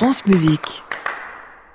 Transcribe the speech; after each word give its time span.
France 0.00 0.24
Musique. 0.24 0.82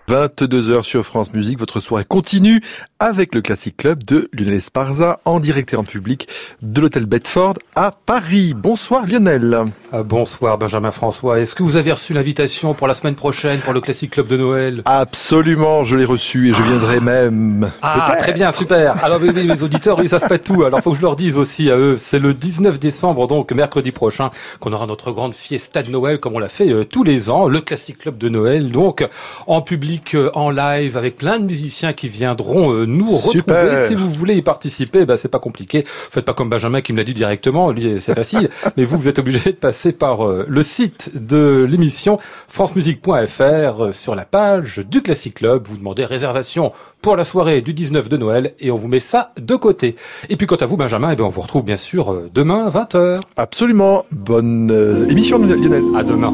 22h 0.09 0.81
sur 0.81 1.05
France 1.05 1.31
Musique, 1.31 1.59
votre 1.59 1.79
soirée 1.79 2.05
continue 2.05 2.59
avec 2.97 3.35
le 3.35 3.41
Classic 3.41 3.77
Club 3.77 4.03
de 4.03 4.29
Lionel 4.33 4.55
Esparza 4.55 5.19
en 5.25 5.39
direct 5.39 5.73
et 5.73 5.75
en 5.75 5.83
public 5.83 6.27
de 6.63 6.81
l'hôtel 6.81 7.05
Bedford 7.05 7.59
à 7.75 7.91
Paris. 7.91 8.55
Bonsoir 8.55 9.05
Lionel. 9.05 9.65
Ah, 9.97 10.03
bonsoir 10.03 10.57
Benjamin 10.57 10.91
François. 10.91 11.39
Est-ce 11.39 11.55
que 11.55 11.63
vous 11.63 11.77
avez 11.77 11.93
reçu 11.93 12.13
l'invitation 12.13 12.73
pour 12.73 12.85
la 12.85 12.93
semaine 12.93 13.15
prochaine 13.15 13.59
pour 13.59 13.71
le 13.71 13.79
Classic 13.79 14.11
Club 14.11 14.27
de 14.27 14.35
Noël? 14.35 14.81
Absolument, 14.83 15.85
je 15.85 15.95
l'ai 15.95 16.03
reçu 16.03 16.49
et 16.49 16.53
je 16.53 16.61
viendrai 16.61 16.99
même. 16.99 17.71
Ah, 17.81 18.13
très 18.19 18.33
bien, 18.33 18.51
super. 18.51 19.01
Alors 19.05 19.19
oui, 19.21 19.29
oui, 19.33 19.47
mes 19.47 19.63
auditeurs, 19.63 20.01
ils 20.01 20.09
savent 20.09 20.27
pas 20.27 20.37
tout. 20.37 20.65
Alors 20.65 20.81
faut 20.81 20.91
que 20.91 20.97
je 20.97 21.01
leur 21.01 21.15
dise 21.15 21.37
aussi 21.37 21.71
à 21.71 21.77
eux. 21.77 21.95
C'est 21.97 22.19
le 22.19 22.33
19 22.33 22.77
décembre, 22.77 23.25
donc 23.25 23.53
mercredi 23.53 23.93
prochain, 23.93 24.31
qu'on 24.59 24.73
aura 24.73 24.85
notre 24.85 25.13
grande 25.13 25.33
fiesta 25.33 25.81
de 25.81 25.89
Noël 25.89 26.19
comme 26.19 26.35
on 26.35 26.39
l'a 26.39 26.49
fait 26.49 26.73
euh, 26.73 26.83
tous 26.83 27.05
les 27.05 27.29
ans, 27.29 27.47
le 27.47 27.61
Classic 27.61 27.97
Club 27.97 28.17
de 28.17 28.27
Noël, 28.27 28.71
donc 28.71 29.07
en 29.47 29.61
public 29.61 30.13
euh, 30.13 30.29
en 30.33 30.49
live 30.49 30.97
avec 30.97 31.15
plein 31.15 31.39
de 31.39 31.45
musiciens 31.45 31.93
qui 31.93 32.09
viendront 32.09 32.73
euh, 32.73 32.85
nous 32.85 33.15
retrouver. 33.15 33.87
Si 33.87 33.95
vous 33.95 34.09
voulez 34.09 34.35
y 34.35 34.41
participer, 34.41 35.05
bah, 35.05 35.15
c'est 35.15 35.29
pas 35.29 35.39
compliqué. 35.39 35.85
Faites 35.87 36.25
pas 36.25 36.33
comme 36.33 36.49
Benjamin 36.49 36.81
qui 36.81 36.91
me 36.91 36.97
l'a 36.97 37.05
dit 37.05 37.13
directement, 37.13 37.73
c'est 38.01 38.13
facile. 38.13 38.49
mais 38.75 38.83
vous, 38.83 38.97
vous 38.97 39.07
êtes 39.07 39.19
obligé 39.19 39.51
de 39.51 39.55
passer 39.55 39.84
par 39.91 40.25
euh, 40.25 40.45
le 40.47 40.61
site 40.61 41.11
de 41.15 41.65
l'émission 41.69 42.17
francemusique.fr 42.47 43.93
sur 43.93 44.15
la 44.15 44.25
page 44.25 44.79
du 44.79 45.01
Classic 45.01 45.33
Club. 45.33 45.67
Vous 45.67 45.77
demandez 45.77 46.05
réservation 46.05 46.71
pour 47.01 47.15
la 47.15 47.23
soirée 47.23 47.61
du 47.61 47.73
19 47.73 48.09
de 48.09 48.17
Noël 48.17 48.53
et 48.59 48.71
on 48.71 48.77
vous 48.77 48.87
met 48.87 48.99
ça 48.99 49.31
de 49.39 49.55
côté. 49.55 49.95
Et 50.29 50.37
puis 50.37 50.47
quant 50.47 50.55
à 50.55 50.65
vous 50.65 50.77
Benjamin, 50.77 51.11
eh 51.11 51.15
bien, 51.15 51.25
on 51.25 51.29
vous 51.29 51.41
retrouve 51.41 51.63
bien 51.63 51.77
sûr 51.77 52.15
demain 52.33 52.69
20h. 52.69 53.19
Absolument. 53.37 54.05
Bonne 54.11 55.05
émission 55.09 55.37
Lionel. 55.37 55.83
À 55.95 56.03
demain. 56.03 56.33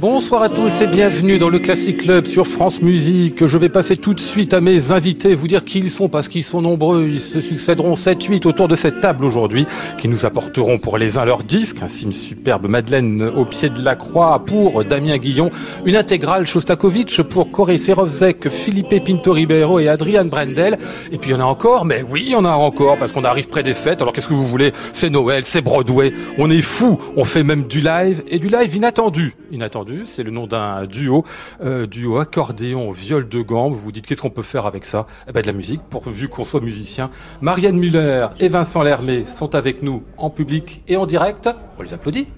Bonsoir 0.00 0.42
à 0.42 0.48
tous 0.48 0.80
et 0.80 0.86
bienvenue 0.86 1.38
dans 1.38 1.48
le 1.48 1.58
Classic 1.58 1.96
Club 1.96 2.26
sur 2.26 2.46
France 2.46 2.80
Musique. 2.82 3.44
Je 3.44 3.58
vais 3.58 3.68
passer 3.68 3.96
tout 3.96 4.14
de 4.14 4.20
suite 4.20 4.54
à 4.54 4.60
mes 4.60 4.92
invités, 4.92 5.34
vous 5.34 5.48
dire 5.48 5.64
qui 5.64 5.80
ils 5.80 5.90
sont 5.90 6.08
parce 6.08 6.28
qu'ils 6.28 6.44
sont 6.44 6.62
nombreux. 6.62 7.08
Ils 7.10 7.20
se 7.20 7.40
succéderont 7.40 7.94
7-8 7.94 8.46
autour 8.46 8.68
de 8.68 8.76
cette 8.76 9.00
table 9.00 9.24
aujourd'hui 9.24 9.66
qui 9.96 10.06
nous 10.06 10.24
apporteront 10.24 10.78
pour 10.78 10.98
les 10.98 11.18
uns 11.18 11.24
leur 11.24 11.42
disque, 11.42 11.78
ainsi 11.82 12.04
une 12.04 12.12
superbe 12.12 12.68
Madeleine 12.68 13.28
au 13.36 13.44
pied 13.44 13.70
de 13.70 13.82
la 13.82 13.96
croix 13.96 14.44
pour 14.46 14.84
Damien 14.84 15.18
Guillon, 15.18 15.50
une 15.84 15.96
intégrale 15.96 16.46
Shostakovich 16.46 17.20
pour 17.22 17.50
Corey 17.50 17.76
Serovzek, 17.76 18.50
Philippe 18.50 19.04
Pinto 19.04 19.32
Ribeiro 19.32 19.80
et 19.80 19.88
Adrian 19.88 20.26
Brendel. 20.26 20.78
Et 21.10 21.18
puis 21.18 21.30
il 21.30 21.32
y 21.32 21.36
en 21.36 21.40
a 21.40 21.44
encore, 21.44 21.84
mais 21.84 22.04
oui, 22.08 22.22
il 22.24 22.32
y 22.34 22.36
en 22.36 22.44
a 22.44 22.54
encore 22.54 22.98
parce 22.98 23.10
qu'on 23.10 23.24
arrive 23.24 23.48
près 23.48 23.64
des 23.64 23.74
fêtes. 23.74 24.00
Alors 24.00 24.12
qu'est-ce 24.12 24.28
que 24.28 24.34
vous 24.34 24.46
voulez? 24.46 24.70
C'est 24.92 25.10
Noël, 25.10 25.44
c'est 25.44 25.60
Broadway. 25.60 26.12
On 26.38 26.48
est 26.52 26.62
fou. 26.62 27.00
On 27.16 27.24
fait 27.24 27.42
même 27.42 27.64
du 27.64 27.80
live 27.80 28.22
et 28.28 28.38
du 28.38 28.46
live 28.46 28.76
inattendu. 28.76 29.34
Inattendu 29.50 29.87
c'est 30.04 30.22
le 30.22 30.30
nom 30.30 30.46
d'un 30.46 30.86
duo, 30.86 31.24
euh, 31.62 31.86
duo 31.86 32.18
accordéon 32.18 32.92
viol 32.92 33.28
de 33.28 33.40
gambe. 33.42 33.72
Vous 33.72 33.78
vous 33.80 33.92
dites 33.92 34.06
qu'est-ce 34.06 34.22
qu'on 34.22 34.30
peut 34.30 34.42
faire 34.42 34.66
avec 34.66 34.84
ça? 34.84 35.06
Eh 35.28 35.32
ben 35.32 35.42
de 35.42 35.46
la 35.46 35.52
musique, 35.52 35.80
pourvu 35.88 36.28
qu'on 36.28 36.44
soit 36.44 36.60
musicien. 36.60 37.10
Marianne 37.40 37.78
Muller 37.78 38.28
et 38.40 38.48
Vincent 38.48 38.82
Lermé 38.82 39.24
sont 39.24 39.54
avec 39.54 39.82
nous 39.82 40.02
en 40.16 40.30
public 40.30 40.82
et 40.88 40.96
en 40.96 41.06
direct. 41.06 41.48
On 41.78 41.82
les 41.82 41.92
applaudit. 41.92 42.28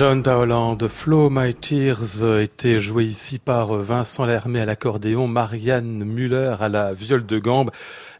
John 0.00 0.22
Dowland, 0.22 0.78
Flow 0.88 1.28
My 1.28 1.52
Tears 1.52 2.40
était 2.40 2.80
joué 2.80 3.04
ici 3.04 3.38
par 3.38 3.74
Vincent 3.74 4.24
Lermé 4.24 4.58
à 4.58 4.64
l'accordéon, 4.64 5.28
Marianne 5.28 6.04
Muller 6.04 6.56
à 6.58 6.70
la 6.70 6.94
viole 6.94 7.26
de 7.26 7.38
gambe. 7.38 7.70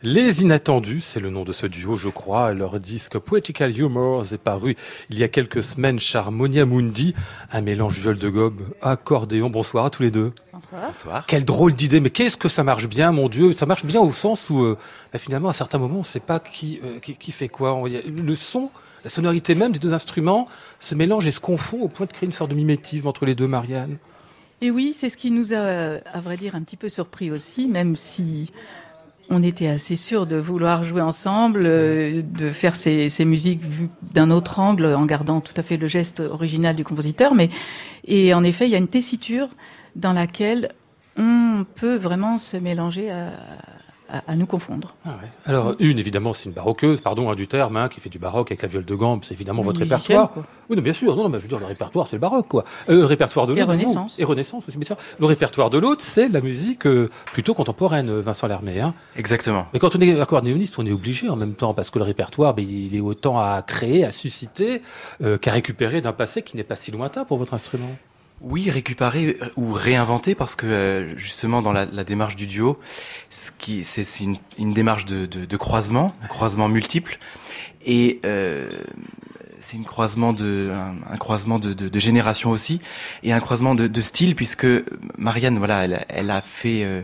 Les 0.03 0.43
Inattendus, 0.43 1.00
c'est 1.00 1.21
le 1.21 1.31
nom 1.31 1.43
de 1.43 1.53
ce 1.53 1.67
duo, 1.67 1.97
je 1.97 2.11
crois. 2.11 2.53
Leur 2.53 2.81
disque 2.81 3.17
Poetical 3.17 3.75
Humors 3.75 4.31
est 4.35 4.37
paru 4.37 4.77
il 5.09 5.19
y 5.19 5.25
a 5.25 5.29
quelques 5.29 5.62
semaines 5.62 5.99
Charmonia 5.99 6.67
Mundi, 6.67 7.15
un 7.50 7.62
mélange 7.62 7.99
viol 7.99 8.19
de 8.19 8.29
gobe, 8.29 8.61
accordéon. 8.83 9.49
Bonsoir 9.49 9.87
à 9.87 9.91
tous 9.91 10.03
les 10.03 10.11
deux. 10.11 10.35
Bonsoir. 10.53 10.83
Bonsoir. 10.87 11.25
Quelle 11.26 11.47
drôle 11.47 11.73
d'idée, 11.73 12.00
mais 12.00 12.11
qu'est-ce 12.11 12.37
que 12.37 12.50
ça 12.50 12.62
marche 12.62 12.88
bien, 12.88 13.11
mon 13.11 13.31
Dieu? 13.31 13.53
Ça 13.53 13.65
marche 13.65 13.87
bien 13.87 14.03
au 14.03 14.12
sens 14.12 14.50
où, 14.50 14.65
euh, 14.65 14.76
bah, 15.15 15.19
finalement, 15.19 15.49
à 15.49 15.55
certains 15.55 15.79
moments, 15.79 15.97
on 15.97 16.00
ne 16.00 16.05
sait 16.05 16.21
pas 16.21 16.41
qui, 16.41 16.79
euh, 16.85 16.99
qui, 16.99 17.17
qui, 17.17 17.33
fait 17.33 17.49
quoi. 17.49 17.83
Le 17.88 18.35
son, 18.35 18.69
la 19.05 19.11
sonorité 19.11 19.55
même 19.55 19.73
des 19.73 19.79
deux 19.79 19.93
instruments 19.93 20.49
se 20.79 20.94
mélange 20.94 21.26
et 21.26 21.31
se 21.31 21.41
confond 21.41 21.81
au 21.82 21.88
point 21.88 22.06
de 22.06 22.12
créer 22.12 22.26
une 22.26 22.32
sorte 22.32 22.50
de 22.50 22.56
mimétisme 22.56 23.06
entre 23.06 23.25
les 23.25 23.35
deux, 23.35 23.47
Marianne. 23.47 23.97
Et 24.62 24.70
oui, 24.70 24.93
c'est 24.94 25.08
ce 25.08 25.17
qui 25.17 25.31
nous 25.31 25.55
a, 25.55 26.00
à 26.12 26.20
vrai 26.20 26.37
dire, 26.37 26.55
un 26.55 26.62
petit 26.62 26.76
peu 26.76 26.88
surpris 26.88 27.31
aussi, 27.31 27.67
même 27.67 27.97
si 27.97 28.52
on 29.31 29.43
était 29.43 29.69
assez 29.69 29.97
sûr 29.97 30.26
de 30.26 30.37
vouloir 30.37 30.82
jouer 30.82 31.00
ensemble, 31.00 31.62
euh, 31.64 32.20
de 32.23 32.50
faire 32.50 32.75
ces, 32.75 33.08
ces 33.08 33.25
musiques 33.25 33.62
vues 33.62 33.88
d'un 34.12 34.31
autre 34.31 34.58
angle, 34.58 34.87
en 34.87 35.06
gardant 35.06 35.41
tout 35.41 35.55
à 35.56 35.62
fait 35.62 35.76
le 35.76 35.87
geste 35.87 36.20
original 36.20 36.75
du 36.76 36.85
compositeur. 36.85 37.35
Mais 37.35 37.49
et 38.05 38.35
en 38.35 38.44
effet, 38.44 38.67
il 38.67 38.70
y 38.70 38.75
a 38.75 38.79
une 38.79 38.88
tessiture 38.88 39.49
dans 39.97 40.12
laquelle 40.12 40.70
on 41.17 41.64
peut 41.76 41.97
vraiment 41.97 42.38
se 42.38 42.56
mélanger 42.56 43.11
à, 43.11 43.31
à, 44.12 44.33
à 44.33 44.37
nous 44.37 44.47
confondre. 44.47 44.95
Ah 45.05 45.11
ouais. 45.11 45.29
Alors, 45.47 45.75
une, 45.79 45.99
évidemment, 45.99 46.33
c'est 46.33 46.47
une 46.47 46.53
baroqueuse, 46.55 47.01
pardon, 47.01 47.31
hein, 47.31 47.35
du 47.35 47.47
terme, 47.47 47.77
hein, 47.77 47.89
qui 47.89 48.01
fait 48.01 48.09
du 48.09 48.19
baroque 48.19 48.51
avec 48.51 48.62
la 48.62 48.69
viole 48.69 48.85
de 48.85 48.95
gambe, 48.95 49.21
c'est 49.25 49.35
évidemment 49.35 49.61
Une 49.62 49.67
votre 49.69 49.81
répertoire. 49.81 50.31
quoi. 50.31 50.45
Oui, 50.69 50.77
non, 50.77 50.83
bien 50.83 50.93
sûr, 50.93 51.15
non, 51.17 51.25
non, 51.25 51.29
mais 51.29 51.39
je 51.39 51.45
veux 51.45 51.49
dire, 51.49 51.59
le 51.59 51.67
répertoire, 51.67 52.07
c'est 52.09 52.17
le 52.17 52.21
baroque, 52.21 52.49
quoi. 52.49 52.65
Euh, 52.89 52.97
le 52.97 53.05
répertoire 53.05 53.47
de 53.47 53.55
Et 53.55 53.61
l'autre. 53.61 53.73
vous- 53.73 53.79
Renaissance. 53.81 54.19
Et 54.19 54.25
Renaissance 54.25 54.65
aussi, 54.69 54.79
bien 54.79 54.87
sûr. 54.87 54.97
Le 55.19 55.27
répertoire 55.27 55.71
de 55.71 55.79
l'autre, 55.79 56.03
c'est 56.03 56.29
la 56.29 56.41
musique 56.41 56.87
euh, 56.87 57.09
plutôt 57.33 57.55
contemporaine, 57.55 58.11
Vincent 58.21 58.47
Lermé, 58.47 58.81
hein. 58.81 58.95
Exactement. 59.17 59.67
Mais 59.73 59.79
quand 59.79 59.95
on 59.97 60.01
est 60.01 60.21
accordéoniste, 60.21 60.79
on 60.79 60.87
est 60.87 60.93
obligé 60.93 61.29
en 61.29 61.37
même 61.37 61.55
temps, 61.55 61.75
parce 61.75 61.91
que 61.91 61.99
le 61.99 62.05
répertoire, 62.05 62.55
ben, 62.55 62.65
il 62.69 62.95
est 62.97 63.01
autant 63.01 63.39
à 63.39 63.62
créer, 63.67 64.05
à 64.05 64.11
susciter, 64.11 64.83
euh, 65.23 65.39
qu'à 65.39 65.53
récupérer 65.53 66.01
d'un 66.01 66.12
passé 66.12 66.43
qui 66.43 66.57
n'est 66.57 66.62
pas 66.65 66.77
si 66.77 66.91
lointain 66.91 67.25
pour 67.25 67.39
votre 67.39 67.55
instrument. 67.55 67.91
Oui, 68.41 68.71
récupérer 68.71 69.37
euh, 69.43 69.49
ou 69.57 69.73
réinventer 69.73 70.35
parce 70.35 70.57
que 70.57 70.67
euh, 70.67 71.19
justement 71.19 71.61
dans 71.61 71.73
la, 71.73 71.85
la 71.85 72.05
démarche 72.05 72.37
du 72.37 72.47
duo, 72.47 72.79
ce 73.29 73.51
qui 73.51 73.85
c'est 73.85 74.05
une, 74.21 74.37
une 74.59 74.73
démarche 74.73 75.05
de, 75.05 75.27
de, 75.27 75.45
de 75.45 75.57
croisement, 75.59 76.15
croisement 76.29 76.69
multiple, 76.69 77.19
et 77.85 78.19
euh, 78.25 78.71
c'est 79.59 79.77
une 79.77 79.85
croisement 79.85 80.33
de 80.33 80.71
un, 80.73 80.95
un 81.13 81.17
croisement 81.19 81.59
de, 81.59 81.75
de, 81.75 81.89
de 81.89 81.99
génération 81.99 82.51
aussi 82.51 82.81
et 83.23 83.33
un 83.33 83.41
croisement 83.41 83.75
de, 83.75 83.87
de 83.87 84.01
style 84.01 84.35
puisque 84.35 84.67
Marianne 85.19 85.59
voilà 85.59 85.85
elle, 85.85 86.07
elle 86.09 86.31
a 86.31 86.41
fait 86.41 86.83
euh, 86.85 87.03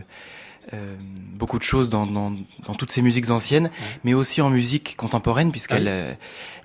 euh, 0.73 0.95
beaucoup 1.33 1.57
de 1.59 1.63
choses 1.63 1.89
dans, 1.89 2.05
dans, 2.05 2.31
dans 2.65 2.73
toutes 2.75 2.91
ces 2.91 3.01
musiques 3.01 3.29
anciennes, 3.29 3.69
mais 4.03 4.13
aussi 4.13 4.41
en 4.41 4.49
musique 4.49 4.95
contemporaine 4.97 5.51
puisqu'elle 5.51 5.87
Ah 5.87 5.91
euh, 5.91 6.13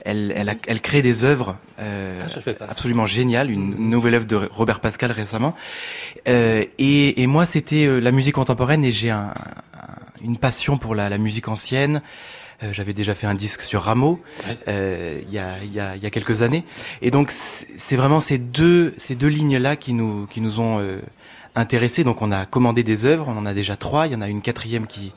elle, 0.04 0.32
elle, 0.36 0.48
a- 0.48 0.54
elle 0.66 0.80
crée 0.80 1.02
des 1.02 1.22
œuvres 1.24 1.56
euh, 1.78 2.14
Ah, 2.58 2.64
absolument 2.68 3.06
géniales, 3.06 3.50
une, 3.50 3.72
une 3.78 3.90
nouvelle 3.90 4.14
œuvre 4.14 4.26
de 4.26 4.36
Robert 4.36 4.80
Pascal 4.80 5.12
récemment. 5.12 5.54
Euh, 6.28 6.64
et, 6.78 7.22
et 7.22 7.26
moi, 7.26 7.46
c'était 7.46 7.86
la 8.00 8.10
musique 8.10 8.34
contemporaine 8.34 8.84
et 8.84 8.90
j'ai 8.90 9.10
un, 9.10 9.28
un- 9.74 10.24
une 10.24 10.36
passion 10.36 10.78
pour 10.78 10.94
la, 10.94 11.08
la 11.08 11.18
musique 11.18 11.48
ancienne. 11.48 12.02
J'avais 12.70 12.92
déjà 12.92 13.16
fait 13.16 13.26
un 13.26 13.34
disque 13.34 13.62
sur 13.62 13.82
Rameau 13.82 14.20
Ouais. 14.46 15.24
il 15.26 15.34
y, 15.34 15.38
a, 15.40 15.56
y, 15.64 15.80
a, 15.80 15.96
il 15.96 16.02
y 16.02 16.06
a 16.06 16.10
quelques 16.10 16.42
années. 16.42 16.62
Et 17.00 17.10
donc, 17.10 17.32
c'est 17.32 17.96
vraiment 17.96 18.20
ces 18.20 18.38
deux, 18.38 18.94
ces 18.98 19.16
deux 19.16 19.26
lignes-là 19.26 19.74
qui 19.74 19.92
nous, 19.94 20.26
qui 20.28 20.40
nous 20.40 20.60
ont 20.60 20.78
intéressés. 21.54 22.04
Donc, 22.04 22.22
on 22.22 22.32
a 22.32 22.46
commandé 22.46 22.82
des 22.82 23.04
œuvres, 23.04 23.26
on 23.28 23.36
en 23.36 23.46
a 23.46 23.54
déjà 23.54 23.76
trois. 23.76 24.06
Il 24.06 24.12
y 24.12 24.16
en 24.16 24.22
a 24.22 24.28
une 24.28 24.42
quatrième 24.42 24.86
qui, 24.86 25.12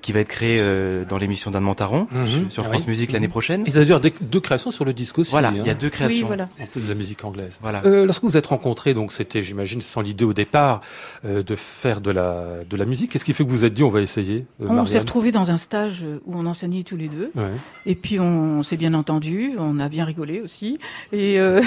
qui 0.00 0.12
va 0.12 0.20
être 0.20 0.28
créée 0.28 0.58
euh, 0.60 1.04
dans 1.04 1.18
l'émission 1.18 1.50
d'Anne 1.50 1.62
Montaron 1.64 2.06
Mhm. 2.12 2.26
sur, 2.26 2.52
sur 2.52 2.62
Ah 2.64 2.68
France 2.70 2.82
oui. 2.84 2.90
Musique 2.90 3.12
l'année 3.12 3.28
prochaine. 3.28 3.64
Et 3.66 3.70
d'ailleurs, 3.70 4.00
deux 4.00 4.40
créations 4.40 4.70
sur 4.70 4.84
le 4.84 4.92
disque 4.92 5.18
aussi. 5.18 5.30
Voilà, 5.30 5.48
hein. 5.48 5.54
il 5.56 5.66
y 5.66 5.70
a 5.70 5.74
deux 5.74 5.90
créations. 5.90 6.20
Oui, 6.20 6.26
voilà. 6.26 6.44
En 6.60 6.66
plus 6.66 6.80
de 6.82 6.88
la 6.88 6.94
musique 6.94 7.24
anglaise. 7.24 7.58
Voilà. 7.62 7.82
Euh, 7.84 8.06
lorsque 8.06 8.22
vous 8.24 8.36
êtes 8.36 8.46
rencontrés, 8.46 8.94
donc 8.94 9.12
c'était, 9.12 9.42
j'imagine, 9.42 9.80
sans 9.80 10.00
l'idée 10.00 10.24
au 10.24 10.32
départ 10.32 10.80
euh, 11.24 11.42
de 11.42 11.54
faire 11.56 12.00
de 12.00 12.10
la 12.10 12.64
de 12.68 12.76
la 12.76 12.84
musique. 12.84 13.12
Qu'est-ce 13.12 13.24
qui 13.24 13.32
fait 13.34 13.44
que 13.44 13.48
vous 13.50 13.56
vous 13.58 13.64
êtes 13.64 13.74
dit 13.74 13.82
on 13.82 13.90
va 13.90 14.00
essayer 14.00 14.46
euh, 14.62 14.66
On 14.68 14.84
s'est 14.86 14.98
retrouvés 14.98 15.32
dans 15.32 15.50
un 15.50 15.56
stage 15.56 16.04
où 16.26 16.34
on 16.36 16.46
enseignait 16.46 16.82
tous 16.82 16.96
les 16.96 17.08
deux. 17.08 17.30
Ouais. 17.34 17.50
Et 17.86 17.94
puis 17.94 18.18
on 18.20 18.62
s'est 18.62 18.76
bien 18.76 18.94
entendu, 18.94 19.52
on 19.58 19.78
a 19.80 19.88
bien 19.88 20.04
rigolé 20.04 20.40
aussi. 20.40 20.78
Et, 21.12 21.38
euh, 21.40 21.60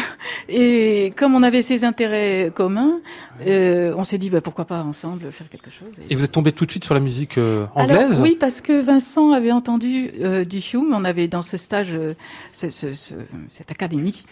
et 0.50 1.14
comme 1.18 1.36
on 1.36 1.44
avait 1.44 1.62
ces 1.62 1.84
intérêts 1.84 2.52
communs, 2.54 3.00
euh, 3.48 3.94
on 3.98 4.04
s'est 4.04 4.18
dit 4.18 4.30
bah, 4.30 4.42
pourquoi 4.42 4.66
pas 4.66 4.82
ensemble 4.84 5.32
faire 5.32 5.50
quelque 5.50 5.70
chose. 5.72 5.94
Et 6.10 6.16
vous 6.16 6.24
êtes 6.24 6.32
tombé 6.32 6.52
tout 6.52 6.66
de 6.66 6.72
suite 6.72 6.84
sur 6.86 6.94
la 6.94 7.00
musique 7.00 7.38
euh, 7.38 7.66
anglaise 7.76 7.98
Alors, 7.98 8.12
oui, 8.22 8.38
parce 8.40 8.62
que 8.62 8.82
Vincent 8.82 9.32
avait 9.32 9.52
entendu 9.52 10.12
euh, 10.22 10.44
du 10.46 10.60
Hume. 10.60 10.94
On 10.94 11.04
avait 11.06 11.28
dans 11.28 11.42
ce 11.42 11.58
stage, 11.58 11.94
euh, 11.94 12.14
ce, 12.52 12.70
ce- 12.70 12.94
ce- 12.94 13.14
cette 13.50 13.72
académie, 13.72 14.24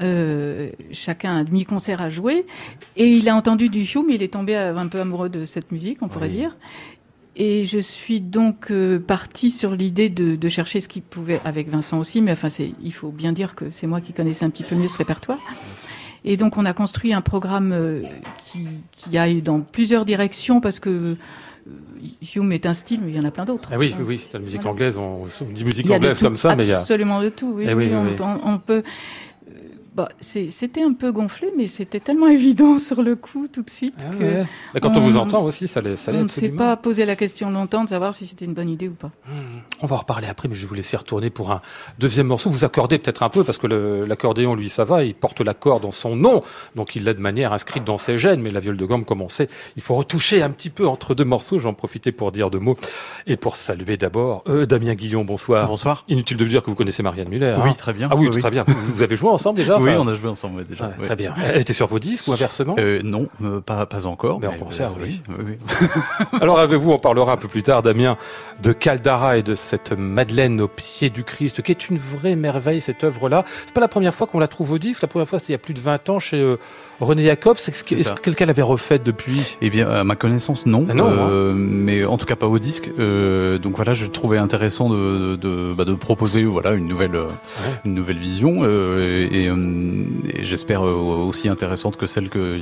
euh, 0.00 0.70
chacun 0.90 1.36
un 1.36 1.44
demi-concert 1.44 2.00
à 2.00 2.10
jouer. 2.10 2.46
Et 2.96 3.12
il 3.12 3.28
a 3.28 3.36
entendu 3.36 3.68
du 3.68 3.80
Hume. 3.82 4.06
Il 4.10 4.22
est 4.22 4.32
tombé 4.32 4.56
euh, 4.56 4.76
un 4.76 4.88
peu 4.88 5.00
amoureux 5.00 5.28
de 5.28 5.44
cette 5.44 5.72
musique, 5.72 5.98
on 6.02 6.08
pourrait 6.08 6.28
Oui. 6.28 6.36
dire. 6.36 6.56
Et 7.34 7.64
je 7.64 7.78
suis 7.78 8.20
donc 8.20 8.70
euh, 8.70 8.98
partie 8.98 9.50
sur 9.50 9.74
l'idée 9.74 10.10
de, 10.10 10.36
de 10.36 10.48
chercher 10.50 10.80
ce 10.80 10.88
qu'il 10.88 11.00
pouvait 11.02 11.40
avec 11.46 11.68
Vincent 11.70 11.98
aussi, 11.98 12.20
mais 12.20 12.32
enfin 12.32 12.50
c'est, 12.50 12.72
il 12.82 12.92
faut 12.92 13.08
bien 13.08 13.32
dire 13.32 13.54
que 13.54 13.70
c'est 13.70 13.86
moi 13.86 14.02
qui 14.02 14.12
connaissais 14.12 14.44
un 14.44 14.50
petit 14.50 14.64
peu 14.64 14.74
mieux 14.74 14.86
ce 14.86 14.98
répertoire. 14.98 15.38
Et 16.26 16.36
donc 16.36 16.58
on 16.58 16.66
a 16.66 16.74
construit 16.74 17.14
un 17.14 17.22
programme 17.22 17.72
euh, 17.72 18.02
qui, 18.44 18.66
qui 18.92 19.16
aille 19.16 19.40
dans 19.40 19.60
plusieurs 19.60 20.04
directions 20.04 20.60
parce 20.60 20.78
que 20.78 21.16
Hume 22.34 22.52
est 22.52 22.66
un 22.66 22.72
style, 22.74 23.00
mais 23.04 23.12
il 23.12 23.16
y 23.16 23.20
en 23.20 23.24
a 23.24 23.30
plein 23.30 23.44
d'autres. 23.44 23.68
Ah 23.72 23.78
oui, 23.78 23.94
oui, 23.98 24.04
oui. 24.06 24.28
La 24.32 24.38
musique 24.40 24.60
Voilà. 24.62 24.72
anglaise, 24.72 24.98
on, 24.98 25.24
on 25.40 25.52
dit 25.52 25.64
musique 25.64 25.90
anglaise 25.90 26.18
tout, 26.18 26.24
comme 26.24 26.36
ça, 26.36 26.56
mais 26.56 26.64
il 26.64 26.70
y 26.70 26.72
a. 26.72 26.78
absolument 26.78 27.22
de 27.22 27.28
tout. 27.28 27.52
Oui, 27.56 27.66
Eh 27.68 27.74
oui, 27.74 27.84
oui, 27.86 27.90
oui, 27.92 27.96
on, 28.20 28.24
oui. 28.26 28.38
on- 28.44 28.54
on 28.54 28.58
peut. 28.58 28.82
Bah, 29.94 30.08
c'est- 30.20 30.48
c'était 30.48 30.82
un 30.82 30.94
peu 30.94 31.12
gonflé, 31.12 31.52
mais 31.54 31.66
c'était 31.66 32.00
tellement 32.00 32.28
évident 32.38 32.78
sur 32.78 33.02
le 33.02 33.14
coup 33.14 33.46
tout 33.52 33.62
de 33.62 33.68
suite 33.68 34.06
Ah 34.10 34.14
que 34.18 34.24
ouais. 34.24 34.46
Mais 34.72 34.80
quand 34.80 34.96
on, 34.96 35.00
vous 35.00 35.18
entend 35.18 35.44
aussi, 35.44 35.68
ça 35.68 35.82
l'est. 35.82 35.96
ça 35.96 36.12
l'est 36.12 36.18
on 36.18 36.24
ne 36.24 36.28
s'est 36.28 36.48
pas 36.48 36.78
posé 36.78 37.04
la 37.04 37.14
question 37.14 37.50
longtemps 37.50 37.84
de 37.84 37.90
savoir 37.90 38.14
si 38.14 38.26
c'était 38.26 38.46
une 38.46 38.54
bonne 38.54 38.70
idée 38.70 38.88
ou 38.88 38.94
pas. 38.94 39.10
On 39.82 39.86
va 39.86 39.96
en 39.96 39.98
reparler 39.98 40.28
après, 40.28 40.48
mais 40.48 40.54
je 40.54 40.62
vais 40.62 40.66
vous 40.66 40.74
laisser 40.74 40.96
retourner 40.96 41.28
pour 41.28 41.50
un 41.50 41.60
deuxième 41.98 42.28
morceau. 42.28 42.48
Vous 42.48 42.64
accordez 42.64 42.98
peut-être 42.98 43.22
un 43.22 43.28
peu, 43.28 43.44
parce 43.44 43.58
que 43.58 43.66
le- 43.66 44.06
l'accordéon, 44.06 44.54
lui, 44.54 44.70
ça 44.70 44.84
va, 44.86 45.04
il 45.04 45.14
porte 45.14 45.42
l'accord 45.42 45.80
dans 45.80 45.90
son 45.90 46.16
nom, 46.16 46.42
donc 46.74 46.96
il 46.96 47.04
l'a 47.04 47.12
de 47.12 47.20
manière 47.20 47.52
inscrite 47.52 47.84
dans 47.84 47.98
ses 47.98 48.16
gènes, 48.16 48.40
mais 48.40 48.50
la 48.50 48.60
viole 48.60 48.78
de 48.78 48.86
gamme, 48.86 49.04
comme 49.04 49.20
on 49.20 49.28
sait, 49.28 49.48
il 49.76 49.82
faut 49.82 49.94
retoucher 49.94 50.42
un 50.42 50.48
petit 50.50 50.70
peu 50.70 50.86
entre 50.88 51.14
deux 51.14 51.24
morceaux. 51.24 51.58
J'en 51.58 51.74
profitais 51.74 52.12
pour 52.12 52.32
dire 52.32 52.48
deux 52.50 52.58
mots 52.60 52.78
et 53.26 53.36
pour 53.36 53.56
saluer 53.56 53.98
d'abord 53.98 54.42
euh, 54.48 54.64
Damien 54.64 54.94
Guillon, 54.94 55.24
bonsoir. 55.24 55.66
Bonsoir. 55.66 56.04
Inutile 56.08 56.38
de 56.38 56.44
vous 56.44 56.50
dire 56.50 56.62
que 56.62 56.70
vous 56.70 56.76
connaissez 56.76 57.02
Marianne 57.02 57.28
Muller. 57.28 57.56
Oui, 57.62 57.70
hein. 57.70 57.74
très 57.76 57.92
bien. 57.92 58.08
Ah 58.10 58.16
oui, 58.16 58.30
très 58.30 58.50
bien. 58.50 58.64
Vous 58.94 59.02
avez 59.02 59.16
joué 59.16 59.28
ensemble 59.28 59.58
déjà? 59.58 59.78
Oui, 59.82 59.90
enfin, 59.90 60.00
on 60.04 60.08
a 60.08 60.14
joué 60.14 60.30
ensemble 60.30 60.58
ouais, 60.58 60.64
déjà. 60.64 60.86
ouais. 60.86 61.06
Très 61.06 61.16
bien. 61.16 61.34
Elle 61.44 61.60
était 61.60 61.72
sur 61.72 61.86
vos 61.86 61.98
disques 61.98 62.28
ou 62.28 62.32
inversement 62.32 62.76
Euh, 62.78 63.00
non, 63.02 63.28
euh, 63.42 63.60
pas, 63.60 63.86
pas 63.86 64.06
encore. 64.06 64.40
Mais 64.40 64.46
en 64.46 64.52
concert, 64.54 64.92
oui. 65.00 65.22
oui, 65.28 65.56
oui. 65.80 65.86
Alors 66.40 66.58
avec 66.58 66.78
vous, 66.80 66.92
on 66.92 66.98
parlera 66.98 67.32
un 67.32 67.36
peu 67.36 67.48
plus 67.48 67.62
tard, 67.62 67.82
Damien, 67.82 68.16
de 68.62 68.72
Caldara 68.72 69.36
et 69.38 69.42
de 69.42 69.54
cette 69.54 69.92
Madeleine 69.92 70.60
au 70.60 70.68
pied 70.68 71.10
du 71.10 71.24
Christ, 71.24 71.62
qui 71.62 71.72
est 71.72 71.88
une 71.88 71.98
vraie 71.98 72.36
merveille, 72.36 72.80
cette 72.80 73.04
œuvre-là. 73.04 73.44
C'est 73.66 73.74
pas 73.74 73.80
la 73.80 73.88
première 73.88 74.14
fois 74.14 74.26
qu'on 74.26 74.38
la 74.38 74.48
trouve 74.48 74.72
au 74.72 74.78
disque, 74.78 75.02
la 75.02 75.08
première 75.08 75.28
fois 75.28 75.38
c'était 75.38 75.52
il 75.52 75.54
y 75.54 75.56
a 75.56 75.58
plus 75.58 75.74
de 75.74 75.80
20 75.80 76.08
ans 76.10 76.18
chez 76.18 76.40
euh, 76.40 76.56
René 77.02 77.24
Jacobs. 77.24 77.56
Est-ce 77.56 77.82
que, 78.12 78.20
quelqu'un 78.20 78.46
l'avait 78.46 78.62
refaite 78.62 79.02
depuis? 79.04 79.56
Eh 79.60 79.70
bien, 79.70 79.88
à 79.90 80.04
ma 80.04 80.14
connaissance, 80.16 80.66
non. 80.66 80.86
Ah 80.88 80.94
non, 80.94 81.06
Euh, 81.08 81.52
mais 81.54 82.04
en 82.04 82.16
tout 82.18 82.26
cas 82.26 82.36
pas 82.36 82.46
au 82.48 82.58
disque. 82.58 82.90
Euh, 82.98 83.58
donc 83.58 83.76
voilà, 83.76 83.94
je 83.94 84.06
trouvais 84.06 84.38
intéressant 84.38 84.88
de, 84.88 85.36
de, 85.36 85.74
bah, 85.74 85.84
de 85.84 85.94
proposer 85.94 86.44
voilà 86.44 86.72
une 86.72 86.86
nouvelle, 86.86 87.14
euh, 87.14 87.26
une 87.84 87.94
nouvelle 87.94 88.18
vision 88.18 88.60
euh, 88.62 89.28
et, 89.30 89.46
et 90.40 90.44
j'espère 90.44 90.82
aussi 90.82 91.48
intéressante 91.48 91.96
que 91.96 92.06
celle 92.06 92.28
que 92.28 92.58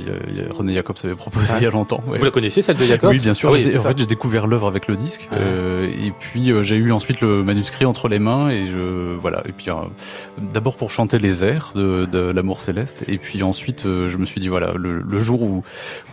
René 0.51 0.73
Jacobs 0.73 0.97
avait 1.03 1.15
proposée 1.15 1.51
Ouais. 1.51 1.57
il 1.59 1.63
y 1.63 1.67
a 1.67 1.71
longtemps. 1.71 2.03
ouais. 2.07 2.17
Vous 2.19 2.25
la 2.25 2.31
connaissiez, 2.31 2.61
celle 2.61 2.77
de 2.77 2.83
Jacobs? 2.83 3.09
Oui, 3.11 3.17
bien 3.17 3.33
sûr. 3.33 3.49
Ah 3.49 3.53
oui, 3.53 3.77
en 3.77 3.81
fait, 3.81 3.97
j'ai 3.97 4.05
découvert 4.05 4.47
l'œuvre 4.47 4.67
avec 4.67 4.87
le 4.87 4.95
disque, 4.95 5.27
et 5.33 6.11
puis 6.19 6.51
j'ai 6.61 6.75
eu 6.75 6.91
ensuite 6.91 7.21
le 7.21 7.43
manuscrit 7.43 7.85
entre 7.85 8.07
les 8.07 8.19
mains, 8.19 8.49
et 8.49 8.65
je 8.65 9.15
voilà. 9.21 9.43
Et 9.47 9.51
puis 9.51 9.67
d'abord 10.53 10.77
pour 10.77 10.91
chanter 10.91 11.19
les 11.19 11.43
airs 11.43 11.71
de, 11.75 12.05
de 12.05 12.19
l'amour 12.19 12.61
céleste, 12.61 13.03
et 13.07 13.17
puis 13.17 13.43
ensuite 13.43 13.83
je 13.85 14.17
me 14.17 14.25
suis 14.25 14.30
dit 14.39 14.47
voilà, 14.47 14.73
le, 14.75 14.99
le 14.99 15.19
jour 15.19 15.41
où 15.41 15.63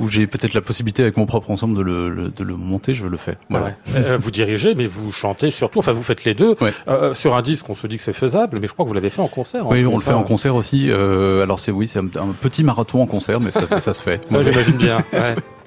où 0.00 0.08
j'ai 0.08 0.26
peut-être 0.26 0.54
la 0.54 0.60
possibilité 0.60 1.02
avec 1.02 1.16
mon 1.16 1.26
propre 1.26 1.50
ensemble 1.50 1.76
de 1.76 1.82
le, 1.82 2.32
de 2.34 2.44
le 2.44 2.56
monter, 2.56 2.94
je 2.94 3.06
le 3.06 3.16
fais. 3.16 3.36
Voilà. 3.50 3.66
Ouais. 3.66 3.74
Euh, 3.96 4.18
vous 4.20 4.30
dirigez, 4.30 4.74
mais 4.74 4.86
vous 4.86 5.12
chantez 5.12 5.50
surtout, 5.50 5.78
enfin 5.78 5.92
vous 5.92 6.02
faites 6.02 6.24
les 6.24 6.34
deux. 6.34 6.56
Ouais. 6.60 6.72
Euh, 6.88 7.14
sur 7.14 7.36
un 7.36 7.42
disque, 7.42 7.68
on 7.68 7.74
se 7.74 7.86
dit 7.86 7.96
que 7.96 8.02
c'est 8.02 8.12
faisable, 8.12 8.58
mais 8.60 8.66
je 8.66 8.72
crois 8.72 8.84
que 8.84 8.88
vous 8.88 8.94
l'avez 8.94 9.10
fait 9.10 9.22
en 9.22 9.28
concert. 9.28 9.66
en 9.66 9.70
Oui, 9.72 9.84
on 9.86 9.96
le 9.96 10.02
fait 10.02 10.12
en 10.12 10.24
concert 10.24 10.54
aussi. 10.54 10.90
euh, 10.90 11.42
alors 11.42 11.60
c'est 11.60 11.70
oui, 11.72 11.88
c'est 11.88 11.98
un, 12.00 12.06
un 12.06 12.32
petit 12.40 12.64
marathon 12.64 13.02
en 13.02 13.06
concert, 13.06 13.40
mais 13.40 13.52
ça, 13.52 13.62
ça 13.80 13.92
se 13.92 14.02
fait. 14.02 14.20
Ouais, 14.30 14.42
j'imagine 14.42 14.76
bien. 14.76 14.98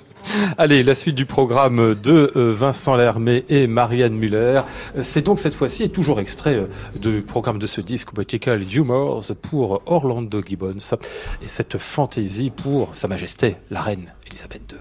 Allez, 0.57 0.83
la 0.83 0.95
suite 0.95 1.15
du 1.15 1.25
programme 1.25 1.95
de 1.95 2.31
euh, 2.35 2.53
Vincent 2.53 2.95
Lermé 2.95 3.45
et 3.49 3.67
Marianne 3.67 4.13
Muller. 4.13 4.61
C'est 5.01 5.25
donc 5.25 5.39
cette 5.39 5.53
fois-ci 5.53 5.83
et 5.83 5.89
toujours 5.89 6.19
extrait 6.19 6.55
euh, 6.55 6.67
du 6.95 7.19
programme 7.19 7.59
de 7.59 7.67
ce 7.67 7.81
disque 7.81 8.11
Poetical 8.11 8.63
Humors 8.63 9.25
pour 9.41 9.81
Orlando 9.85 10.41
Gibbons 10.41 10.77
et 11.41 11.47
cette 11.47 11.77
fantaisie 11.77 12.49
pour 12.49 12.95
Sa 12.95 13.07
Majesté 13.07 13.57
la 13.69 13.81
Reine 13.81 14.13
Elisabeth 14.27 14.61
II. 14.71 14.77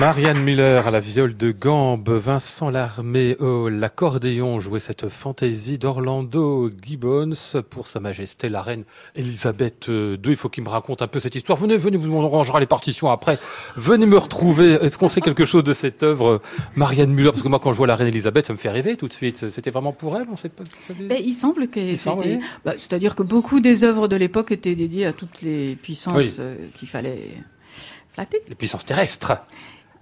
Marianne 0.00 0.42
Müller 0.42 0.80
à 0.86 0.90
la 0.90 0.98
viole 0.98 1.36
de 1.36 1.52
gambe, 1.52 2.08
Vincent 2.08 2.70
Larmé 2.70 3.36
au 3.38 3.68
l'accordéon 3.68 4.58
jouait 4.58 4.80
cette 4.80 5.10
fantaisie 5.10 5.76
d'Orlando 5.76 6.70
Gibbons 6.82 7.60
pour 7.68 7.86
Sa 7.86 8.00
Majesté 8.00 8.48
la 8.48 8.62
Reine 8.62 8.84
Elisabeth 9.14 9.88
II. 9.88 10.18
Il 10.24 10.36
faut 10.36 10.48
qu'il 10.48 10.64
me 10.64 10.70
raconte 10.70 11.02
un 11.02 11.06
peu 11.06 11.20
cette 11.20 11.34
histoire. 11.34 11.58
Venez, 11.58 11.76
venez, 11.76 11.98
on 11.98 12.26
rangera 12.26 12.60
les 12.60 12.66
partitions 12.66 13.10
après. 13.10 13.38
Venez 13.76 14.06
me 14.06 14.16
retrouver. 14.16 14.78
Est-ce 14.80 14.96
qu'on 14.96 15.10
sait 15.10 15.20
quelque 15.20 15.44
chose 15.44 15.64
de 15.64 15.74
cette 15.74 16.02
œuvre, 16.02 16.40
Marianne 16.76 17.10
Müller 17.12 17.32
Parce 17.32 17.42
que 17.42 17.48
moi, 17.48 17.58
quand 17.62 17.72
je 17.72 17.76
vois 17.76 17.86
la 17.86 17.96
Reine 17.96 18.08
Elisabeth, 18.08 18.46
ça 18.46 18.54
me 18.54 18.58
fait 18.58 18.70
rêver 18.70 18.96
tout 18.96 19.06
de 19.06 19.12
suite. 19.12 19.50
C'était 19.50 19.70
vraiment 19.70 19.92
pour 19.92 20.16
elle 20.16 20.26
On 20.32 20.36
sait 20.36 20.48
pas. 20.48 20.64
Ben, 20.98 21.20
il 21.22 21.34
semble 21.34 21.68
que 21.68 21.96
c'était. 21.96 22.40
Bah, 22.64 22.72
C'est-à-dire 22.78 23.14
que 23.14 23.22
beaucoup 23.22 23.60
des 23.60 23.84
œuvres 23.84 24.08
de 24.08 24.16
l'époque 24.16 24.50
étaient 24.50 24.74
dédiées 24.74 25.04
à 25.04 25.12
toutes 25.12 25.42
les 25.42 25.76
puissances 25.76 26.16
Oui. 26.16 26.36
euh, 26.38 26.56
qu'il 26.74 26.88
fallait 26.88 27.34
flatter. 28.14 28.40
Les 28.48 28.54
puissances 28.54 28.86
terrestres. 28.86 29.32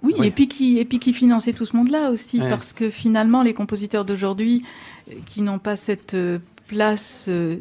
Oui, 0.01 0.13
Oui. 0.17 0.27
et 0.27 0.31
puis 0.31 0.47
qui 0.47 0.77
et 0.79 0.85
puis 0.85 0.99
qui 0.99 1.11
finançait 1.13 1.51
tout 1.53 1.65
ce 1.65 1.75
monde-là 1.75 2.09
aussi, 2.09 2.39
Ouais. 2.41 2.49
parce 2.49 2.71
que 2.73 2.89
finalement 2.89 3.43
les 3.43 3.53
compositeurs 3.53 4.05
d'aujourd'hui 4.05 4.63
euh, 5.09 5.13
qui 5.25 5.41
n'ont 5.41 5.59
pas 5.59 5.75
cette 5.75 6.13
euh, 6.13 6.39
place 6.67 7.25
euh, 7.27 7.57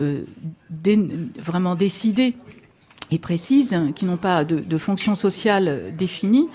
euh, 0.00 0.22
dé- 0.70 1.08
vraiment 1.38 1.74
décidée 1.74 2.34
et 3.10 3.18
précise, 3.18 3.74
hein, 3.74 3.92
qui 3.94 4.04
n'ont 4.06 4.16
pas 4.16 4.44
de, 4.44 4.60
de 4.60 4.78
fonction 4.78 5.14
sociale 5.14 5.92
définie, 5.96 6.46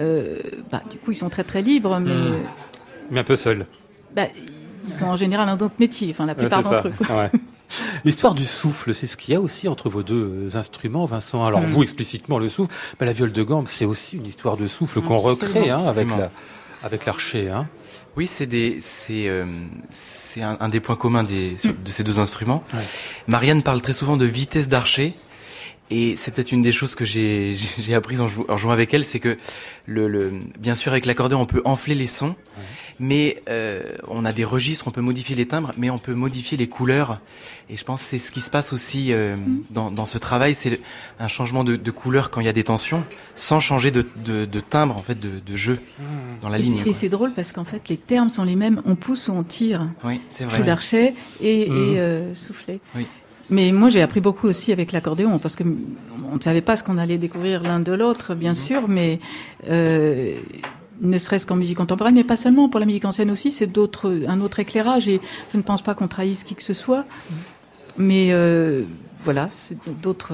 euh, 0.00 0.38
bah, 0.70 0.82
du 0.90 0.96
coup 0.98 1.10
ils 1.12 1.16
sont 1.16 1.28
très 1.28 1.44
très 1.44 1.62
libres, 1.62 1.98
mais 1.98 2.10
Mm. 2.14 2.32
euh, 2.32 2.38
Mais 3.10 3.20
un 3.20 3.24
peu 3.24 3.36
seul. 3.36 3.66
bah, 4.14 4.26
ils 4.86 4.92
sont 4.92 5.06
en 5.06 5.16
général 5.16 5.48
un 5.48 5.54
autre 5.54 5.74
métier, 5.80 6.08
enfin 6.12 6.26
la 6.26 6.34
plupart 6.34 6.62
d'entre 6.62 6.88
eux. 6.88 6.92
Ouais. 7.10 7.30
L'histoire 8.04 8.34
du 8.34 8.44
souffle, 8.44 8.94
c'est 8.94 9.06
ce 9.06 9.16
qu'il 9.16 9.32
y 9.34 9.36
a 9.36 9.40
aussi 9.40 9.68
entre 9.68 9.88
vos 9.88 10.02
deux 10.02 10.48
euh, 10.52 10.56
instruments, 10.56 11.04
Vincent. 11.06 11.44
Alors 11.44 11.60
Mm. 11.62 11.66
vous 11.66 11.82
explicitement 11.82 12.38
le 12.38 12.48
souffle, 12.48 12.72
mais 13.00 13.06
la 13.06 13.12
viole 13.12 13.32
de 13.32 13.42
gambe, 13.42 13.66
c'est 13.68 13.84
aussi 13.84 14.16
une 14.16 14.26
histoire 14.26 14.56
de 14.56 14.66
souffle 14.66 15.00
qu'on 15.00 15.16
recrée 15.16 15.70
hein, 15.70 15.80
avec 15.86 16.08
la, 16.08 16.30
avec 16.82 17.06
l'archer. 17.06 17.48
Hein. 17.50 17.68
Oui, 18.16 18.26
c'est 18.26 18.46
des, 18.46 18.78
c'est, 18.82 19.28
euh, 19.28 19.44
c'est 19.90 20.42
un, 20.42 20.56
un 20.60 20.68
des 20.68 20.80
points 20.80 20.96
communs 20.96 21.22
des, 21.24 21.56
sur- 21.58 21.72
de 21.74 21.90
ces 21.90 22.04
deux 22.04 22.18
instruments. 22.18 22.62
Ouais. 22.74 22.80
Marianne 23.26 23.62
parle 23.62 23.80
très 23.80 23.92
souvent 23.94 24.16
de 24.16 24.26
vitesse 24.26 24.68
d'archer. 24.68 25.14
Et 25.94 26.16
c'est 26.16 26.32
peut-être 26.34 26.52
une 26.52 26.62
des 26.62 26.72
choses 26.72 26.94
que 26.94 27.04
j'ai, 27.14 27.54
apprises 27.94 28.20
en, 28.20 28.28
jou- 28.28 28.46
en 28.48 28.56
jouant 28.56 28.72
avec 28.72 28.94
elle, 28.94 29.04
c'est 29.04 29.20
que 29.20 29.36
le, 29.86 30.08
le, 30.08 30.32
bien 30.58 30.74
sûr 30.74 30.92
avec 30.92 31.04
l'accordéon 31.06 31.40
on 31.40 31.46
peut 31.46 31.60
enfler 31.64 31.94
les 31.94 32.06
sons, 32.06 32.34
mais 32.98 33.42
euh, 33.48 33.82
on 34.08 34.24
a 34.24 34.32
des 34.32 34.44
registres, 34.44 34.86
on 34.88 34.90
peut 34.90 35.00
modifier 35.00 35.34
les 35.36 35.46
timbres, 35.46 35.72
mais 35.76 35.90
on 35.90 35.98
peut 35.98 36.14
modifier 36.14 36.56
les 36.56 36.68
couleurs. 36.68 37.20
Et 37.68 37.76
je 37.76 37.84
pense 37.84 38.02
que 38.02 38.08
c'est 38.10 38.18
ce 38.18 38.30
qui 38.30 38.40
se 38.40 38.50
passe 38.50 38.72
aussi 38.72 39.12
euh, 39.12 39.34
dans, 39.70 39.90
dans 39.90 40.06
ce 40.06 40.18
travail, 40.18 40.54
c'est 40.54 40.70
le- 40.70 40.80
un 41.18 41.28
changement 41.28 41.64
de, 41.64 41.76
de 41.76 41.90
couleur 41.90 42.30
quand 42.30 42.40
il 42.40 42.44
y 42.46 42.48
a 42.48 42.52
des 42.52 42.64
tensions, 42.64 43.04
sans 43.34 43.60
changer 43.60 43.90
de, 43.90 44.06
de, 44.24 44.44
de 44.44 44.60
timbre 44.60 44.96
en 44.96 45.02
fait 45.02 45.18
de, 45.18 45.40
de 45.44 45.56
jeu 45.56 45.78
dans 46.42 46.48
la 46.48 46.58
Et 46.58 46.62
ligne. 46.62 46.80
c'est- 46.84 46.90
Et 46.90 46.92
c'est 46.92 47.08
drôle 47.08 47.32
parce 47.32 47.52
qu'en 47.52 47.64
fait 47.64 47.88
les 47.88 47.96
termes 47.96 48.28
sont 48.30 48.44
les 48.44 48.56
mêmes, 48.56 48.80
on 48.86 48.94
pousse 48.94 49.28
ou 49.28 49.32
on 49.32 49.42
tire. 49.42 49.88
Oui, 50.04 50.20
c'est 50.30 50.44
coup 50.44 50.50
vrai. 50.50 50.62
d'archet 50.64 51.14
et, 51.40 51.62
et 51.62 52.00
euh, 52.00 52.32
soufflet. 52.34 52.78
Oui. 52.94 53.06
Mais 53.52 53.70
moi, 53.70 53.90
j'ai 53.90 54.00
appris 54.00 54.20
beaucoup 54.20 54.46
aussi 54.48 54.72
avec 54.72 54.92
l'accordéon 54.92 55.38
parce 55.38 55.56
que 55.56 55.62
on 55.62 56.36
ne 56.36 56.40
savait 56.40 56.62
pas 56.62 56.74
ce 56.74 56.82
qu'on 56.82 56.96
allait 56.96 57.18
découvrir 57.18 57.62
l'un 57.62 57.80
de 57.80 57.92
l'autre, 57.92 58.34
bien 58.34 58.54
sûr, 58.54 58.88
mais 58.88 59.20
euh, 59.68 60.36
ne 61.02 61.18
serait-ce 61.18 61.46
qu'en 61.46 61.56
musique 61.56 61.76
contemporaine, 61.76 62.14
mais 62.14 62.24
pas 62.24 62.36
seulement. 62.36 62.70
Pour 62.70 62.80
la 62.80 62.86
musique 62.86 63.04
ancienne 63.04 63.30
aussi, 63.30 63.50
c'est 63.50 63.66
d'autres, 63.66 64.22
un 64.26 64.40
autre 64.40 64.58
éclairage. 64.58 65.06
Et 65.08 65.20
je 65.52 65.58
ne 65.58 65.62
pense 65.62 65.82
pas 65.82 65.94
qu'on 65.94 66.08
trahisse 66.08 66.44
qui 66.44 66.54
que 66.54 66.62
ce 66.62 66.72
soit, 66.72 67.04
mais 67.98 68.28
euh, 68.32 68.84
voilà, 69.22 69.48
c'est 69.50 69.76
d'autres 70.00 70.32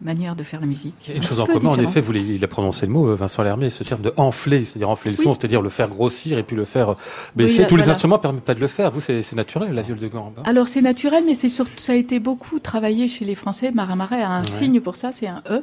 manières 0.00 0.36
de 0.36 0.42
faire 0.42 0.60
la 0.60 0.66
musique. 0.66 0.94
Il 1.04 1.08
y 1.08 1.12
a 1.12 1.16
une 1.16 1.22
Un 1.22 1.26
chose 1.26 1.40
en 1.40 1.46
commun, 1.46 1.70
en 1.70 1.78
effet, 1.78 2.00
vous 2.00 2.12
il 2.14 2.42
a 2.44 2.48
prononcé 2.48 2.86
le 2.86 2.92
mot, 2.92 3.08
euh, 3.08 3.14
Vincent 3.14 3.42
Lermé, 3.42 3.70
ce 3.70 3.82
terme 3.84 4.02
de 4.02 4.12
enfler, 4.16 4.64
c'est-à-dire 4.64 4.90
enfler 4.90 5.10
le 5.12 5.16
Oui. 5.18 5.24
son, 5.24 5.32
c'est-à-dire 5.32 5.62
le 5.62 5.70
faire 5.70 5.88
grossir 5.88 6.38
et 6.38 6.42
puis 6.42 6.56
le 6.56 6.64
faire 6.64 6.96
baisser. 7.34 7.62
Oui, 7.62 7.66
Tous 7.66 7.76
les 7.76 7.82
voilà. 7.82 7.92
instruments 7.94 8.16
ne 8.16 8.20
permettent 8.22 8.44
pas 8.44 8.54
de 8.54 8.60
le 8.60 8.66
faire. 8.66 8.90
Vous, 8.90 9.00
c'est 9.00 9.32
naturel, 9.34 9.72
la 9.72 9.82
viole 9.82 9.98
de 9.98 10.08
gambe. 10.08 10.34
hein 10.38 10.42
Alors 10.44 10.68
c'est 10.68 10.82
naturel, 10.82 11.24
mais 11.26 11.34
c'est 11.34 11.48
surtout 11.48 11.72
ça 11.78 11.92
a 11.92 11.96
été 11.96 12.18
beaucoup 12.20 12.58
travaillé 12.58 13.08
chez 13.08 13.24
les 13.24 13.34
Français. 13.34 13.70
Marais 13.72 14.22
a 14.22 14.30
un 14.30 14.42
Ouais. 14.42 14.48
signe 14.48 14.80
pour 14.80 14.96
ça, 14.96 15.12
c'est 15.12 15.26
un 15.26 15.42
E 15.50 15.62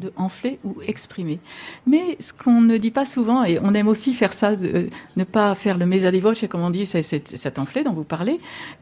de 0.00 0.12
enfler 0.16 0.58
ou 0.64 0.76
exprimer. 0.86 1.40
Mais 1.86 2.16
ce 2.20 2.32
qu'on 2.32 2.60
ne 2.60 2.76
dit 2.76 2.90
pas 2.90 3.04
souvent, 3.04 3.44
et 3.44 3.58
on 3.62 3.74
aime 3.74 3.88
aussi 3.88 4.12
faire 4.12 4.32
ça, 4.32 4.50
euh, 4.50 4.88
ne 5.16 5.24
pas 5.24 5.54
faire 5.54 5.78
le 5.78 5.86
mesa 5.86 6.10
di 6.10 6.20
voce, 6.20 6.44
comme 6.48 6.62
on 6.62 6.70
dit, 6.70 6.86
c'est 6.86 7.02
cet 7.02 7.58
enflé 7.58 7.84
dont 7.84 7.92
vous 7.92 8.04
parlez, 8.04 8.38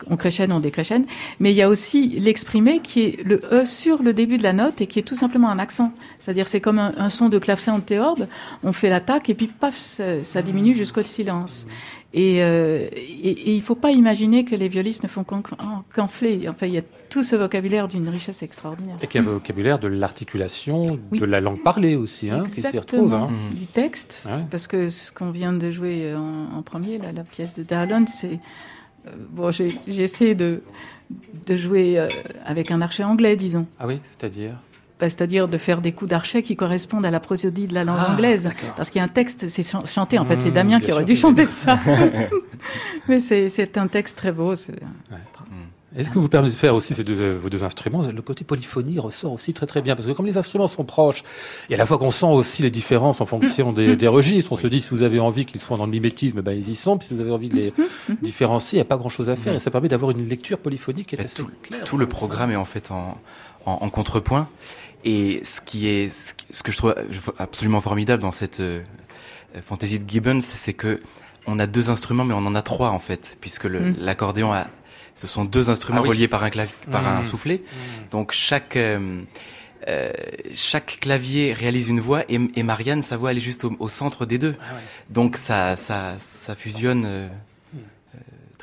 on 0.09 0.17
créchène, 0.17 0.53
on 0.53 0.61
décréchène, 0.61 1.07
mais 1.41 1.53
il 1.53 1.57
y 1.57 1.63
a 1.63 1.69
aussi 1.69 2.09
l'exprimer 2.09 2.81
qui 2.81 3.03
est 3.03 3.25
le 3.25 3.41
E 3.53 3.65
sur 3.65 4.03
le 4.03 4.13
début 4.13 4.39
de 4.39 4.43
la 4.43 4.53
note 4.53 4.81
et 4.81 4.87
qui 4.87 4.99
est 4.99 5.03
tout 5.03 5.15
simplement 5.15 5.51
un 5.51 5.59
accent. 5.59 5.93
C'est-à-dire 6.19 6.49
c'est 6.49 6.61
comme 6.61 6.79
un, 6.79 6.93
un 6.99 7.11
son 7.11 7.29
de 7.29 7.39
clavecin 7.39 7.79
de 7.79 7.83
théorbe, 7.83 8.27
on 8.63 8.73
fait 8.73 8.91
l'attaque 8.91 9.31
et 9.31 9.35
puis 9.35 9.47
paf, 9.47 9.77
ça, 9.77 10.23
ça 10.23 10.43
diminue 10.43 10.75
jusqu'au 10.75 11.03
silence. 11.03 11.67
Et, 12.19 12.43
euh, 12.43 12.89
et, 12.95 13.31
et 13.31 13.55
il 13.55 13.61
faut 13.61 13.75
pas 13.75 13.91
imaginer 13.93 14.45
que 14.47 14.55
les 14.57 14.69
violiste 14.69 15.03
ne 15.03 15.09
font 15.09 15.23
qu'en- 15.23 15.43
qu'enfler. 15.95 16.49
Enfin, 16.49 16.67
il 16.67 16.73
y 16.73 16.79
a 16.79 16.83
tout 17.11 17.23
ce 17.23 17.37
vocabulaire 17.37 17.89
d'une 17.89 18.09
richesse 18.09 18.43
extraordinaire. 18.43 18.97
Et 19.03 19.07
qu'il 19.07 19.23
y 19.23 19.25
a 19.25 19.29
un 19.29 19.33
vocabulaire 19.33 19.79
de 19.79 19.87
l'articulation, 19.89 20.87
Oui. 21.13 21.21
de 21.21 21.25
la 21.27 21.41
langue 21.41 21.63
parlée 21.63 21.95
aussi, 21.95 22.31
hein, 22.31 22.45
qui 22.53 22.63
s'y 22.63 22.79
retrouve. 22.79 23.13
Hein. 23.15 23.29
Du 23.55 23.67
texte, 23.67 24.27
Ouais. 24.29 24.41
parce 24.51 24.67
que 24.67 24.89
ce 24.89 25.13
qu'on 25.13 25.31
vient 25.31 25.53
de 25.53 25.71
jouer 25.71 26.15
en, 26.15 26.57
en 26.59 26.63
premier, 26.63 26.97
là, 26.99 27.13
la 27.13 27.23
pièce 27.23 27.53
de 27.55 27.63
Darlon, 27.63 28.07
c'est 28.09 28.41
euh, 29.07 29.11
bon, 29.31 29.51
j'ai 29.51 29.69
essayé 29.87 30.35
de 30.35 30.63
de 31.47 31.55
jouer 31.55 32.01
euh, 32.01 32.09
avec 32.45 32.73
un 32.73 32.81
archet 32.81 33.05
anglais, 33.05 33.37
disons, 33.37 33.67
Ah 33.79 33.87
oui, 33.87 34.01
c'est-à-dire? 34.11 34.55
Bah, 34.99 35.11
c'est-à-dire 35.11 35.47
de 35.47 35.59
faire 35.59 35.83
des 35.83 35.93
coups 35.93 36.09
d'archet 36.11 36.43
qui 36.43 36.57
correspondent 36.57 37.05
à 37.05 37.11
la 37.11 37.21
prosodie 37.21 37.67
de 37.67 37.75
la 37.75 37.85
langue 37.85 37.99
Ah, 38.01 38.13
anglaise, 38.15 38.51
parce 38.79 38.89
qu'il 38.89 38.99
y 38.99 39.03
a 39.03 39.05
un 39.05 39.09
texte, 39.09 39.47
c'est 39.49 39.63
chan- 39.63 39.85
chanté 39.85 40.19
en 40.19 40.25
fait, 40.25 40.41
c'est 40.41 40.49
Mmh, 40.49 40.53
Damien 40.55 40.81
qui 40.81 40.91
aurait 40.91 41.05
dû 41.05 41.15
chanter 41.15 41.47
ça, 41.49 41.79
mais 43.09 43.21
c'est 43.21 43.77
un 43.79 43.89
texte 43.89 44.17
très 44.17 44.33
beau. 44.33 44.55
c'est- 44.55 44.73
Est-ce 45.97 46.11
que 46.11 46.19
vous 46.19 46.29
permettez 46.29 46.53
de 46.55 46.59
faire 46.59 46.75
aussi 46.75 46.95
ces 46.95 47.05
deux, 47.05 47.21
euh, 47.23 47.39
vos 47.41 47.49
deux 47.49 47.65
instruments? 47.65 48.03
Le 48.03 48.21
côté 48.21 48.45
polyphonie 48.45 48.99
ressort 48.99 49.33
aussi 49.33 49.55
très 49.55 49.65
très 49.67 49.81
bien 49.81 49.95
parce 49.95 50.07
que 50.07 50.13
comme 50.13 50.27
les 50.27 50.37
instruments 50.37 50.67
sont 50.69 50.85
proches, 50.85 51.25
et 51.71 51.75
à 51.75 51.77
la 51.79 51.87
fois 51.87 51.97
qu'on 51.97 52.11
sent 52.11 52.27
aussi 52.27 52.63
les 52.63 52.71
différences 52.71 53.21
en 53.23 53.27
fonction 53.27 53.73
des, 53.73 53.97
des 53.97 54.09
registres, 54.09 54.53
on 54.53 54.57
se 54.57 54.67
dit 54.67 54.81
si 54.81 54.91
vous 54.91 55.03
avez 55.03 55.21
envie 55.21 55.47
qu'ils 55.47 55.61
soient 55.61 55.77
dans 55.79 55.87
le 55.87 55.93
mimétisme, 55.93 56.43
ben 56.43 56.53
ils 56.53 56.69
y 56.69 56.75
sont. 56.75 56.99
Puis 56.99 57.09
si 57.09 57.15
vous 57.15 57.21
avez 57.21 57.31
envie 57.31 57.49
de 57.49 57.57
les 57.57 57.73
différencier, 58.23 58.77
il 58.77 58.81
n'y 58.81 58.87
a 58.87 58.87
pas 58.87 58.97
grand-chose 58.99 59.31
à 59.31 59.37
faire 59.37 59.55
et 59.55 59.59
ça 59.59 59.71
permet 59.71 59.89
d'avoir 59.89 60.11
une 60.11 60.29
lecture 60.29 60.59
polyphonique 60.59 61.09
qui 61.09 61.17
est 61.17 61.21
assez 61.25 61.43
tout, 61.43 61.51
claire. 61.63 61.85
tout 61.85 61.97
le 61.99 62.07
programme 62.07 62.51
est 62.51 62.57
en 62.57 62.65
fait 62.67 62.91
en, 62.91 63.17
en, 63.67 63.73
en 63.83 63.91
contrepoint. 63.91 64.49
Et 65.05 65.41
ce 65.45 65.61
qui 65.61 65.87
est, 65.89 66.09
ce, 66.09 66.63
que 66.63 66.73
je 66.73 66.77
trouve 66.79 66.95
absolument 67.39 67.81
formidable 67.81 68.23
dans 68.23 68.33
cette 68.33 68.61
euh, 68.61 68.83
fantaisie 69.63 69.99
de 70.01 70.09
Gibbons, 70.11 70.41
c'est 70.41 70.73
que 70.73 71.01
on 71.47 71.59
a 71.61 71.67
deux 71.69 71.91
instruments, 71.91 72.25
mais 72.25 72.35
on 72.35 72.39
en 72.47 72.55
a 72.57 72.63
trois 72.63 72.91
en 72.91 72.99
fait, 72.99 73.37
puisque 73.41 73.67
Mm. 73.67 73.95
l'accordéon 73.99 74.53
a, 74.53 74.67
ce 75.15 75.27
sont 75.29 75.45
deux 75.45 75.71
instruments 75.71 76.01
Ah 76.01 76.03
oui. 76.03 76.09
reliés 76.09 76.27
par 76.29 76.43
un 76.43 76.51
clavier, 76.51 76.75
par 76.91 77.03
Mm. 77.03 77.19
un 77.21 77.25
soufflet. 77.25 77.63
Donc 78.11 78.33
chaque 78.33 78.77
euh, 78.77 79.23
euh, 79.87 80.11
chaque 80.57 80.99
clavier 81.01 81.53
réalise 81.53 81.87
une 81.89 82.01
voix 82.01 82.25
et, 82.29 82.41
et 82.57 82.63
Marianne, 82.65 83.03
sa 83.03 83.17
voix, 83.17 83.31
elle 83.31 83.37
est 83.37 83.41
juste 83.53 83.65
au, 83.65 83.77
au 83.79 83.89
centre 83.89 84.27
des 84.27 84.39
deux. 84.39 84.57
Ah 84.61 84.75
ouais. 84.75 84.81
Donc 85.11 85.37
ça, 85.37 85.77
ça, 85.77 86.17
ça 86.19 86.57
fusionne 86.57 87.03
Mm. 87.03 87.07
euh, 87.07 87.29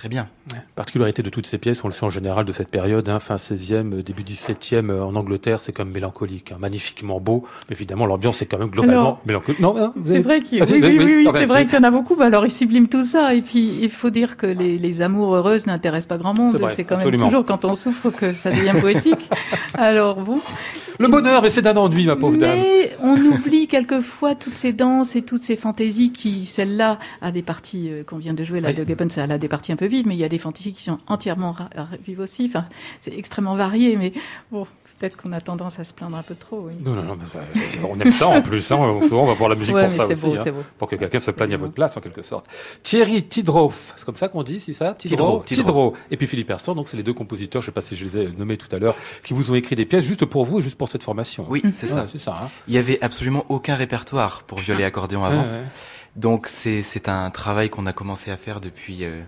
très 0.04 0.10
bien. 0.10 0.28
Ouais. 0.52 0.60
Particularité 0.76 1.24
de 1.24 1.30
toutes 1.30 1.46
ces 1.46 1.58
pièces, 1.58 1.82
on 1.86 1.88
le 1.88 1.94
sait 1.94 2.04
en 2.04 2.10
général 2.10 2.44
de 2.44 2.52
cette 2.52 2.68
période, 2.68 3.08
hein, 3.08 3.22
fin 3.22 3.38
16e, 3.38 3.94
euh, 3.94 4.04
début 4.04 4.24
17e 4.24 4.89
euh, 4.89 5.02
en 5.02 5.16
Angleterre, 5.16 5.62
c'est 5.62 5.72
quand 5.72 5.86
même 5.86 5.94
mélancolique, 5.94 6.52
hein, 6.52 6.58
magnifiquement 6.60 7.22
beau, 7.22 7.46
mais 7.70 7.78
évidemment 7.78 8.06
l'ambiance 8.06 8.42
est 8.42 8.46
quand 8.48 8.58
même 8.58 8.68
globalement 8.68 9.00
Alors, 9.00 9.22
mélancolique. 9.26 9.62
Non, 9.62 9.78
hein, 9.78 9.94
C'est 10.04 10.20
vrai 10.20 10.42
qu'il 10.42 10.62
Ah, 10.62 10.66
oui, 10.70 10.82
oui, 10.84 10.98
oui, 11.00 11.13
oui, 11.26 11.28
c'est 11.32 11.46
vrai 11.46 11.66
qu'il 11.66 11.76
y 11.76 11.78
en 11.78 11.84
a 11.84 11.92
beaucoup. 11.92 12.18
Bah, 12.18 12.26
alors, 12.26 12.46
ils 12.46 12.52
subliment 12.52 12.88
tout 12.88 13.06
ça. 13.06 13.34
Et 13.34 13.42
puis, 13.42 13.80
il 13.82 13.89
faut 13.89 14.10
dire 14.10 14.36
que 14.36 14.46
les, 14.46 14.78
les 14.78 15.02
amours 15.02 15.36
heureuses 15.36 15.68
n'intéressent 15.68 16.10
pas 16.10 16.18
grand 16.18 16.34
monde. 16.34 16.58
C'est 16.76 16.84
quand 16.84 16.96
absolument. 16.96 17.24
même 17.24 17.32
toujours 17.32 17.46
quand 17.46 17.63
on 17.63 17.74
souffre 17.74 18.10
que 18.10 18.34
ça 18.34 18.52
devient 18.52 18.76
poétique. 18.82 19.30
alors, 19.76 20.20
bon. 20.20 20.42
Le 21.00 21.08
bonheur, 21.08 21.42
mais 21.42 21.50
c'est 21.50 21.62
d'un 21.62 21.76
ennui, 21.76 22.06
ma 22.06 22.16
pauvre 22.16 22.38
dame. 22.38 22.58
Mais 22.60 22.92
on 23.02 23.18
oublie 23.18 23.68
quelquefois 23.68 24.36
toutes 24.36 24.58
ces 24.58 24.74
danses 24.74 25.16
et 25.16 25.24
toutes 25.24 25.42
ces 25.42 25.56
fantaisies 25.56 26.12
qui, 26.12 26.46
celle-là, 26.46 27.00
a 27.22 27.32
des 27.32 27.42
parties 27.42 27.89
euh, 27.89 28.04
qu'on 28.04 28.18
vient 28.18 28.34
de 28.34 28.44
jouer, 28.44 28.62
là, 28.62 28.70
Oui. 28.70 28.76
de 28.76 28.86
Gibbons, 28.86 29.08
elle 29.18 29.32
a 29.32 29.38
des 29.38 29.48
parties 29.48 29.72
un 29.72 29.76
peu 29.76 29.88
mais 30.06 30.15
il 30.15 30.19
y 30.19 30.23
a 30.23 30.29
des 30.29 30.39
fantaisies 30.39 30.73
qui 30.73 30.82
sont 30.82 30.97
entièrement 31.06 31.56
vives 32.08 32.19
aussi. 32.21 32.45
Enfin, 32.49 32.65
c'est 32.99 33.15
extrêmement 33.15 33.56
varié, 33.56 33.95
mais 33.97 34.12
bon, 34.51 34.65
peut-être 34.99 35.17
qu'on 35.17 35.32
a 35.34 35.41
tendance 35.41 35.79
à 35.79 35.84
se 35.84 35.93
plaindre 35.93 36.15
un 36.15 36.23
peu 36.23 36.34
trop. 36.36 36.62
Oui. 36.67 36.73
Non, 36.84 36.93
non, 36.93 37.03
non, 37.03 37.17
euh, 37.36 37.41
on 37.89 37.99
aime 37.99 38.12
ça 38.12 38.27
en 38.27 38.41
plus. 38.41 38.71
Hein. 38.71 38.99
Souvent, 39.08 39.23
on 39.23 39.27
va 39.27 39.34
voir 39.34 39.49
la 39.49 39.56
musique 39.56 39.75
Ouais, 39.75 39.84
pour 39.88 39.93
ça 39.93 40.06
c'est 40.08 40.13
aussi. 40.13 40.25
beau, 40.25 40.34
hein. 40.34 40.41
c'est 40.43 40.51
beau. 40.51 40.63
Pour 40.77 40.88
que 40.89 40.95
quelqu'un 40.95 41.19
se 41.19 41.32
plaigne 41.32 41.53
à 41.53 41.58
votre 41.58 41.73
place, 41.73 41.95
en 41.97 42.01
quelque 42.01 42.21
sorte. 42.23 42.45
Thierry 42.84 43.23
Tidroff, 43.23 43.93
c'est 43.97 44.06
comme 44.06 44.15
ça 44.15 44.29
qu'on 44.29 44.43
dit, 44.43 44.60
c'est 44.60 44.73
ça? 44.73 44.93
Tidrow, 44.93 45.43
Tidrow. 45.45 45.63
Tidrow. 45.65 45.93
Et 46.10 46.17
puis 46.17 46.25
Philippe 46.27 46.49
Hersan, 46.49 46.73
donc 46.75 46.88
c'est 46.88 46.97
les 46.97 47.03
deux 47.03 47.13
compositeurs, 47.13 47.62
je 47.62 47.67
sais 47.67 47.71
pas 47.71 47.82
si 47.82 47.95
je 47.95 48.06
les 48.06 48.17
ai 48.17 48.29
nommés 48.38 48.58
tout 48.58 48.73
à 48.73 48.79
l'heure, 48.79 48.95
qui 49.23 49.34
vous 49.34 49.51
ont 49.51 49.56
écrit 49.56 49.75
des 49.75 49.86
pièces 49.86 50.06
juste 50.06 50.25
pour 50.25 50.45
vous 50.45 50.60
et 50.60 50.62
juste 50.62 50.77
pour 50.77 50.88
cette 50.89 51.03
formation. 51.03 51.45
Oui, 51.49 51.62
c'est 51.73 51.88
Ouais, 51.88 51.93
ça. 51.97 52.06
c'est 52.10 52.19
ça. 52.19 52.36
Hein. 52.43 52.49
Il 52.67 52.73
y 52.73 52.77
avait 52.77 52.99
absolument 53.03 53.45
aucun 53.49 53.75
répertoire 53.75 54.43
pour 54.43 54.60
violer 54.60 54.84
accordéon 54.86 55.25
avant. 55.25 55.41
Ouais, 55.43 55.49
ouais. 55.49 55.63
Donc 56.15 56.47
c'est 56.47 56.84
c'est 56.84 57.10
un 57.10 57.29
travail 57.32 57.69
qu'on 57.71 57.88
a 57.88 57.93
commencé 57.93 58.29
à 58.29 58.38
faire 58.38 58.62
depuis 58.62 59.03
euh, 59.03 59.21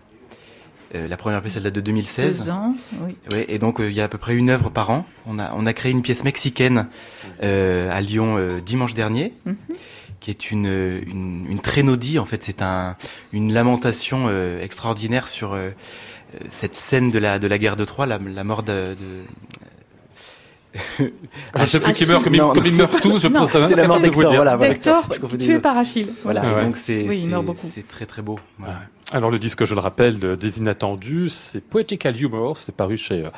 euh, 0.96 1.08
la 1.08 1.18
première 1.18 1.42
pièce 1.42 1.56
elle 1.58 1.64
date 1.64 1.74
de 1.74 1.82
2016. 1.82 2.46
Deux 2.46 2.50
ans, 2.50 2.74
oui. 3.02 3.16
Ouais, 3.32 3.46
et 3.48 3.60
donc 3.60 3.80
euh, 3.80 3.90
il 3.90 3.96
y 3.96 4.02
a 4.02 4.06
à 4.06 4.08
peu 4.08 4.18
près 4.18 4.36
une 4.36 4.50
œuvre 4.50 4.70
par 4.70 4.90
an. 4.90 5.06
On 5.26 5.40
a 5.40 5.52
on 5.54 5.66
a 5.66 5.74
créé 5.74 5.92
une 5.92 6.02
pièce 6.02 6.24
mexicaine 6.24 6.88
euh, 7.44 7.92
à 7.92 8.02
Lyon 8.02 8.60
dimanche 8.66 8.94
dernier. 8.94 9.34
Mhm. 9.46 9.56
qui 10.20 10.32
est 10.32 10.50
une, 10.50 10.66
une, 10.66 11.46
une 11.50 11.60
trénodie. 11.60 12.18
En 12.18 12.26
fait, 12.26 12.44
c'est 12.44 12.64
un, 12.64 12.96
une 13.32 13.54
lamentation 13.54 14.30
extraordinaire 14.60 15.28
sur 15.28 15.56
cette 16.50 16.76
scène 16.76 17.12
de 17.12 17.20
la, 17.20 17.38
de 17.38 17.48
la 17.48 17.60
guerre 17.60 17.76
de 17.76 17.86
Troie, 17.86 18.08
la, 18.08 18.18
la 18.18 18.44
mort 18.44 18.64
de, 18.64 18.96
de 18.96 19.24
Je 21.00 21.62
ne 21.62 21.68
sais 21.68 21.80
plus 21.80 21.94
qui 21.94 22.04
Achille. 22.04 22.08
meurt, 22.12 22.24
comme, 22.24 22.36
ils- 22.36 22.38
Non, 22.42 22.54
comme 22.54 22.66
ils 22.66 22.74
meurent 22.76 23.00
tous, 23.02 23.20
je 23.22 23.28
Non. 23.28 23.40
pense. 23.42 23.52
C'est 23.52 23.76
la 23.76 23.88
mort 23.88 24.00
de 24.00 24.08
vous 24.08 24.14
d'Hector, 24.24 24.32
dire. 24.32 24.44
voilà. 24.44 25.30
les 25.32 25.38
tué 25.38 25.60
par 25.60 25.78
Achille. 25.78 26.08
Voilà. 26.24 26.42
Ah 26.44 26.56
ouais. 26.56 26.64
donc 26.66 26.78
c'est 26.78 27.06
Oui, 27.08 27.18
il 27.18 27.24
c'est- 27.24 27.30
meurt 27.30 27.46
beaucoup. 27.46 27.68
c'est 27.70 27.88
très 27.88 28.06
très 28.06 28.22
beau. 28.22 28.38
Voilà. 28.60 28.80
Alors 29.12 29.30
le 29.32 29.40
disque, 29.40 29.64
je 29.66 29.74
le 29.74 29.80
rappelle, 29.80 30.20
de- 30.20 30.36
des 30.36 30.58
inattendus, 30.60 31.30
c'est 31.30 31.62
Poetical 31.62 32.20
Humor, 32.20 32.58
c'est 32.58 32.76
paru 32.76 32.98
chez 32.98 33.26
euh, 33.26 33.30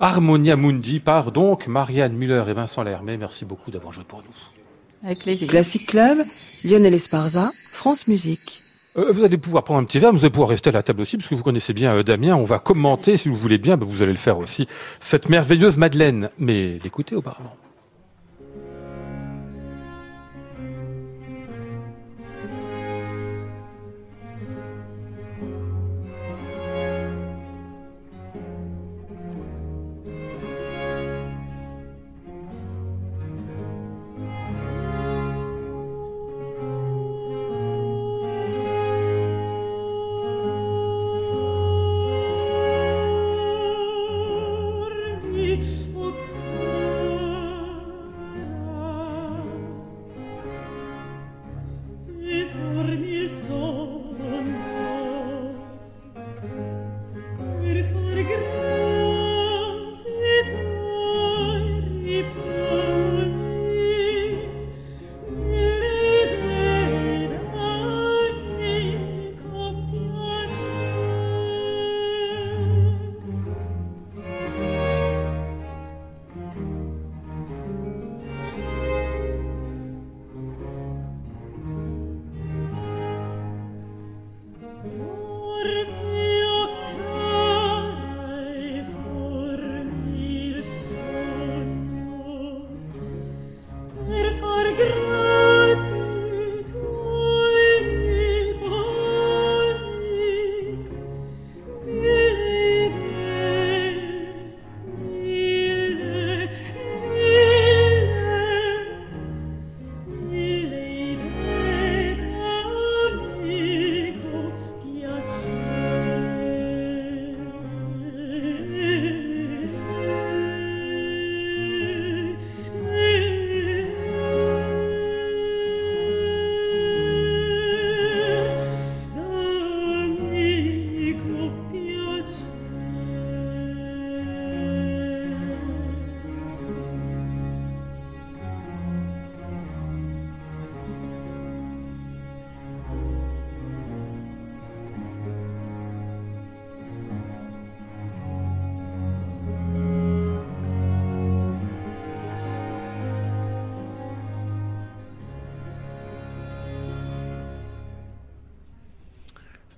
Harmonia 0.00 0.56
Mundi 0.56 1.00
par 1.00 1.32
donc 1.32 1.66
Marianne 1.66 2.12
Muller 2.14 2.44
et 2.48 2.52
Vincent 2.54 2.82
Lermet. 2.82 3.16
Merci 3.16 3.44
beaucoup 3.44 3.70
d'avoir 3.70 3.92
joué 3.92 4.04
pour 4.06 4.20
nous. 4.22 5.06
Avec 5.06 5.18
plaisir. 5.20 5.48
Classic 5.48 5.84
Club, 5.86 6.18
Lionel 6.64 6.94
Esparza, 6.94 7.50
France 7.72 8.06
Musique. 8.08 8.62
Euh, 8.98 9.12
vous 9.12 9.24
allez 9.24 9.36
pouvoir 9.36 9.64
prendre 9.64 9.80
un 9.80 9.84
petit 9.84 9.98
verre, 9.98 10.12
vous 10.12 10.20
allez 10.20 10.30
pouvoir 10.30 10.48
rester 10.48 10.70
à 10.70 10.72
la 10.72 10.82
table 10.82 11.02
aussi, 11.02 11.16
parce 11.16 11.28
que 11.28 11.34
vous 11.34 11.42
connaissez 11.42 11.72
bien 11.72 11.94
euh, 11.94 12.02
Damien. 12.02 12.34
On 12.34 12.44
va 12.44 12.58
commenter, 12.58 13.16
si 13.16 13.28
vous 13.28 13.36
voulez 13.36 13.58
bien, 13.58 13.76
ben, 13.76 13.86
vous 13.86 14.02
allez 14.02 14.12
le 14.12 14.18
faire 14.18 14.38
aussi, 14.38 14.66
cette 15.00 15.28
merveilleuse 15.28 15.76
Madeleine. 15.76 16.30
Mais 16.38 16.78
l'écoutez 16.82 17.14
auparavant. 17.14 17.56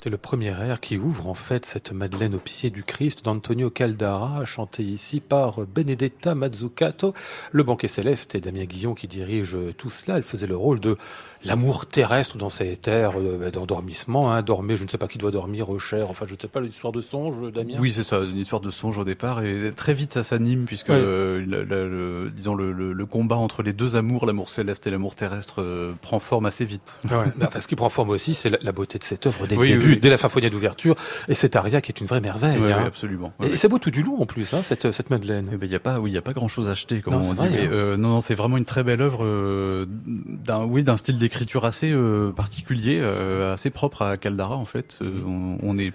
C'était 0.00 0.10
le 0.10 0.16
premier 0.16 0.50
air 0.50 0.78
qui 0.78 0.96
ouvre 0.96 1.26
en 1.26 1.34
fait 1.34 1.66
cette 1.66 1.90
Madeleine 1.90 2.36
au 2.36 2.38
pied 2.38 2.70
du 2.70 2.84
Christ 2.84 3.24
d'Antonio 3.24 3.68
Caldara, 3.68 4.44
chanté 4.44 4.84
ici 4.84 5.18
par 5.18 5.62
Benedetta 5.66 6.36
Mazzucato, 6.36 7.14
le 7.50 7.62
banquet 7.64 7.88
céleste 7.88 8.36
et 8.36 8.40
Damien 8.40 8.64
Guillon 8.66 8.94
qui 8.94 9.08
dirige 9.08 9.58
tout 9.76 9.90
cela. 9.90 10.16
Elle 10.18 10.22
faisait 10.22 10.46
le 10.46 10.54
rôle 10.56 10.78
de 10.78 10.96
l'amour 11.44 11.86
terrestre 11.86 12.36
dans 12.38 12.48
ces 12.48 12.76
terres 12.76 13.14
euh, 13.18 13.50
d'endormissement. 13.50 14.32
Hein. 14.32 14.42
Dormez, 14.42 14.76
je 14.76 14.84
ne 14.84 14.88
sais 14.88 14.98
pas 14.98 15.08
qui 15.08 15.18
doit 15.18 15.30
dormir, 15.32 15.72
euh, 15.74 15.78
cher. 15.80 16.10
Enfin, 16.10 16.26
je 16.26 16.34
ne 16.34 16.38
sais 16.40 16.48
pas 16.48 16.60
l'histoire 16.60 16.92
de 16.92 17.00
songe, 17.00 17.52
Damien? 17.52 17.74
Oui, 17.80 17.90
c'est 17.92 18.02
ça, 18.04 18.20
une 18.20 18.38
histoire 18.38 18.60
de 18.60 18.70
songe 18.70 18.98
au 18.98 19.04
départ, 19.04 19.42
et 19.42 19.72
très 19.74 19.94
vite 19.94 20.12
ça 20.12 20.22
s'anime 20.22 20.64
puisque 20.64 20.90
euh, 20.90 21.44
le, 21.44 21.64
le- 21.64 21.86
le- 21.88 22.30
disons 22.30 22.54
le, 22.54 22.70
le- 22.72 22.92
le 22.92 23.06
combat 23.06 23.36
entre 23.36 23.62
les 23.64 23.72
deux 23.72 23.96
amours, 23.96 24.26
l'amour 24.26 24.50
céleste 24.50 24.86
et 24.86 24.90
l'amour 24.92 25.16
terrestre, 25.16 25.60
euh, 25.60 25.92
prend 26.02 26.20
forme 26.20 26.46
assez 26.46 26.64
vite. 26.64 26.98
Ouais, 27.10 27.24
mais 27.36 27.44
enfin, 27.48 27.58
ce 27.60 27.66
qui 27.66 27.74
prend 27.76 27.88
forme 27.88 28.10
aussi, 28.10 28.34
c'est 28.34 28.50
la, 28.50 28.58
la 28.62 28.70
beauté 28.72 28.98
de 29.00 29.04
cette 29.04 29.26
œuvre 29.26 29.46
dès 29.48 29.56
Oui, 29.56 29.70
le 29.70 29.78
oui, 29.78 29.87
début, 29.88 30.00
dès 30.00 30.10
la 30.10 30.16
symphonie 30.16 30.50
d'ouverture, 30.50 30.94
et 31.28 31.34
cet 31.34 31.56
aria 31.56 31.80
qui 31.80 31.92
est 31.92 32.00
une 32.00 32.06
vraie 32.06 32.20
merveille. 32.20 32.58
Hein. 32.72 32.84
absolument. 32.86 33.32
Et 33.42 33.56
c'est 33.56 33.68
beau 33.68 33.78
tout 33.78 33.90
du 33.90 34.02
long 34.02 34.20
en 34.20 34.26
plus, 34.26 34.52
hein, 34.54 34.60
cette, 34.62 34.92
cette 34.92 35.10
Madeleine. 35.10 35.48
Eh 35.52 35.56
ben, 35.56 35.66
il 35.66 35.72
y 35.72 35.76
a 35.76 35.80
pas, 35.80 35.98
oui, 36.00 36.10
il 36.10 36.14
y 36.14 36.18
a 36.18 36.22
pas 36.22 36.32
grand 36.32 36.48
chose 36.48 36.68
à 36.68 36.72
acheter, 36.72 37.00
comme 37.00 37.14
Non, 37.14 37.20
on 37.20 37.30
dit. 37.32 37.36
vrai, 37.36 37.50
mais, 37.50 37.62
hein. 37.66 37.70
euh, 37.72 37.96
non, 37.96 38.08
non, 38.08 38.20
c'est 38.20 38.34
vraiment 38.34 38.56
une 38.56 38.64
très 38.64 38.82
belle 38.84 39.00
œuvre, 39.00 39.24
euh, 39.24 39.86
d'un, 40.06 40.64
oui, 40.64 40.82
d'un 40.84 40.96
style 40.96 41.18
d'écriture 41.18 41.64
assez 41.64 41.90
euh, 41.92 42.32
particulier, 42.32 42.98
euh, 43.00 43.54
assez 43.54 43.70
propre 43.70 44.02
à 44.02 44.16
Caldara 44.16 44.56
en 44.56 44.64
fait. 44.64 44.98
Euh, 45.02 45.10
on, 45.26 45.58
on 45.62 45.78
est, 45.78 45.92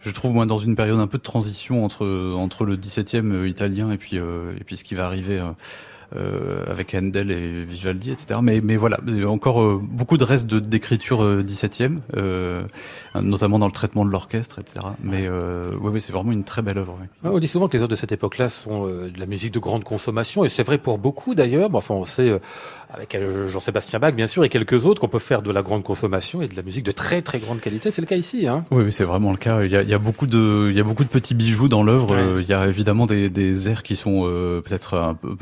je 0.00 0.10
trouve, 0.10 0.32
moi, 0.32 0.46
dans 0.46 0.58
une 0.58 0.76
période 0.76 0.98
un 0.98 1.06
peu 1.06 1.18
de 1.18 1.22
transition 1.22 1.84
entre 1.84 2.06
entre 2.36 2.64
le 2.64 2.76
17e 2.76 3.32
euh, 3.32 3.48
italien 3.48 3.90
et 3.90 3.98
puis 3.98 4.18
euh, 4.18 4.52
et 4.60 4.64
puis 4.64 4.76
ce 4.76 4.84
qui 4.84 4.94
va 4.94 5.06
arriver. 5.06 5.40
Euh, 6.14 6.64
avec 6.70 6.94
Handel 6.94 7.30
et 7.30 7.64
Vivaldi, 7.64 8.12
etc. 8.12 8.40
Mais, 8.42 8.60
mais 8.60 8.76
voilà, 8.76 8.98
encore 9.26 9.60
euh, 9.62 9.80
beaucoup 9.82 10.16
de 10.16 10.24
restes 10.24 10.54
d'écriture 10.54 11.22
euh, 11.22 11.42
17e, 11.42 11.98
euh, 12.16 12.62
notamment 13.20 13.58
dans 13.58 13.66
le 13.66 13.72
traitement 13.72 14.04
de 14.04 14.10
l'orchestre, 14.10 14.58
etc. 14.60 14.86
Mais 15.02 15.26
euh, 15.26 15.74
ouais, 15.76 15.98
c'est 16.00 16.12
vraiment 16.12 16.32
une 16.32 16.44
très 16.44 16.62
belle 16.62 16.78
œuvre. 16.78 16.94
ouais. 17.00 17.28
Ouais, 17.28 17.34
On 17.34 17.38
dit 17.38 17.48
souvent 17.48 17.68
que 17.68 17.76
les 17.76 17.80
œuvres 17.82 17.90
de 17.90 17.96
cette 17.96 18.12
époque-là 18.12 18.48
sont 18.48 18.86
de 18.86 19.18
la 19.18 19.26
musique 19.26 19.52
de 19.52 19.58
grande 19.58 19.84
consommation, 19.84 20.44
et 20.44 20.48
c'est 20.48 20.62
vrai 20.62 20.78
pour 20.78 20.98
beaucoup 20.98 21.34
d'ailleurs. 21.34 21.70
Enfin, 21.72 21.94
on 21.94 22.04
sait, 22.04 22.38
avec 22.90 23.14
euh, 23.14 23.48
Jean-Sébastien 23.48 23.98
Bach, 23.98 24.14
bien 24.14 24.26
sûr, 24.26 24.44
et 24.44 24.48
quelques 24.48 24.84
autres, 24.86 25.00
qu'on 25.00 25.08
peut 25.08 25.18
faire 25.18 25.42
de 25.42 25.50
la 25.52 25.62
grande 25.62 25.82
consommation 25.82 26.40
et 26.42 26.48
de 26.48 26.56
la 26.56 26.62
musique 26.62 26.84
de 26.84 26.92
très 26.92 27.20
très 27.22 27.38
grande 27.38 27.60
qualité. 27.60 27.90
C'est 27.90 28.00
le 28.00 28.06
cas 28.06 28.16
ici. 28.16 28.46
Hein. 28.46 28.64
Oui, 28.70 28.92
c'est 28.92 29.04
vraiment 29.04 29.32
le 29.32 29.36
cas. 29.38 29.62
Il 29.64 29.70
y 29.70 29.76
a, 29.76 29.82
il 29.82 29.88
y 29.88 29.94
a 29.94 29.98
beaucoup 29.98 30.26
de, 30.26 30.68
il 30.70 30.76
y 30.76 30.80
a 30.80 30.84
beaucoup 30.84 31.04
de 31.04 31.08
petits 31.08 31.34
bijoux 31.34 31.68
dans 31.68 31.82
l'œuvre. 31.82 32.14
Ouais. 32.14 32.20
Euh, 32.20 32.42
Il 32.42 32.48
y 32.48 32.52
a 32.54 32.66
évidemment 32.66 33.06
des, 33.06 33.28
des 33.28 33.68
airs 33.68 33.82
qui 33.82 33.96
sont 33.96 34.22
euh, 34.24 34.60
peut-être 34.60 34.94
un 34.94 35.14
peu, 35.14 35.36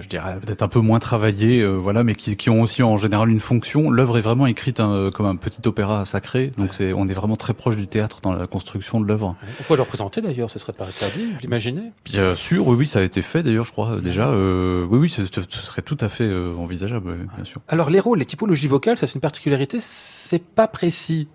je 0.00 0.08
dirais 0.08 0.36
peut-être 0.44 0.62
un 0.62 0.68
peu 0.68 0.80
moins 0.80 0.98
travaillés, 0.98 1.60
euh, 1.62 1.72
voilà, 1.72 2.04
mais 2.04 2.14
qui, 2.14 2.36
qui 2.36 2.50
ont 2.50 2.62
aussi 2.62 2.82
en 2.82 2.96
général 2.96 3.28
une 3.30 3.40
fonction. 3.40 3.90
L'œuvre 3.90 4.18
est 4.18 4.22
vraiment 4.22 4.46
écrite 4.46 4.80
hein, 4.80 5.10
comme 5.14 5.26
un 5.26 5.36
petit 5.36 5.66
opéra 5.66 6.04
sacré, 6.04 6.52
donc 6.58 6.70
c'est, 6.74 6.92
on 6.92 7.06
est 7.08 7.12
vraiment 7.14 7.36
très 7.36 7.54
proche 7.54 7.76
du 7.76 7.86
théâtre 7.86 8.20
dans 8.22 8.32
la 8.32 8.46
construction 8.46 9.00
de 9.00 9.06
l'œuvre. 9.06 9.36
On 9.60 9.62
pourrait 9.62 9.76
le 9.76 9.82
représenter 9.82 10.20
d'ailleurs, 10.20 10.50
ce 10.50 10.58
serait 10.58 10.72
pas 10.72 10.84
interdit, 10.86 11.28
l'imaginez 11.42 11.92
Bien 12.04 12.34
sûr, 12.34 12.66
oui, 12.66 12.76
oui, 12.80 12.88
ça 12.88 12.98
a 12.98 13.02
été 13.02 13.22
fait 13.22 13.42
d'ailleurs, 13.42 13.64
je 13.64 13.72
crois 13.72 13.96
déjà. 14.00 14.28
Euh, 14.28 14.86
oui, 14.90 14.98
oui, 14.98 15.08
ce, 15.10 15.22
ce- 15.24 15.42
serait 15.48 15.82
tout 15.82 15.96
à 16.00 16.08
fait 16.08 16.28
envisageable, 16.58 16.87
bien 16.90 17.44
sûr. 17.44 17.60
Alors 17.68 17.90
les 17.90 18.00
rôles, 18.00 18.18
les 18.18 18.26
typologies 18.26 18.68
vocales, 18.68 18.96
ça 18.96 19.06
c'est 19.06 19.14
une 19.14 19.20
particularité, 19.20 19.78
c'est 19.80 20.42
pas 20.42 20.68
précis. 20.68 21.28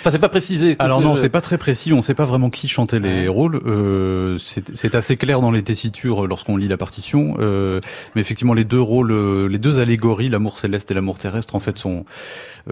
Enfin, 0.00 0.10
c'est 0.10 0.20
pas 0.20 0.28
précisé. 0.28 0.76
Alors 0.78 1.00
non, 1.00 1.14
c'est 1.14 1.28
pas 1.28 1.40
très 1.40 1.58
précis. 1.58 1.92
On 1.92 2.02
sait 2.02 2.14
pas 2.14 2.24
vraiment 2.24 2.50
qui 2.50 2.68
chantait 2.68 3.00
les 3.00 3.28
rôles. 3.28 3.60
Euh, 3.66 4.38
c'est 4.38 4.94
assez 4.94 5.16
clair 5.16 5.40
dans 5.40 5.50
les 5.50 5.62
tessitures 5.62 6.26
lorsqu'on 6.26 6.56
lit 6.56 6.68
la 6.68 6.76
partition. 6.76 7.36
Euh, 7.38 7.80
mais 8.14 8.20
effectivement, 8.20 8.54
les 8.54 8.64
deux 8.64 8.80
rôles, 8.80 9.12
euh, 9.12 9.48
les 9.48 9.58
deux 9.58 9.78
allégories, 9.78 10.28
l'amour 10.28 10.58
céleste 10.58 10.90
et 10.90 10.94
l'amour 10.94 11.18
terrestre, 11.18 11.54
en 11.54 11.60
fait, 11.60 11.78
sont, 11.78 12.04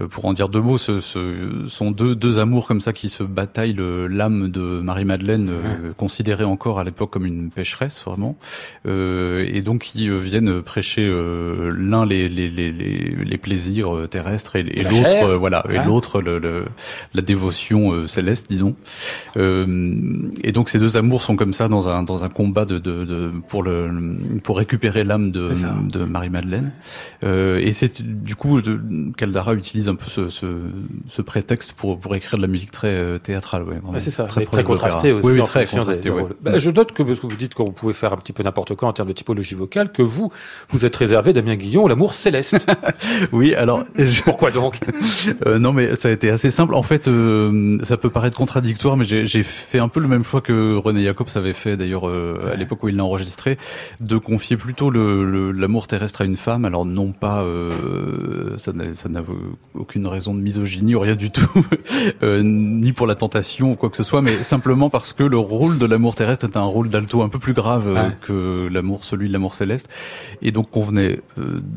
euh, 0.00 0.06
pour 0.06 0.24
en 0.26 0.32
dire 0.32 0.48
deux 0.48 0.60
mots, 0.60 0.78
ce, 0.78 1.00
ce, 1.00 1.64
sont 1.68 1.90
deux 1.90 2.14
deux 2.14 2.38
amours 2.38 2.66
comme 2.66 2.80
ça 2.80 2.92
qui 2.92 3.08
se 3.08 3.22
bataillent 3.22 3.76
l'âme 3.78 4.48
de 4.48 4.60
Marie 4.60 5.04
Madeleine, 5.04 5.48
euh, 5.50 5.92
considérée 5.96 6.44
encore 6.44 6.78
à 6.78 6.84
l'époque 6.84 7.10
comme 7.10 7.26
une 7.26 7.50
pécheresse 7.50 8.02
vraiment, 8.04 8.36
et 8.86 9.60
donc 9.64 9.82
qui 9.82 10.08
viennent 10.08 10.62
prêcher 10.62 11.06
l'un 11.06 12.06
les, 12.06 12.28
les, 12.28 12.48
les, 12.48 12.70
les, 12.72 13.38
plaisirs 13.38 14.08
terrestres 14.10 14.56
et, 14.56 14.60
et 14.60 14.82
l'autre, 14.82 15.34
voilà, 15.34 15.64
et 15.70 15.84
l'autre 15.86 16.20
le, 16.20 16.64
la 17.14 17.22
dévotion 17.22 17.92
euh, 17.92 18.06
céleste, 18.06 18.46
disons. 18.48 18.74
Euh, 19.36 20.28
et 20.42 20.52
donc 20.52 20.68
ces 20.68 20.78
deux 20.78 20.96
amours 20.96 21.22
sont 21.22 21.36
comme 21.36 21.54
ça 21.54 21.68
dans 21.68 21.88
un 21.88 22.02
dans 22.02 22.24
un 22.24 22.28
combat 22.28 22.64
de, 22.64 22.78
de, 22.78 23.04
de 23.04 23.30
pour 23.48 23.62
le 23.62 24.18
pour 24.42 24.58
récupérer 24.58 25.04
l'âme 25.04 25.30
de, 25.30 25.50
de 25.90 26.04
Marie 26.04 26.30
Madeleine. 26.30 26.72
Euh, 27.24 27.58
et 27.58 27.72
c'est 27.72 28.02
du 28.02 28.36
coup 28.36 28.60
de, 28.62 28.80
Caldara 29.16 29.54
utilise 29.54 29.88
un 29.88 29.94
peu 29.94 30.08
ce, 30.08 30.30
ce, 30.30 30.46
ce, 31.08 31.22
prétexte 31.22 31.72
pour 31.72 31.98
pour 31.98 32.14
écrire 32.14 32.36
de 32.36 32.42
la 32.42 32.48
musique 32.48 32.70
très 32.70 32.88
euh, 32.88 33.18
théâtrale. 33.18 33.62
Ouais, 33.62 33.98
c'est 33.98 34.10
ça, 34.10 34.24
très, 34.24 34.44
très 34.44 34.64
contrasté 34.64 35.12
aussi. 35.12 35.28
Oui, 35.28 35.42
très 35.42 35.66
contrasté. 35.66 36.10
Bah, 36.40 36.58
je 36.58 36.70
note 36.70 36.92
que 36.92 37.02
vous 37.02 37.36
dites 37.36 37.54
qu'on 37.54 37.72
pouvait 37.72 37.92
faire 37.92 38.12
un 38.12 38.16
petit 38.16 38.32
peu 38.32 38.42
n'importe 38.42 38.74
quoi 38.74 38.88
en 38.88 38.92
termes 38.92 39.08
de 39.08 39.12
typologie 39.12 39.54
vocale, 39.54 39.90
que 39.92 40.02
vous 40.02 40.32
vous 40.70 40.84
êtes 40.84 40.94
réservé 40.96 41.32
Damien 41.32 41.56
Guillon 41.56 41.86
l'amour 41.86 42.14
céleste. 42.14 42.56
oui, 43.32 43.54
alors 43.54 43.84
pourquoi 44.24 44.50
donc? 44.50 44.78
Euh, 45.46 45.58
Non, 45.58 45.72
mais 45.72 45.96
ça 45.96 46.08
a 46.08 46.12
été 46.12 46.30
assez 46.30 46.50
simple. 46.50 46.74
En 46.74 46.82
fait, 46.88 47.06
euh, 47.06 47.78
ça 47.84 47.98
peut 47.98 48.08
paraître 48.08 48.36
contradictoire, 48.36 48.96
mais 48.96 49.04
j'ai 49.04 49.42
fait 49.42 49.78
un 49.78 49.88
peu 49.88 50.00
le 50.00 50.08
même 50.08 50.24
choix 50.24 50.40
que 50.40 50.74
René 50.76 51.04
Jacobs 51.04 51.28
avait 51.34 51.52
fait 51.52 51.76
d'ailleurs 51.76 52.08
euh, 52.08 52.50
à 52.52 52.56
l'époque 52.56 52.82
où 52.82 52.88
il 52.88 52.96
l'a 52.96 53.04
enregistré, 53.04 53.58
de 54.00 54.16
confier 54.16 54.56
plutôt 54.56 54.90
l'amour 54.90 55.86
terrestre 55.86 56.22
à 56.22 56.24
une 56.24 56.38
femme. 56.38 56.64
Alors 56.64 56.86
non 56.86 57.12
pas, 57.12 57.42
euh, 57.42 58.56
ça 58.56 58.72
n'a 58.72 59.20
aucune 59.74 60.06
raison 60.06 60.34
de 60.34 60.40
misogynie 60.40 60.94
ou 60.94 61.00
rien 61.00 61.14
du 61.14 61.30
tout, 61.30 61.64
ni 62.22 62.92
pour 62.92 63.06
la 63.06 63.14
tentation 63.14 63.72
ou 63.72 63.76
quoi 63.76 63.90
que 63.90 63.96
ce 63.96 64.02
soit, 64.02 64.22
mais 64.22 64.42
simplement 64.42 64.88
parce 64.88 65.12
que 65.12 65.22
le 65.22 65.38
rôle 65.38 65.78
de 65.78 65.84
l'amour 65.84 66.14
terrestre 66.14 66.46
est 66.46 66.56
un 66.56 66.62
rôle 66.62 66.88
d'alto 66.88 67.20
un 67.20 67.28
peu 67.28 67.38
plus 67.38 67.52
grave 67.52 68.16
que 68.22 68.68
l'amour, 68.72 69.04
celui 69.04 69.28
de 69.28 69.32
l'amour 69.34 69.54
céleste, 69.54 69.90
et 70.40 70.52
donc 70.52 70.70
convenait 70.70 71.20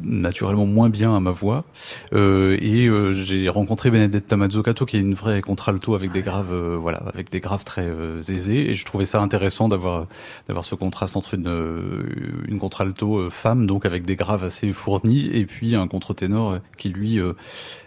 naturellement 0.04 0.66
moins 0.66 0.90
bien 0.90 1.14
à 1.14 1.20
ma 1.20 1.32
voix. 1.32 1.66
et 2.14 2.90
j'ai 3.12 3.50
rencontré 3.50 3.92
Benedetta 3.92 4.38
Mazzucato 4.38 4.86
qui 4.86 4.98
est 4.98 5.01
une 5.02 5.14
vraie 5.14 5.42
contralto 5.42 5.96
avec 5.96 6.12
des 6.12 6.22
graves, 6.22 6.52
euh, 6.52 6.78
voilà, 6.78 7.04
avec 7.14 7.30
des 7.30 7.40
graves 7.40 7.64
très 7.64 7.84
euh, 7.84 8.22
aisés. 8.22 8.70
Et 8.70 8.76
je 8.76 8.86
trouvais 8.86 9.06
ça 9.06 9.22
intéressant 9.22 9.68
d'avoir 9.68 10.08
d'avoir 10.48 10.66
ce 10.66 10.76
contraste 10.76 11.18
entre 11.18 11.34
une 11.34 11.48
euh, 11.48 12.04
une 12.48 12.60
contralto 12.60 13.30
femme, 13.30 13.66
donc 13.66 13.86
avec 13.86 14.06
des 14.06 14.16
graves 14.16 14.44
assez 14.44 14.72
fournis, 14.74 15.30
et 15.34 15.46
puis 15.46 15.76
un 15.76 15.88
contre-ténor 15.88 16.60
qui 16.78 16.90
lui, 16.90 17.20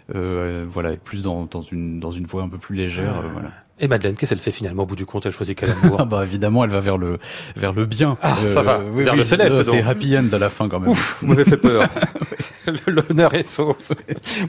voilà, 0.09 0.91
est 0.91 0.97
plus 0.97 1.21
dans 1.21 1.45
dans 1.45 1.61
une 1.61 1.99
dans 1.99 2.11
une 2.11 2.25
voix 2.25 2.43
un 2.43 2.49
peu 2.49 2.57
plus 2.57 2.75
légère, 2.75 3.21
voilà. 3.33 3.51
Et 3.77 3.89
Madeleine, 3.89 4.15
qu'est-ce 4.15 4.29
qu'elle 4.29 4.39
fait 4.39 4.51
finalement 4.51 4.83
au 4.83 4.85
bout 4.85 4.95
du 4.95 5.05
compte? 5.05 5.25
Elle 5.25 5.33
choisit 5.33 5.57
quel 5.57 5.71
amour? 5.71 5.97
Ah 6.05 6.05
bah 6.05 6.23
évidemment, 6.23 6.63
elle 6.63 6.69
va 6.69 6.79
vers 6.79 6.97
le 6.97 7.17
vers 7.57 7.73
le 7.73 7.85
bien. 7.85 8.17
Ah, 8.21 8.37
ça 8.53 8.61
va. 8.61 8.77
vers 8.77 9.15
le 9.15 9.23
céleste. 9.23 9.63
C'est 9.63 9.81
happy 9.81 10.17
end 10.17 10.27
à 10.31 10.37
la 10.37 10.49
fin 10.49 10.69
quand 10.69 10.79
même. 10.79 10.89
Ouf, 10.89 11.17
vous 11.21 11.27
m'avez 11.27 11.43
fait 11.43 11.57
peur. 11.57 11.89
L'honneur 12.87 13.33
est 13.33 13.43
sauf. 13.43 13.91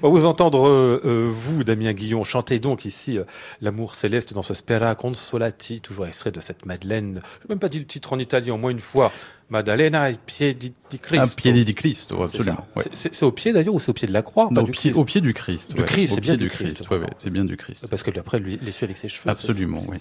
On 0.03 0.09
va 0.11 0.21
vous 0.21 0.27
entendre 0.27 0.69
euh, 0.69 1.01
euh, 1.05 1.31
vous, 1.33 1.64
Damien 1.64 1.92
Guillon, 1.92 2.23
chanter 2.23 2.59
donc 2.59 2.85
ici 2.85 3.19
euh, 3.19 3.25
l'amour 3.61 3.95
céleste 3.95 4.33
dans 4.33 4.42
ce 4.42 4.55
Spera 4.55 4.95
Consolati, 4.95 5.81
toujours 5.81 6.07
extrait 6.07 6.31
de 6.31 6.40
cette 6.40 6.64
Madeleine. 6.64 7.21
Je 7.40 7.45
n'ai 7.45 7.49
même 7.51 7.59
pas 7.59 7.69
dit 7.69 7.79
le 7.79 7.85
titre 7.85 8.12
en 8.12 8.19
italien, 8.19 8.55
au 8.55 8.59
moins 8.59 8.71
une 8.71 8.81
fois. 8.81 9.12
Maddalena 9.49 10.11
et 10.11 10.19
piedi 10.19 10.73
di 10.91 10.99
Cristo. 10.99 11.25
Un 11.25 11.29
piedi 11.29 11.65
di 11.65 11.75
Cristo, 11.75 12.23
absolument. 12.23 12.67
C'est 12.93 13.23
au 13.23 13.33
pied 13.33 13.53
d'ailleurs 13.53 13.75
ou 13.75 13.81
c'est 13.81 13.91
au 13.91 13.95
pied 13.95 14.09
de 14.09 14.13
la 14.13 14.23
croix 14.23 14.49
Non, 14.51 14.63
au, 14.63 14.67
pied, 14.67 14.93
au 14.93 15.05
pied 15.05 15.21
du 15.21 15.35
Christ. 15.35 15.75
Du 15.75 15.83
Christ, 15.85 16.15
c'est 16.15 16.21
bien 16.21 16.37
du 16.37 16.49
Christ. 16.49 16.85
Christ. 16.85 16.91
Ouais, 16.91 17.07
c'est 17.19 17.31
bien 17.31 17.45
du 17.45 17.57
Christ. 17.57 17.87
Parce 17.89 18.03
que 18.03 18.19
après, 18.19 18.39
lui, 18.39 18.59
les 18.61 18.73
avec 18.85 18.97
ses 18.97 19.09
cheveux. 19.09 19.31
Absolument, 19.31 19.83
oui. 19.89 19.99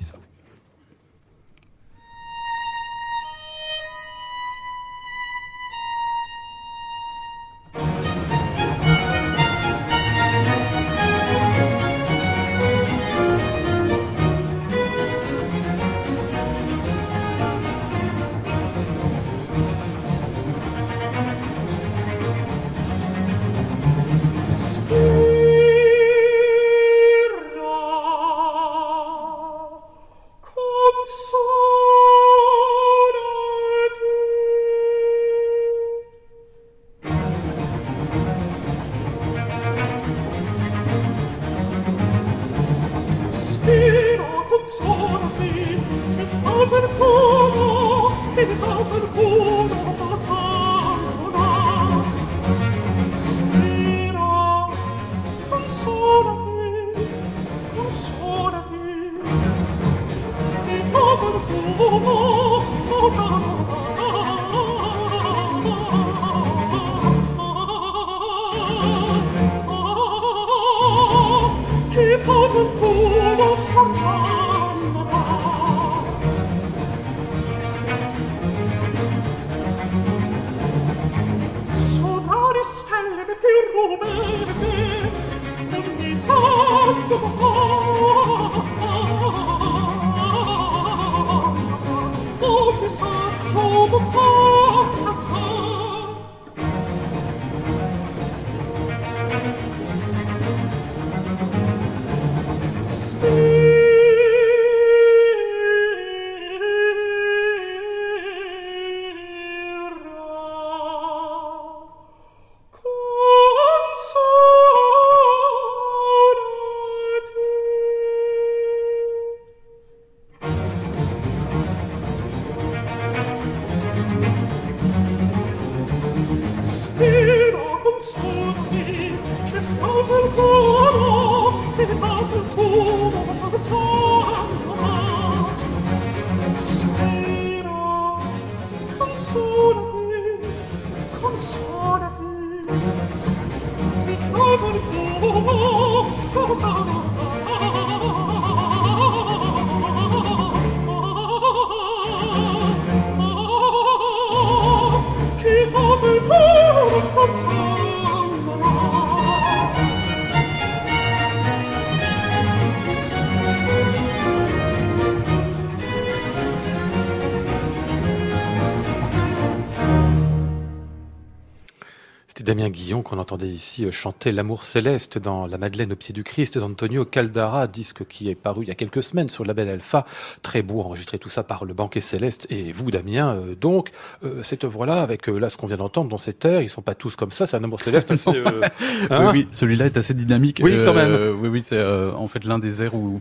Damien 172.66 172.70
Guillon 172.72 173.02
qu'on 173.04 173.20
entendait 173.20 173.48
ici 173.48 173.86
euh, 173.86 173.92
chanter 173.92 174.32
L'amour 174.32 174.64
céleste 174.64 175.20
dans 175.20 175.46
La 175.46 175.58
Madeleine 175.58 175.94
au 175.94 175.96
pied 175.96 176.14
du 176.14 176.24
Christ 176.24 176.58
d'Antonio 176.58 177.06
Caldara, 177.06 177.68
disque 177.68 178.08
qui 178.08 178.30
est 178.30 178.36
paru 178.36 178.64
il 178.64 178.70
y 178.70 178.72
a 178.72 178.76
quelques 178.76 179.04
semaines 179.04 179.30
sur 179.30 179.44
le 179.44 179.50
label 179.50 179.70
Alpha. 179.70 180.06
Très 180.42 180.64
beau, 180.64 180.80
enregistré 180.80 181.20
tout 181.20 181.30
ça 181.30 181.44
par 181.44 181.66
le 181.66 181.76
Banquet 181.76 182.02
Céleste 182.02 182.48
et 182.50 182.72
vous 182.72 182.90
Damien. 182.90 183.36
Euh, 183.36 183.56
donc, 183.56 183.92
euh, 184.24 184.42
cette 184.42 184.64
œuvre-là, 184.64 185.02
avec 185.02 185.28
là 185.28 185.50
ce 185.50 185.58
qu'on 185.58 185.68
vient 185.68 185.78
d'entendre 185.78 186.10
dans 186.10 186.18
cette 186.18 186.44
heure, 186.46 186.62
ils 186.62 186.70
sont 186.70 186.82
pas 186.82 186.96
tous 186.96 187.16
comme 187.16 187.30
ça, 187.30 187.46
c'est 187.46 187.56
un 187.56 187.64
amour 187.64 187.82
céleste 187.82 188.10
assez... 188.12 188.32
hein 189.12 189.32
oui, 189.32 189.42
oui 189.42 189.48
celui-là 189.52 189.86
est 189.86 189.98
assez 189.98 190.16
dynamique. 190.16 190.62
Oui, 190.64 190.74
quand 190.84 190.94
même. 190.96 191.38
oui, 191.40 191.50
oui, 191.50 191.64
c'est 191.64 191.84
en 191.84 192.28
fait 192.28 192.46
l'un 192.46 192.58
des 192.58 192.82
airs 192.82 192.96
où, 192.96 193.20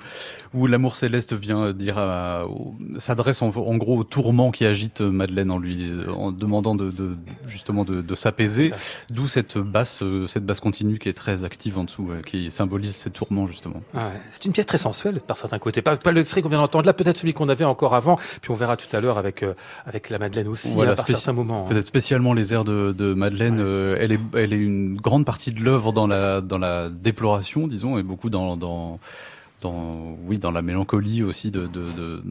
où 0.55 0.67
l'amour 0.67 0.97
céleste 0.97 1.35
vient 1.35 1.73
dire 1.73 1.97
s'adresse 2.99 3.43
en, 3.43 3.49
en, 3.49 3.77
gros 3.77 3.99
au 3.99 4.05
tourment 4.05 4.51
qui 4.51 4.65
agite 4.65 5.03
Madeleine 5.03 5.51
en 5.51 5.59
lui 5.59 5.91
en 6.09 6.33
demandant 6.33 6.75
de, 6.75 6.91
de 6.91 7.17
justement 7.47 7.85
de, 7.85 8.01
de 8.01 8.15
s'apaiser 8.15 8.73
D'où 9.11 9.27
cette 9.35 9.59
basse, 9.59 10.03
euh, 10.03 10.27
cette 10.27 10.47
basse 10.47 10.61
continue 10.61 10.99
qui 10.99 11.09
est 11.09 11.15
très 11.15 11.45
active 11.45 11.77
en 11.79 11.85
dessous, 11.85 12.09
qui 12.25 12.51
symbolise 12.51 12.95
ces 12.95 13.11
tourments 13.11 13.47
justement. 13.47 13.83
Ah 13.95 14.07
ouais. 14.07 14.21
C'est 14.31 14.45
une 14.45 14.53
pièce 14.53 14.67
très 14.67 14.79
sensuelle 14.79 15.21
par 15.21 15.37
certains 15.39 15.59
côtés. 15.59 15.83
Pas, 15.83 15.97
pas 15.97 16.13
l'extrait 16.13 16.41
qu'on 16.41 16.49
vient 16.49 16.61
d'entendre 16.61 16.87
là, 16.87 16.93
peut-être 16.93 17.17
celui 17.17 17.35
qu'on 17.35 17.49
avait 17.49 17.65
encore 17.65 17.95
avant, 17.95 18.17
puis 18.41 18.51
on 18.51 18.55
verra 18.55 18.77
tout 18.77 18.95
à 18.97 19.01
l'heure 19.01 19.19
avec 19.19 19.43
euh, 19.43 19.55
avec 19.87 20.09
la 20.11 20.19
Madeleine 20.19 20.49
aussi, 20.49 20.73
voilà, 20.73 20.93
hein, 20.93 20.95
par 20.95 21.07
certains 21.07 21.33
moments. 21.33 21.65
Hein. 21.65 21.69
Peut-être 21.69 21.87
spécialement 21.87 22.33
les 22.33 22.55
airs 22.55 22.65
de, 22.65 22.93
de 22.97 23.13
Madeleine. 23.13 23.59
Euh, 23.61 23.97
elle 23.99 24.13
est 24.13 24.21
elle 24.35 24.53
est 24.53 24.59
une 24.59 24.97
grande 24.97 25.25
partie 25.25 25.53
de 25.53 25.61
l'œuvre 25.61 25.93
dans 25.93 26.07
la 26.07 26.41
dans 26.41 26.59
la 26.59 26.89
déploration, 26.89 27.67
disons, 27.67 27.99
et 27.99 28.03
beaucoup 28.03 28.31
dans 28.31 28.57
dans 28.57 29.01
dans, 29.65 30.17
oui, 30.27 30.39
dans 30.39 30.51
la 30.51 30.61
mélancolie 30.63 31.23
aussi 31.23 31.51
de, 31.51 31.63
de, 31.67 31.91
de, 31.97 32.23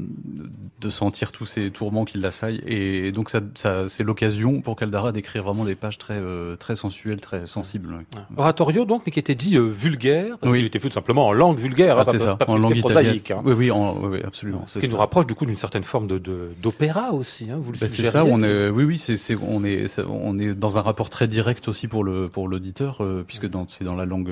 de 0.80 0.90
sentir 0.90 1.32
tous 1.32 1.46
ces 1.46 1.72
tourments 1.72 2.06
qui 2.06 2.20
l'assaillent. 2.20 2.62
Et 2.68 3.12
donc 3.12 3.30
ça, 3.30 3.42
ça 3.56 3.90
c'est 3.90 4.04
l'occasion 4.04 4.62
pour 4.62 4.76
Caldara 4.76 5.12
d'écrire 5.12 5.44
vraiment 5.44 5.66
des 5.66 5.74
pages 5.76 5.98
très, 5.98 6.14
euh, 6.14 6.56
très 6.56 6.76
sensuelles, 6.76 7.20
très 7.20 7.48
sensibles. 7.48 8.06
Oratorio 8.38 8.86
donc, 8.86 9.02
mais 9.06 9.12
qui 9.12 9.20
était 9.20 9.34
dit 9.36 9.58
euh, 9.58 9.68
vulgaire, 9.68 10.38
parce 10.38 10.54
oui. 10.54 10.60
qu'il 10.60 10.68
était 10.68 10.80
fait 10.80 10.90
tout 10.90 10.94
simplement 10.94 11.28
en 11.28 11.34
langue 11.34 11.58
vulgaire, 11.58 11.98
ah, 11.98 12.02
hein, 12.02 12.12
c'est 12.12 12.20
ça, 12.20 12.36
pas, 12.36 12.46
en 12.48 12.58
langue 12.58 12.80
prosaïque. 12.80 13.32
Hein. 13.32 13.42
Oui, 13.44 13.54
oui, 13.54 13.72
en, 13.72 13.98
oui, 13.98 14.20
absolument. 14.24 14.64
Ce 14.68 14.78
qui 14.78 14.88
nous 14.88 14.98
rapproche 14.98 15.26
du 15.26 15.34
coup 15.34 15.48
d'une 15.48 15.56
certaine 15.56 15.84
forme 15.84 16.08
de 16.08 16.22
d'opéra 16.62 17.14
aussi. 17.14 17.50
Hein, 17.50 17.58
vous 17.60 17.72
le 17.72 17.80
bah, 17.80 17.88
C'est 17.88 18.06
ça, 18.06 18.24
on 18.26 18.44
est, 18.44 18.70
oui, 18.70 18.84
oui, 18.84 18.98
c'est, 19.00 19.36
on 19.36 19.64
est, 19.66 20.00
on 20.08 20.38
est 20.38 20.54
dans 20.54 20.78
un 20.78 20.82
rapport 20.82 21.10
très 21.10 21.28
direct 21.28 21.68
aussi 21.68 21.88
pour 21.88 22.04
le 22.04 22.30
pour 22.30 22.48
l'auditeur, 22.48 23.02
euh, 23.02 23.24
puisque 23.26 23.48
c'est 23.68 23.84
dans 23.84 23.96
la 23.96 24.06
langue 24.06 24.32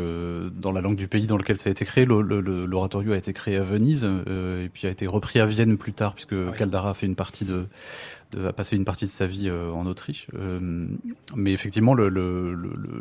dans 0.56 0.72
la 0.72 0.82
langue 0.82 0.96
du 0.96 1.08
pays 1.08 1.26
dans 1.26 1.38
lequel 1.38 1.58
ça 1.58 1.70
a 1.70 1.72
été 1.72 1.84
créé. 1.84 2.06
L'oratorio 2.06 2.91
a 2.96 3.18
été 3.18 3.34
créé 3.34 3.58
à 3.58 3.64
Venise 3.64 4.06
euh, 4.06 4.66
et 4.66 4.70
puis 4.70 4.88
a 4.88 4.90
été 4.90 5.08
repris 5.08 5.40
à 5.40 5.46
Vienne 5.46 5.78
plus 5.78 5.94
tard 5.94 6.14
puisque 6.14 6.34
Ah. 6.34 6.56
Caldara 6.58 6.94
fait 6.94 7.06
une 7.06 7.16
partie 7.16 7.46
de, 7.46 7.66
de 8.32 8.48
a 8.48 8.54
passé 8.54 8.76
une 8.76 8.86
partie 8.86 9.06
de 9.06 9.10
sa 9.10 9.28
vie 9.28 9.50
euh, 9.50 9.72
en 9.72 9.86
Autriche. 9.86 10.28
Euh, 10.36 10.88
mais 11.36 11.54
effectivement, 11.54 11.94
le, 11.94 12.10
le, 12.10 12.54
le, 12.54 12.70
le 12.76 13.00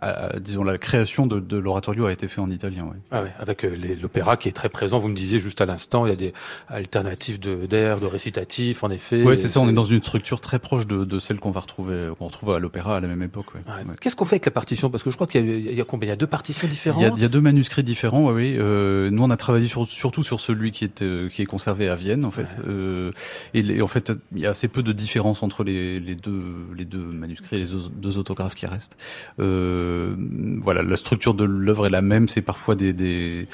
à, 0.00 0.38
disons 0.38 0.62
la 0.62 0.78
création 0.78 1.26
de, 1.26 1.40
de 1.40 1.56
l'oratorio 1.56 2.06
a 2.06 2.12
été 2.12 2.28
fait 2.28 2.40
en 2.40 2.48
italien. 2.48 2.84
Ouais. 2.84 2.96
Ah 3.10 3.22
ouais, 3.22 3.32
avec 3.38 3.64
euh, 3.64 3.76
l'opéra 4.00 4.36
qui 4.36 4.48
est 4.48 4.52
très 4.52 4.68
présent. 4.68 4.98
Vous 4.98 5.08
me 5.08 5.14
disiez 5.14 5.38
juste 5.38 5.60
à 5.60 5.66
l'instant, 5.66 6.06
il 6.06 6.10
y 6.10 6.12
a 6.12 6.16
des 6.16 6.32
alternatives 6.68 7.40
de 7.40 7.66
d'air, 7.66 8.00
de 8.00 8.06
récitatifs, 8.06 8.84
en 8.84 8.90
effet. 8.90 9.22
Oui, 9.22 9.36
c'est 9.36 9.48
ça. 9.48 9.60
On 9.60 9.68
est 9.68 9.72
dans 9.72 9.84
une 9.84 10.02
structure 10.02 10.40
très 10.40 10.58
proche 10.58 10.86
de, 10.86 11.04
de 11.04 11.18
celle 11.18 11.40
qu'on 11.40 11.50
va 11.50 11.60
retrouver, 11.60 12.10
qu'on 12.18 12.26
retrouve 12.26 12.52
à 12.52 12.58
l'opéra 12.58 12.96
à 12.96 13.00
la 13.00 13.08
même 13.08 13.22
époque. 13.22 13.54
Ouais. 13.54 13.60
Ouais. 13.66 13.94
Qu'est-ce 14.00 14.16
qu'on 14.16 14.24
fait 14.24 14.36
avec 14.36 14.46
la 14.46 14.52
partition? 14.52 14.90
Parce 14.90 15.02
que 15.02 15.10
je 15.10 15.16
crois 15.16 15.26
qu'il 15.26 15.48
y, 15.48 15.74
y, 15.74 15.80
a 15.80 15.84
combien? 15.84 16.06
Il 16.06 16.10
y 16.10 16.12
a 16.12 16.16
deux 16.16 16.26
partitions 16.26 16.68
différentes? 16.68 17.00
Il 17.00 17.04
y 17.04 17.10
a, 17.10 17.12
il 17.16 17.22
y 17.22 17.24
a 17.24 17.28
deux 17.28 17.40
manuscrits 17.40 17.82
différents. 17.82 18.30
Oui, 18.32 18.56
euh, 18.58 19.10
nous 19.10 19.22
on 19.22 19.30
a 19.30 19.36
travaillé 19.36 19.68
sur, 19.68 19.86
surtout 19.86 20.22
sur 20.22 20.40
celui 20.40 20.70
qui 20.72 20.84
est 20.84 21.28
qui 21.28 21.42
est 21.42 21.46
conservé 21.46 21.88
à 21.88 21.94
Vienne 21.94 22.24
en 22.24 22.30
fait. 22.30 22.56
Et, 23.54 23.82
en 23.82 23.88
fait, 23.88 24.12
il 24.34 24.40
y 24.40 24.46
a 24.46 24.54
assez 24.58 24.66
peu 24.66 24.82
de 24.82 24.92
différence 24.92 25.44
entre 25.44 25.62
les, 25.62 26.00
les 26.00 26.16
deux 26.16 26.42
les 26.76 26.84
deux 26.84 26.98
manuscrits 26.98 27.56
et 27.56 27.58
les 27.60 27.70
deux 27.92 28.18
autographes 28.18 28.56
qui 28.56 28.66
restent. 28.66 28.96
Euh, 29.38 30.16
voilà, 30.60 30.82
la 30.82 30.96
structure 30.96 31.34
de 31.34 31.44
l'œuvre 31.44 31.86
est 31.86 31.90
la 31.90 32.02
même. 32.02 32.26
C'est 32.26 32.42
parfois 32.42 32.74
des, 32.74 32.92
des, 32.92 33.46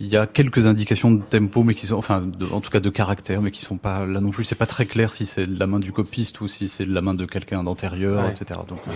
il 0.00 0.08
y 0.08 0.16
a 0.16 0.26
quelques 0.26 0.66
indications 0.66 1.12
de 1.12 1.22
tempo, 1.22 1.62
mais 1.62 1.74
qui 1.74 1.86
sont, 1.86 1.94
enfin, 1.94 2.22
de, 2.22 2.46
en 2.46 2.60
tout 2.60 2.70
cas 2.70 2.80
de 2.80 2.90
caractère, 2.90 3.40
mais 3.40 3.52
qui 3.52 3.60
sont 3.60 3.76
pas 3.76 4.04
là 4.04 4.20
non 4.20 4.30
plus. 4.30 4.42
C'est 4.42 4.56
pas 4.56 4.66
très 4.66 4.86
clair 4.86 5.12
si 5.12 5.26
c'est 5.26 5.46
de 5.46 5.58
la 5.60 5.68
main 5.68 5.78
du 5.78 5.92
copiste 5.92 6.40
ou 6.40 6.48
si 6.48 6.68
c'est 6.68 6.86
de 6.86 6.92
la 6.92 7.02
main 7.02 7.14
de 7.14 7.24
quelqu'un 7.24 7.62
d'antérieur, 7.62 8.24
ouais. 8.24 8.30
etc. 8.32 8.58
Donc 8.68 8.80
euh, 8.88 8.92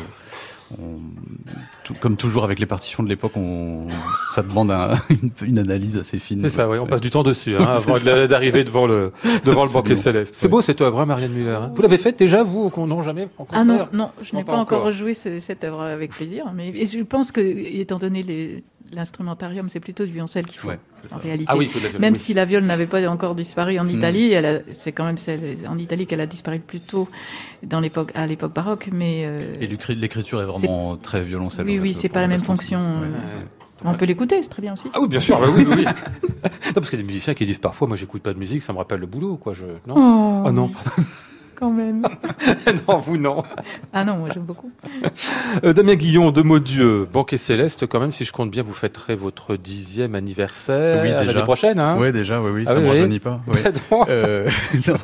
on, 0.81 0.99
tout, 1.85 1.95
comme 1.95 2.17
toujours 2.17 2.45
avec 2.45 2.59
les 2.59 2.67
partitions 2.67 3.03
de 3.03 3.09
l'époque, 3.09 3.37
on, 3.37 3.87
ça 4.35 4.43
demande 4.43 4.71
un, 4.71 4.95
une, 5.11 5.31
une, 5.47 5.59
analyse 5.59 5.97
assez 5.97 6.19
fine. 6.19 6.41
C'est 6.41 6.49
ça, 6.49 6.69
oui, 6.69 6.79
on 6.79 6.87
passe 6.87 7.01
du 7.01 7.11
temps 7.11 7.23
dessus, 7.23 7.57
hein, 7.57 7.65
avant 7.65 7.99
d'arriver 8.27 8.65
devant 8.65 8.87
le 8.87 9.13
devant 9.45 9.65
le 9.65 9.71
banquet 9.71 9.97
céleste. 9.97 10.35
C'est 10.39 10.49
beau 10.49 10.63
cette 10.63 10.81
œuvre, 10.81 11.01
hein, 11.01 11.07
Marianne 11.07 11.33
Muller. 11.33 11.51
Hein. 11.51 11.73
Vous 11.75 11.83
l'avez 11.83 11.99
faite 11.99 12.19
déjà, 12.19 12.43
vous, 12.43 12.71
ou 12.75 12.87
non 12.87 13.03
jamais 13.03 13.29
en 13.39 13.47
Ah 13.53 13.65
non, 13.65 13.87
non, 13.93 14.11
je 14.23 14.35
n'ai 14.37 14.45
pas, 14.45 14.53
pas, 14.53 14.59
encore 14.59 14.91
joué 14.91 15.15
ce, 15.15 15.39
cette 15.39 15.65
œuvre 15.65 15.83
avec 15.83 16.13
plaisir, 16.13 16.53
mais 16.55 16.69
et 16.69 16.87
je 16.87 17.01
pense 17.03 17.33
que, 17.33 17.41
étant 17.41 17.99
donné 17.99 18.23
les 18.23 18.65
l'instrumentarium, 18.93 19.69
c'est 19.69 19.81
plutôt 19.81 20.05
du 20.05 20.13
violoncelle 20.13 20.47
qu'il 20.47 20.59
faut, 20.59 20.69
ouais, 20.69 20.79
en 21.11 21.19
réalité. 21.19 21.47
Ah 21.49 21.57
oui, 21.57 21.71
Même 21.99 22.15
oui. 22.15 22.19
si 22.19 22.35
la 22.35 22.45
viole 22.45 22.65
n'avait 22.65 22.87
pas 22.87 23.07
encore 23.09 23.35
disparu 23.35 23.79
en 23.79 23.89
Italie, 23.89 24.35
mm. 24.35 24.73
c'est 24.73 24.93
quand 24.93 25.05
même 25.05 25.19
celle 25.19 25.57
en 25.69 25.79
Italie 25.79 26.07
qu'elle 26.07 26.21
a 26.21 26.27
disparu 26.27 26.59
plus 26.59 26.81
tôt 26.81 27.09
dans 27.63 27.81
l'époque, 27.81 28.13
à 28.15 28.27
l'époque 28.27 28.55
baroque, 28.55 28.89
mais. 28.93 29.25
Euh, 29.25 29.57
Et 29.61 29.67
l'écriture 29.67 30.43
est 30.43 30.47
vraiment 30.47 30.95
est... 30.95 30.99
très 30.99 31.23
violoncelle. 31.23 31.67
Oui, 31.67 31.79
oui, 31.79 31.95
c'est 31.95 32.09
pas 32.09 32.21
la 32.21 32.29
même 32.29 32.43
fonction. 32.43 32.79
Ouais. 33.01 33.09
On 33.85 33.95
peut 33.95 34.05
l'écouter, 34.05 34.41
c'est 34.43 34.49
très 34.49 34.63
bien 34.63 34.75
aussi. 34.75 34.89
Ah 34.95 35.01
oui, 35.01 35.09
bien 35.09 35.21
sûr, 35.21 35.41
bah 35.41 35.49
oui, 35.55 35.65
oui. 35.67 35.75
oui. 35.79 35.85
non, 36.43 36.73
parce 36.75 36.91
qu'il 36.91 36.99
y 36.99 37.03
a 37.03 37.05
des 37.05 37.09
musiciens 37.09 37.35
qui 37.35 37.47
disent 37.47 37.59
parfois, 37.59 37.89
moi, 37.89 37.97
j'écoute 37.97 38.23
pas 38.23 38.33
de 38.33 38.39
musique, 38.39 38.63
ça 38.63 38.73
me 38.73 38.79
rappelle 38.79 39.01
le 39.01 39.07
boulot, 39.07 39.37
quoi. 39.37 39.55
Je... 39.55 39.67
Non? 39.87 39.95
Oh, 39.97 40.45
oh 40.47 40.53
non. 40.53 40.71
Quand 41.63 41.71
même. 41.71 42.03
non, 42.89 42.99
vous 42.99 43.17
non. 43.17 43.45
Ah 43.93 44.05
non, 44.05 44.17
moi 44.17 44.31
j'aime 44.35 44.43
beaucoup. 44.43 44.73
Euh, 45.63 45.73
Damien 45.73 45.95
Guillon, 45.95 46.33
deux 46.33 46.43
mots 46.43 46.59
Dieu, 46.59 47.07
Banquet 47.13 47.37
Céleste, 47.37 47.87
quand 47.87 48.01
même, 48.01 48.11
si 48.11 48.25
je 48.25 48.33
compte 48.33 48.51
bien, 48.51 48.65
vous 48.65 48.73
fêterez 48.73 49.15
votre 49.15 49.55
dixième 49.55 50.17
anniversaire 50.17 51.05
oui, 51.05 51.11
l'année 51.11 51.43
prochaine. 51.45 51.79
Hein 51.79 51.95
oui, 52.01 52.11
déjà, 52.11 52.41
oui, 52.41 52.51
oui, 52.53 52.65
ah, 52.67 52.71
ça 52.73 52.81
ne 52.81 52.83
oui, 52.83 52.89
rajeunit 52.89 53.21
pas. 53.21 53.41
Oui. 53.47 53.61
euh, 54.09 54.51
non, 54.89 54.97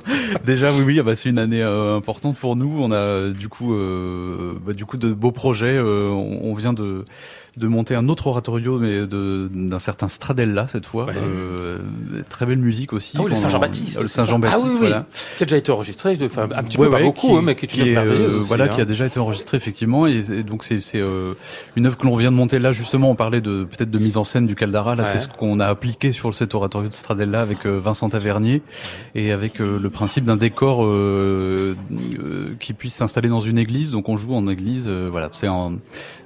déjà, 0.45 0.73
oui, 0.73 0.83
oui, 0.85 1.01
bah, 1.01 1.15
c'est 1.15 1.29
une 1.29 1.39
année 1.39 1.63
euh, 1.63 1.97
importante 1.97 2.37
pour 2.37 2.57
nous. 2.57 2.77
On 2.83 2.91
a 2.91 3.31
du 3.31 3.49
coup, 3.49 3.75
euh, 3.75 4.59
bah, 4.67 4.73
du 4.73 4.85
coup, 4.85 4.97
de 4.97 5.13
beaux 5.13 5.31
projets. 5.31 5.77
Euh, 5.77 6.09
on, 6.09 6.41
on, 6.43 6.55
vient 6.55 6.73
de 6.73 7.05
de 7.59 7.69
monter 7.69 7.95
un 7.95 8.09
autre 8.09 8.29
oratorio, 8.29 8.79
mais 8.79 9.07
d'un 9.07 9.79
certain 9.79 10.09
Stradella 10.09 10.69
cette 10.69 10.87
fois. 10.87 11.07
Ouais. 11.07 11.15
Euh, 11.17 11.79
très 12.29 12.47
belle 12.47 12.59
musique 12.59 12.93
aussi. 12.93 13.17
Ah 13.19 13.23
oui, 13.23 13.31
le 13.31 13.37
Saint-Jean-Baptiste. 13.37 14.01
Le 14.01 14.09
Saint-Jean-Baptiste, 14.09 14.65
ah, 14.67 14.71
oui, 14.73 14.77
voilà. 14.79 15.07
Qui 15.37 15.43
a 15.43 15.47
déjà 15.47 15.57
été 15.57 15.73
enregistré, 15.73 16.19
enfin, 16.23 16.49
un 16.55 16.63
petit 16.63 16.79
ouais, 16.79 16.87
peu 16.87 16.93
pas 16.93 17.03
beaucoup, 17.03 17.29
qui, 17.29 17.33
hein, 17.35 17.43
mais 17.43 17.55
qui 17.55 17.67
est 17.67 17.69
qui 17.69 17.81
est, 17.91 17.97
euh, 17.97 18.39
aussi, 18.39 18.49
Voilà, 18.49 18.65
hein. 18.65 18.69
qui 18.69 18.81
a 18.81 18.85
déjà 18.85 19.07
été 19.07 19.19
enregistré 19.19 19.57
effectivement, 19.57 20.07
et, 20.07 20.23
et 20.31 20.43
donc 20.43 20.65
c'est 20.65 20.81
euh, 20.95 21.35
une 21.77 21.87
œuvre 21.87 21.97
que 21.97 22.07
l'on 22.07 22.17
vient 22.17 22.31
de 22.31 22.37
monter 22.37 22.59
là. 22.59 22.73
Justement, 22.73 23.11
on 23.11 23.15
parlait 23.17 23.41
de 23.41 23.65
peut-être 23.65 23.91
de 23.91 23.99
mise 23.99 24.17
en 24.17 24.25
scène 24.25 24.47
du 24.47 24.55
Caldara. 24.55 24.95
Là, 24.95 25.05
c'est 25.05 25.19
ce 25.19 25.29
qu'on 25.29 25.61
a 25.61 25.67
appliqué 25.67 26.13
sur 26.13 26.35
cet 26.35 26.55
oratorio 26.55 26.89
de 26.89 26.95
Stradella 26.95 27.41
avec 27.41 27.67
Vincent 27.67 28.09
Tavernier 28.09 28.63
et 29.15 29.33
avec 29.33 29.59
le 29.59 29.91
principe 29.91 30.25
d'un 30.25 30.37
décor 30.37 30.87
qui 32.61 32.73
puisse 32.73 32.95
s'installer 32.95 33.29
dans 33.29 33.41
une 33.41 33.59
église. 33.59 33.91
Donc 33.91 34.09
on 34.09 34.17
joue 34.17 34.35
en 34.35 34.47
église. 34.47 34.89
voilà, 34.89 35.31
c'est 35.33 35.49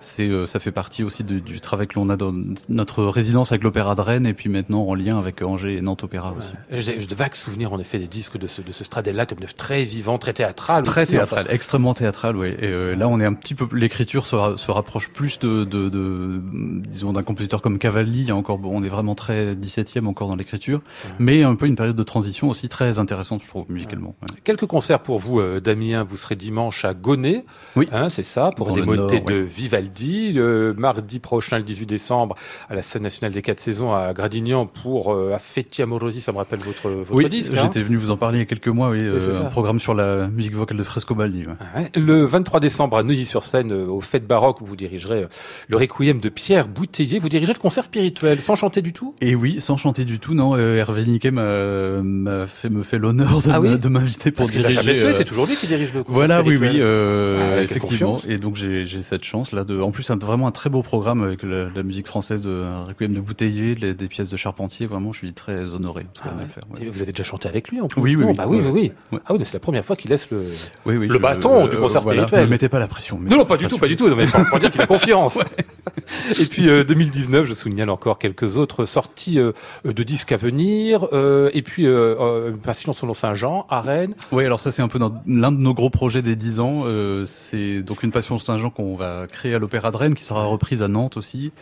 c'est 0.00 0.30
ça 0.46 0.58
fait 0.58 0.72
partie 0.72 1.04
aussi 1.04 1.21
de, 1.22 1.38
du 1.38 1.60
travail 1.60 1.86
que 1.86 1.94
l'on 1.94 2.08
a 2.08 2.16
dans 2.16 2.32
notre 2.68 3.04
résidence 3.04 3.52
avec 3.52 3.62
l'Opéra 3.62 3.94
de 3.94 4.00
Rennes 4.00 4.26
et 4.26 4.34
puis 4.34 4.48
maintenant 4.48 4.82
en 4.82 4.94
lien 4.94 5.18
avec 5.18 5.42
Angers 5.42 5.76
et 5.76 5.80
Nantes 5.80 6.04
Opéra 6.04 6.34
aussi. 6.36 6.52
J'ai 6.70 6.96
de 6.96 7.14
vagues 7.14 7.34
souvenirs 7.34 7.72
en 7.72 7.78
effet 7.78 7.98
des 7.98 8.06
disques 8.06 8.38
de 8.38 8.46
ce, 8.46 8.62
de 8.62 8.72
ce 8.72 8.84
Stradella 8.84 9.26
comme 9.26 9.38
très 9.56 9.84
vivant, 9.84 10.18
très 10.18 10.32
théâtral. 10.32 10.82
Très 10.82 11.02
aussi, 11.02 11.12
théâtral, 11.12 11.44
enfin. 11.46 11.54
extrêmement 11.54 11.94
théâtral, 11.94 12.36
oui. 12.36 12.48
Et 12.48 12.66
euh, 12.66 12.94
là, 12.94 13.08
on 13.08 13.20
est 13.20 13.24
un 13.24 13.34
petit 13.34 13.54
peu, 13.54 13.66
l'écriture 13.76 14.26
se, 14.26 14.36
se, 14.56 14.70
rapproche 14.70 15.08
plus 15.08 15.38
de, 15.38 15.64
de, 15.64 15.88
de 15.88 16.40
disons, 16.88 17.12
d'un 17.12 17.22
compositeur 17.22 17.62
comme 17.62 17.78
Cavalli. 17.78 18.20
Il 18.20 18.28
y 18.28 18.30
a 18.30 18.36
encore, 18.36 18.60
on 18.64 18.82
est 18.82 18.88
vraiment 18.88 19.14
très 19.14 19.54
17e 19.54 20.06
encore 20.06 20.28
dans 20.28 20.36
l'écriture, 20.36 20.78
ouais. 20.78 21.10
mais 21.18 21.42
un 21.42 21.54
peu 21.54 21.66
une 21.66 21.76
période 21.76 21.96
de 21.96 22.02
transition 22.02 22.48
aussi 22.48 22.68
très 22.68 22.98
intéressante, 22.98 23.42
je 23.42 23.48
trouve, 23.48 23.64
musicalement. 23.68 24.14
Ouais. 24.22 24.36
Quelques 24.44 24.66
concerts 24.66 25.00
pour 25.00 25.18
vous, 25.18 25.40
euh, 25.40 25.60
Damien. 25.60 26.04
Vous 26.04 26.16
serez 26.16 26.36
dimanche 26.36 26.84
à 26.84 26.94
Gonnet. 26.94 27.44
Oui. 27.76 27.88
Hein, 27.92 28.08
c'est 28.08 28.22
ça, 28.22 28.50
pour 28.56 28.68
dans 28.68 28.74
des 28.74 28.82
motets 28.82 29.20
de 29.20 29.34
Vivaldi. 29.34 30.32
Le 30.32 30.74
mardi 30.76 31.01
prochain, 31.20 31.56
le 31.56 31.62
18 31.62 31.86
décembre, 31.86 32.36
à 32.68 32.74
la 32.74 32.82
scène 32.82 33.02
nationale 33.02 33.32
des 33.32 33.42
quatre 33.42 33.60
saisons 33.60 33.92
à 33.94 34.12
Gradignan 34.12 34.66
pour 34.66 35.12
euh, 35.12 35.32
Affetti 35.32 35.82
Amorosi, 35.82 36.20
ça 36.20 36.32
me 36.32 36.38
rappelle 36.38 36.60
votre, 36.60 36.90
votre 36.90 37.14
oui, 37.14 37.28
disque. 37.28 37.52
J'étais 37.54 37.80
hein 37.80 37.82
venu 37.82 37.96
vous 37.96 38.10
en 38.10 38.16
parler 38.16 38.38
il 38.38 38.40
y 38.40 38.42
a 38.42 38.46
quelques 38.46 38.68
mois, 38.68 38.90
oui, 38.90 38.98
oui 39.00 39.06
euh, 39.06 39.40
un 39.40 39.50
programme 39.50 39.80
sur 39.80 39.94
la 39.94 40.28
musique 40.28 40.54
vocale 40.54 40.78
de 40.78 40.84
Frescobaldi. 40.84 41.44
Ouais. 41.46 41.90
Le 41.94 42.24
23 42.24 42.60
décembre 42.60 42.96
à 42.96 43.02
Neuilly-sur-Seine, 43.02 43.72
euh, 43.72 43.86
au 43.86 44.00
Fête 44.00 44.26
Baroque, 44.26 44.60
où 44.60 44.66
vous 44.66 44.76
dirigerez 44.76 45.24
euh, 45.24 45.28
le 45.68 45.76
Requiem 45.76 46.20
de 46.20 46.28
Pierre 46.28 46.68
Bouteiller. 46.68 47.18
Vous 47.18 47.28
dirigez 47.28 47.52
le 47.52 47.58
concert 47.58 47.84
spirituel, 47.84 48.40
sans 48.40 48.54
chanter 48.54 48.82
du 48.82 48.92
tout? 48.92 49.14
Et 49.20 49.34
oui, 49.34 49.60
sans 49.60 49.76
chanter 49.76 50.04
du 50.04 50.18
tout, 50.18 50.34
non. 50.34 50.56
Euh, 50.56 50.76
Hervé 50.76 51.04
Niquet 51.04 51.30
m'a 51.30 52.46
fait, 52.46 52.70
me 52.70 52.82
fait 52.82 52.98
l'honneur 52.98 53.40
de 53.42 53.50
ah 53.50 53.60
oui 53.60 53.78
m'inviter 53.88 54.30
pour 54.30 54.46
Parce 54.46 54.52
diriger. 54.52 54.74
jamais 54.74 54.94
fait, 54.94 55.12
c'est 55.14 55.24
toujours 55.24 55.46
lui 55.46 55.56
qui 55.56 55.66
dirige 55.66 55.92
le 55.92 56.04
concert 56.04 56.14
Voilà, 56.14 56.40
spirituel. 56.40 56.70
oui, 56.70 56.80
oui, 56.80 56.82
ah, 56.84 57.62
effectivement. 57.62 58.20
Et 58.28 58.38
donc 58.38 58.56
j'ai 58.56 58.84
cette 59.02 59.24
chance 59.24 59.52
là 59.52 59.64
de, 59.64 59.80
en 59.80 59.90
plus, 59.90 60.08
un, 60.10 60.16
vraiment 60.16 60.46
un 60.46 60.52
très 60.52 60.70
beau 60.70 60.82
programme 60.82 60.91
avec 61.02 61.42
la, 61.42 61.68
la 61.74 61.82
musique 61.82 62.06
française 62.06 62.42
de 62.42 62.64
Requiem 62.86 63.12
de 63.12 63.20
Bouteiller, 63.20 63.74
les- 63.74 63.94
des 63.94 64.08
pièces 64.08 64.28
de 64.28 64.36
Charpentier. 64.36 64.86
Vraiment, 64.86 65.12
je 65.12 65.18
suis 65.18 65.32
très 65.32 65.72
honoré. 65.74 66.06
Ah 66.22 66.28
a 66.28 66.34
ouais. 66.34 66.46
faire, 66.54 66.64
ouais. 66.72 66.82
Et 66.86 66.88
vous 66.90 67.02
avez 67.02 67.12
déjà 67.12 67.24
chanté 67.24 67.48
avec 67.48 67.68
lui 67.68 67.80
en 67.80 67.88
plus 67.88 68.00
Oui, 68.00 68.14
oui. 68.16 68.34
Bah 68.36 68.44
oui, 68.48 68.60
oui. 68.62 68.92
Ah 69.26 69.32
oui, 69.32 69.38
c'est 69.44 69.54
la 69.54 69.60
première 69.60 69.84
fois 69.84 69.96
qu'il 69.96 70.10
laisse 70.10 70.28
le. 70.30 70.44
Je- 70.44 71.18
bâton 71.18 71.66
du 71.68 71.76
concert 71.76 72.02
voilà, 72.02 72.22
spirituel. 72.22 72.44
Ne 72.46 72.50
mettez 72.50 72.68
pas 72.68 72.78
la 72.78 72.88
pression. 72.88 73.18
Non, 73.20 73.38
non, 73.38 73.44
pas 73.44 73.56
du 73.56 73.66
tout, 73.66 73.78
pas 73.78 73.88
du 73.88 73.96
tout. 73.96 74.08
Non, 74.08 74.16
mais 74.16 74.26
pour, 74.26 74.58
dire 74.58 74.70
qu'il 74.70 74.80
a 74.80 74.86
confiance. 74.86 75.38
Et 76.40 76.46
puis 76.46 76.68
euh, 76.68 76.84
2019, 76.84 77.46
je 77.46 77.52
signale 77.52 77.90
encore 77.90 78.18
quelques 78.18 78.56
autres 78.56 78.84
sorties 78.84 79.38
euh, 79.38 79.52
de 79.84 80.02
disques 80.02 80.32
à 80.32 80.36
venir. 80.36 81.06
euh, 81.12 81.50
et 81.54 81.62
puis 81.62 81.86
euh, 81.86 82.14
euh, 82.20 82.50
une 82.50 82.58
Passion 82.58 82.92
selon 82.92 83.14
Saint-Jean 83.14 83.66
à 83.70 83.80
Rennes. 83.80 84.14
Oui, 84.32 84.44
alors 84.44 84.60
ça 84.60 84.70
c'est 84.72 84.82
un 84.82 84.88
peu 84.88 84.98
l'un 85.26 85.52
de 85.52 85.58
nos 85.58 85.74
gros 85.74 85.90
projets 85.90 86.22
des 86.22 86.36
10 86.36 86.60
ans. 86.60 86.82
Euh, 86.86 87.24
c'est 87.26 87.82
donc 87.82 88.02
une 88.02 88.10
Passion 88.10 88.38
Saint-Jean 88.38 88.70
qu'on 88.70 88.96
va 88.96 89.26
créer 89.26 89.54
à 89.54 89.58
l'Opéra 89.58 89.90
de 89.90 89.96
Rennes, 89.96 90.14
qui 90.14 90.24
sera 90.24 90.44
reprise 90.44 90.81
à 90.82 90.88
Nantes 90.88 91.16
aussi, 91.16 91.52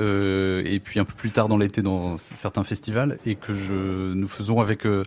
euh, 0.00 0.62
et 0.64 0.80
puis 0.80 1.00
un 1.00 1.04
peu 1.04 1.14
plus 1.14 1.30
tard 1.30 1.48
dans 1.48 1.56
l'été 1.56 1.82
dans 1.82 2.18
certains 2.18 2.64
festivals, 2.64 3.18
et 3.26 3.34
que 3.34 3.54
je 3.54 4.12
nous 4.12 4.28
faisons 4.28 4.60
avec 4.60 4.86
euh, 4.86 5.04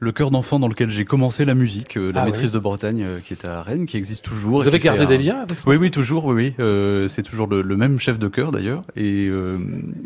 le 0.00 0.12
chœur 0.12 0.30
d'enfant 0.30 0.58
dans 0.58 0.68
lequel 0.68 0.90
j'ai 0.90 1.04
commencé 1.04 1.44
la 1.44 1.54
musique, 1.54 1.96
euh, 1.96 2.12
la 2.12 2.22
Ah 2.22 2.24
maîtrise 2.26 2.50
oui. 2.50 2.54
de 2.54 2.58
Bretagne, 2.58 3.02
euh, 3.02 3.18
qui 3.20 3.32
est 3.32 3.44
à 3.44 3.62
Rennes, 3.62 3.86
qui 3.86 3.96
existe 3.96 4.24
toujours. 4.24 4.62
Vous 4.62 4.68
avez 4.68 4.78
gardé 4.78 5.04
un- 5.04 5.06
des 5.06 5.18
liens 5.18 5.38
avec 5.40 5.58
son 5.58 5.70
Oui, 5.70 5.76
oui, 5.76 5.90
toujours, 5.90 6.24
oui, 6.26 6.34
oui. 6.34 6.54
Euh, 6.60 7.08
c'est 7.08 7.22
toujours 7.22 7.46
le, 7.46 7.62
le 7.62 7.76
même 7.76 7.98
chef 7.98 8.18
de 8.18 8.28
chœur 8.28 8.52
d'ailleurs, 8.52 8.82
et, 8.96 9.26
euh, 9.28 9.58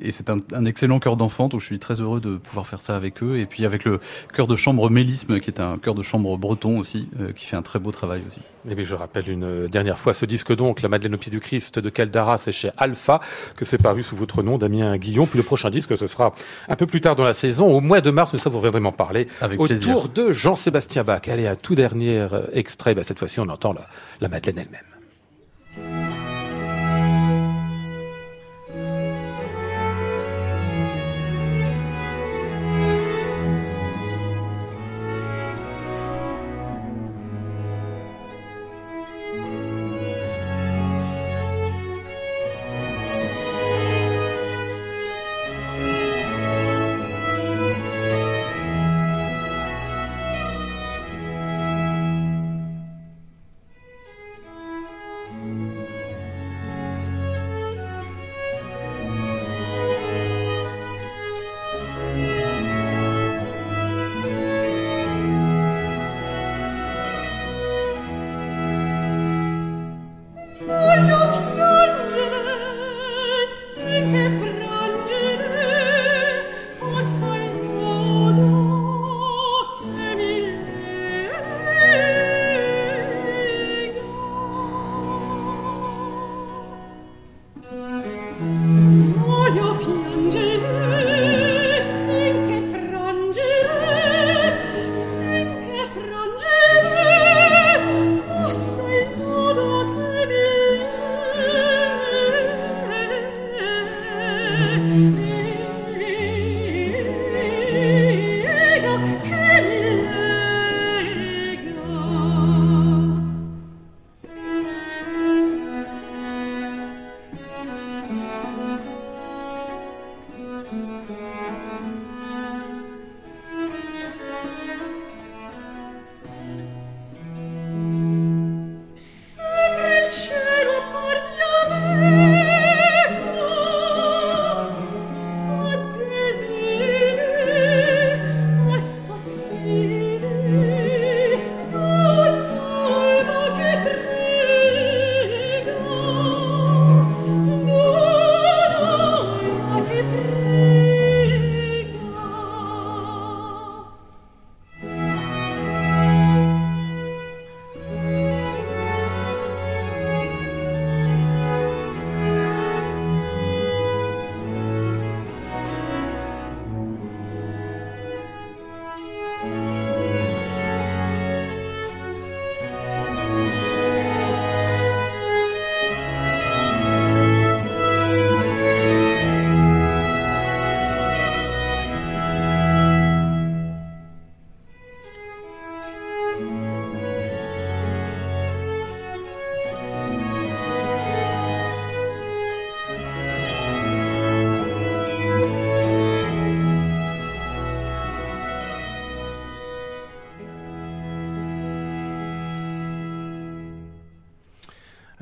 et 0.02 0.12
c'est 0.12 0.30
un, 0.30 0.38
un 0.54 0.64
excellent 0.64 0.98
chœur 1.00 1.16
d'enfant, 1.16 1.48
donc 1.48 1.60
je 1.60 1.66
suis 1.66 1.78
très 1.78 2.00
heureux 2.00 2.20
de 2.20 2.36
pouvoir 2.36 2.66
faire 2.66 2.80
ça 2.80 2.96
avec 2.96 3.22
eux, 3.22 3.38
et 3.38 3.46
puis 3.46 3.64
avec 3.64 3.84
le 3.84 4.00
chœur 4.34 4.46
de 4.46 4.56
chambre 4.56 4.90
Mélisme, 4.90 5.38
qui 5.40 5.50
est 5.50 5.60
un 5.60 5.78
chœur 5.78 5.94
de 5.94 6.02
chambre 6.02 6.36
breton 6.38 6.78
aussi, 6.78 7.08
euh, 7.20 7.32
qui 7.32 7.46
fait 7.46 7.56
un 7.56 7.62
très 7.62 7.78
beau 7.78 7.90
travail 7.90 8.22
aussi. 8.26 8.40
Et 8.70 8.74
bien, 8.74 8.84
je 8.84 8.94
rappelle 8.94 9.28
une 9.28 9.66
dernière 9.68 9.98
fois 9.98 10.12
ce 10.12 10.26
disque 10.26 10.54
donc, 10.54 10.82
La 10.82 10.88
Madeleine 10.88 11.14
au 11.14 11.18
pied 11.18 11.30
du 11.32 11.40
Christ 11.40 11.78
de 11.78 11.88
Caldara, 11.88 12.36
c'est 12.38 12.52
chez 12.52 12.70
Alpha, 12.76 13.20
que 13.56 13.64
c'est 13.64 13.78
paru 13.78 14.02
sous 14.02 14.16
votre 14.16 14.42
nom, 14.42 14.58
Damien 14.58 14.96
Guillon. 14.98 15.26
Puis 15.26 15.38
le 15.38 15.42
prochain 15.42 15.70
disque, 15.70 15.96
ce 15.96 16.06
sera 16.06 16.34
un 16.68 16.76
peu 16.76 16.86
plus 16.86 17.00
tard 17.00 17.16
dans 17.16 17.24
la 17.24 17.32
saison, 17.32 17.66
au 17.68 17.80
mois 17.80 18.00
de 18.02 18.10
mars, 18.10 18.32
mais 18.32 18.38
ça 18.38 18.50
vous 18.50 18.58
reviendrez 18.58 18.80
m'en 18.80 18.92
parler, 18.92 19.28
Avec 19.40 19.58
autour 19.58 19.76
plaisir. 19.80 20.08
de 20.08 20.32
Jean-Sébastien 20.32 21.04
Bach. 21.04 21.22
Allez, 21.28 21.46
un 21.46 21.56
tout 21.56 21.74
dernier 21.74 22.20
euh, 22.20 22.42
extrait, 22.52 22.94
bah, 22.94 23.04
cette 23.04 23.18
fois-ci 23.18 23.40
on 23.40 23.48
entend 23.48 23.74
la 24.20 24.28
Madeleine 24.28 24.58
elle-même. 24.58 24.99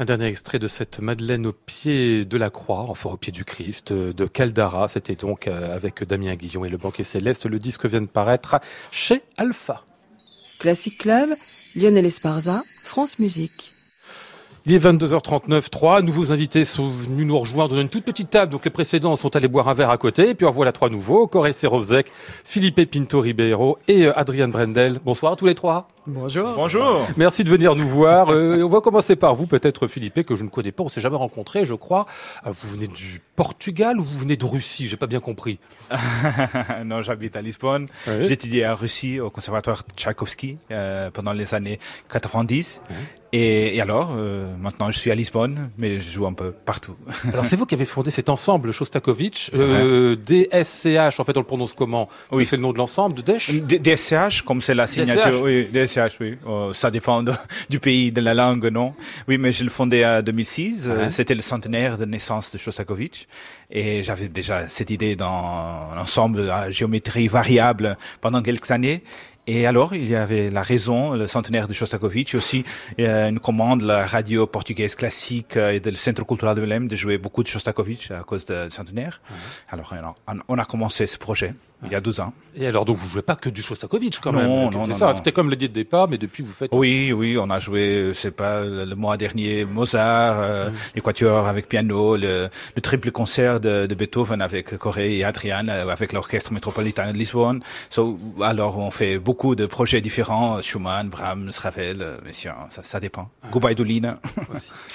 Un 0.01 0.05
dernier 0.05 0.27
extrait 0.27 0.61
de 0.61 0.69
cette 0.69 1.01
Madeleine 1.01 1.45
au 1.45 1.53
pied 1.53 2.25
de 2.25 2.39
la 2.39 2.51
croix, 2.51 2.87
enfin 2.89 3.11
au 3.11 3.17
pied 3.17 3.33
du 3.33 3.45
Christ, 3.45 3.91
euh, 3.91 4.13
de 4.13 4.27
Caldara. 4.27 4.87
C'était 4.87 5.17
donc 5.17 5.49
euh, 5.49 5.75
avec 5.75 6.05
Damien 6.05 6.37
Guillon 6.37 6.65
et 6.65 6.69
le 6.69 6.77
banquet 6.77 7.03
céleste. 7.03 7.47
Le 7.47 7.59
disque 7.59 7.85
vient 7.85 8.01
de 8.01 8.07
paraître 8.07 8.61
chez 8.93 9.23
Alpha. 9.39 9.83
Classic 10.61 10.97
Club, 10.99 11.29
Lionel 11.75 12.07
Esparza, 12.07 12.63
France 12.85 13.19
Musique. 13.19 13.73
Il 14.67 14.73
est 14.73 14.79
22h39, 14.79 15.69
3. 15.69 16.03
Nouveaux 16.03 16.31
invités 16.31 16.65
sont 16.65 16.89
venus 16.89 17.27
nous 17.27 17.39
rejoindre 17.39 17.75
dans 17.75 17.81
une 17.81 17.89
toute 17.89 18.05
petite 18.05 18.31
table. 18.31 18.53
Donc 18.53 18.65
les 18.65 18.71
précédents 18.71 19.17
sont 19.17 19.35
allés 19.35 19.49
boire 19.49 19.69
un 19.69 19.75
verre 19.75 19.91
à 19.91 19.99
côté. 19.99 20.29
Et 20.29 20.35
puis 20.37 20.47
en 20.47 20.53
voilà 20.53 20.71
trois 20.71 20.91
nouveaux. 20.91 21.27
Corey 21.27 21.51
Serozek, 21.51 22.13
Philippe 22.45 22.89
Pinto 22.89 23.19
Ribeiro 23.19 23.79
et 23.89 24.07
euh, 24.07 24.17
Adrien 24.17 24.47
Brendel. 24.47 25.01
Bonsoir 25.05 25.33
à 25.33 25.37
tous 25.37 25.47
les 25.47 25.57
trois. 25.57 25.89
Bonjour. 26.11 26.55
Bonjour. 26.55 27.07
Merci 27.19 27.45
de 27.45 27.51
venir 27.51 27.77
nous 27.77 27.87
voir. 27.87 28.31
Euh, 28.31 28.63
on 28.63 28.69
va 28.71 28.81
commencer 28.81 29.15
par 29.15 29.35
vous, 29.35 29.47
peut-être 29.47 29.87
Philippe, 29.89 30.23
que 30.23 30.35
je 30.37 30.43
ne 30.43 30.49
connais 30.49 30.73
pas, 30.73 30.83
on 30.85 30.89
s'est 30.89 31.03
jamais 31.03 31.19
rencontré, 31.19 31.67
je 31.67 31.75
crois. 31.75 32.07
Euh, 32.47 32.51
vous 32.51 32.69
venez 32.71 32.87
du 32.87 33.21
Portugal 33.37 34.01
ou 34.01 34.05
vous 34.05 34.17
venez 34.17 34.39
de 34.39 34.45
Russie? 34.47 34.89
J'ai 34.89 34.97
pas 34.97 35.07
bien 35.07 35.21
compris. 35.21 35.59
non, 36.87 37.03
j'habite 37.03 37.37
à 37.37 37.43
Lisbonne. 37.43 37.89
Oui. 38.07 38.27
J'ai 38.27 38.33
étudié 38.33 38.67
en 38.67 38.75
Russie 38.75 39.21
au 39.21 39.29
conservatoire 39.29 39.83
Tchaïkovski 39.97 40.57
euh, 40.71 41.11
pendant 41.11 41.35
les 41.35 41.55
années 41.55 41.79
90. 42.11 42.81
Et, 43.33 43.77
et 43.77 43.81
alors, 43.83 44.15
euh, 44.17 44.47
maintenant, 44.59 44.91
je 44.91 44.99
suis 44.99 45.11
à 45.11 45.15
Lisbonne, 45.15 45.71
mais 45.77 45.99
je 45.99 46.11
joue 46.11 46.27
un 46.27 46.33
peu 46.33 46.51
partout. 46.53 46.97
Alors 47.33 47.45
c'est 47.45 47.57
vous 47.57 47.67
qui 47.67 47.75
avez 47.75 47.85
fondé 47.85 48.11
cet 48.11 48.31
ensemble 48.31 48.73
Shostakovich, 48.73 49.51
euh, 49.55 50.17
DSCH, 50.17 51.21
en 51.21 51.25
fait 51.25 51.37
on 51.37 51.41
le 51.41 51.47
prononce 51.47 51.75
comment? 51.75 52.09
Oui. 52.33 52.47
C'est 52.47 52.57
le 52.57 52.63
nom 52.63 52.73
de 52.73 52.79
l'ensemble, 52.79 53.17
de 53.17 53.23
Desch? 53.23 53.51
DSCH, 53.51 54.43
comme 54.47 54.63
c'est 54.63 54.75
la 54.75 54.87
signature, 54.87 55.31
DSCH. 55.31 55.43
oui, 55.43 55.69
DSCH, 55.71 55.98
oui. 56.21 56.39
Euh, 56.47 56.73
ça 56.73 56.91
dépend 56.91 57.23
de- 57.23 57.33
du 57.71 57.81
pays, 57.81 58.13
de 58.13 58.21
la 58.21 58.35
langue, 58.35 58.67
non? 58.67 58.95
Oui, 59.27 59.39
mais 59.39 59.53
je 59.53 59.63
l'ai 59.65 59.71
fondé 59.71 60.05
en 60.05 60.23
2006. 60.23 60.87
euh, 60.89 60.97
Ouais. 61.05 61.11
C'était 61.11 61.35
le 61.35 61.43
centenaire 61.43 61.99
de 61.99 62.05
naissance 62.05 62.53
de 62.53 62.59
Shostakovich. 62.59 63.27
Et 63.71 64.03
j'avais 64.03 64.29
déjà 64.29 64.69
cette 64.69 64.91
idée 64.91 65.17
dans 65.17 65.95
l'ensemble 65.95 66.51
à 66.51 66.71
géométrie 66.71 67.29
variable 67.29 67.97
pendant 68.21 68.43
quelques 68.43 68.71
années. 68.71 69.03
Et 69.51 69.67
alors, 69.67 69.95
il 69.95 70.07
y 70.07 70.15
avait 70.15 70.51
la 70.51 70.61
raison, 70.63 71.15
le 71.15 71.27
centenaire 71.27 71.69
de 71.69 71.73
Shostakovich, 71.73 72.35
aussi 72.35 72.65
euh, 73.01 73.31
une 73.31 73.41
commande, 73.41 73.81
la 73.81 74.05
radio 74.07 74.47
portugaise 74.47 74.95
classique 74.95 75.57
euh, 75.57 75.71
et 75.73 75.81
du 75.81 75.97
Centre 75.97 76.23
culturel 76.27 76.55
de 76.55 76.61
Belém 76.61 76.87
de 76.87 76.97
jouer 76.97 77.17
beaucoup 77.17 77.43
de 77.43 77.49
Shostakovich 77.49 78.11
à 78.11 78.23
cause 78.25 78.45
du 78.45 78.53
centenaire. 78.71 79.23
Alors, 79.71 79.95
on 80.27 80.33
a, 80.33 80.37
on 80.49 80.59
a 80.59 80.65
commencé 80.67 81.07
ce 81.07 81.17
projet 81.17 81.55
il 81.85 81.93
y 81.93 81.95
a 81.95 82.01
12 82.01 82.21
ans. 82.21 82.33
Et 82.57 82.67
alors 82.67 82.85
donc 82.85 82.97
vous 82.97 83.09
jouez 83.09 83.23
pas 83.23 83.37
que 83.37 83.49
du 83.49 83.63
Shostakovich 83.63 84.19
quand 84.21 84.33
Non, 84.33 84.39
même 84.41 84.49
non, 84.73 84.83
C'est 84.85 84.91
non, 84.93 84.95
ça, 84.99 85.07
non. 85.11 85.17
c'était 85.17 85.33
comme 85.33 85.49
l'idée 85.51 85.69
de 85.69 85.75
départ, 85.75 86.09
mais 86.09 86.19
depuis 86.19 86.43
vous 86.43 86.53
faites... 86.53 86.71
Oui, 86.73 87.13
oui, 87.13 87.39
on 87.39 87.49
a 87.51 87.59
joué, 87.61 88.13
c'est 88.15 88.33
pas 88.33 88.65
le 88.65 88.89
le 88.89 88.95
mois 88.97 89.17
dernier, 89.17 89.65
Mozart, 89.65 90.41
euh, 90.41 90.71
l'équateur 90.95 91.47
avec 91.47 91.69
piano, 91.69 92.17
le, 92.17 92.49
le 92.75 92.81
triple 92.81 93.11
concert 93.13 93.61
de, 93.61 93.87
de 93.87 93.95
Beethoven 93.95 94.41
avec 94.41 94.77
Corée 94.79 95.19
et 95.19 95.25
Adrian, 95.25 95.69
euh, 95.69 95.89
avec 95.89 96.13
l'orchestre 96.13 96.53
métropolitain 96.53 97.13
de 97.13 97.17
Lisbonne. 97.19 97.61
So, 97.91 98.19
alors 98.41 98.79
on 98.79 98.91
fait 98.91 99.19
beaucoup 99.19 99.55
de 99.55 99.67
projets 99.67 100.01
différents, 100.01 100.61
Schumann, 100.63 101.09
Brahms, 101.11 101.51
Ravel, 101.63 101.99
euh, 102.01 102.17
mais 102.25 102.33
ça, 102.33 102.57
ça 102.83 102.99
dépend. 102.99 103.29
Goubaïdouline. 103.53 104.17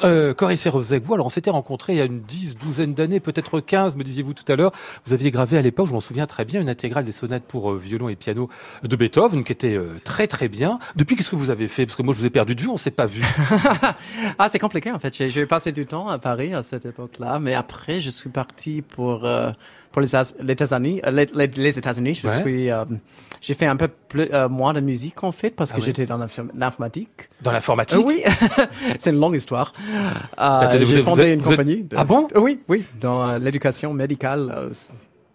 Euh, 0.03 0.33
Corinne 0.33 0.57
Rozek, 0.65 1.03
vous 1.03 1.13
alors 1.13 1.27
on 1.27 1.29
s'était 1.29 1.49
rencontrés 1.51 1.93
il 1.93 1.97
y 1.99 2.01
a 2.01 2.05
une 2.05 2.21
dix, 2.21 2.55
douzaine 2.55 2.93
d'années, 2.93 3.19
peut-être 3.19 3.59
15, 3.59 3.95
me 3.95 4.03
disiez-vous 4.03 4.33
tout 4.33 4.49
à 4.51 4.55
l'heure. 4.55 4.71
Vous 5.05 5.13
aviez 5.13 5.31
gravé 5.31 5.57
à 5.57 5.61
l'époque, 5.61 5.87
je 5.87 5.93
m'en 5.93 5.99
souviens 6.01 6.25
très 6.27 6.45
bien, 6.45 6.61
une 6.61 6.69
intégrale 6.73 7.05
des 7.05 7.11
sonates 7.13 7.43
pour 7.45 7.71
euh, 7.71 7.77
violon 7.77 8.09
et 8.09 8.15
piano 8.17 8.49
de 8.83 8.95
Beethoven, 8.97 9.45
qui 9.45 9.51
était 9.53 9.75
euh, 9.75 9.93
très 10.03 10.27
très 10.27 10.49
bien. 10.49 10.79
Depuis, 10.97 11.15
qu'est-ce 11.15 11.29
que 11.31 11.35
vous 11.37 11.49
avez 11.49 11.69
fait? 11.69 11.85
Parce 11.85 11.95
que 11.95 12.03
moi 12.03 12.13
je 12.13 12.19
vous 12.19 12.25
ai 12.25 12.29
perdu 12.29 12.53
de 12.55 12.61
vue, 12.61 12.67
on 12.67 12.77
s'est 12.77 12.91
pas 12.91 13.05
vu. 13.05 13.21
Ah, 14.39 14.49
c'est 14.49 14.59
compliqué 14.59 14.91
en 14.91 14.99
fait. 14.99 15.13
J'ai- 15.15 15.45
passé 15.45 15.71
du 15.71 15.85
temps 15.85 16.07
à 16.09 16.17
Paris 16.17 16.53
à 16.53 16.63
cette 16.63 16.85
époque-là, 16.85 17.37
mais 17.39 17.53
après, 17.53 17.99
je 18.01 18.09
suis 18.09 18.29
parti 18.29 18.81
pour 18.81 19.25
euh, 19.25 19.51
pour 19.91 20.01
les 20.01 20.09
États-Unis. 20.15 21.01
Les, 21.11 21.27
les- 21.33 21.47
les 21.47 21.77
États-Unis, 21.77 22.15
je 22.15 22.27
Ouais. 22.27 22.41
suis. 22.41 22.69
euh, 22.71 22.83
j'ai 23.41 23.53
fait 23.53 23.67
un 23.67 23.75
peu 23.75 23.87
plus 23.87 24.27
euh, 24.33 24.49
moins 24.49 24.73
de 24.73 24.79
musique 24.79 25.23
en 25.23 25.31
fait 25.31 25.51
parce 25.51 25.71
Ah 25.71 25.75
que 25.75 25.81
j'étais 25.81 26.05
dans 26.05 26.17
l'inform- 26.17 26.49
l'informatique. 26.55 27.29
Dans 27.41 27.51
l'informatique? 27.51 28.03
Oui, 28.05 28.23
c'est 28.99 29.11
une 29.11 29.19
longue 29.19 29.35
histoire. 29.35 29.73
J'ai 30.71 30.99
fondé 31.01 31.23
êtes- 31.23 31.33
une 31.35 31.39
êtes- 31.41 31.45
compagnie. 31.45 31.83
de- 31.83 31.95
Ah 31.97 32.03
bon? 32.05 32.27
Oui, 32.35 32.59
oui, 32.69 32.85
dans 32.99 33.37
l'éducation 33.37 33.93
médicale 33.93 34.69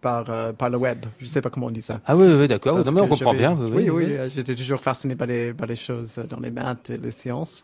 par 0.01 0.25
euh, 0.29 0.53
par 0.53 0.71
le 0.71 0.77
web. 0.77 1.05
Je 1.21 1.27
sais 1.27 1.41
pas 1.41 1.51
comment 1.51 1.67
on 1.67 1.71
dit 1.71 1.83
ça. 1.83 2.01
Ah 2.07 2.17
oui, 2.17 2.27
oui, 2.33 2.47
d'accord, 2.49 2.77
Parce 2.77 2.87
non, 2.89 2.95
mais 2.95 3.01
on 3.01 3.09
comprend 3.09 3.35
bien. 3.35 3.57
Oui, 3.59 3.71
Oui, 3.75 3.91
oui, 3.91 4.05
oui, 4.07 4.13
euh, 4.13 4.29
j'étais 4.29 4.55
toujours 4.55 4.81
fasciné 4.81 5.17
par 5.17 5.27
les, 5.27 5.53
par 5.53 5.67
les 5.67 5.77
choses 5.77 6.21
dans 6.29 6.41
les 6.41 6.51
maths 6.51 6.91
et 6.91 6.97
les 6.99 7.11
sciences. 7.11 7.63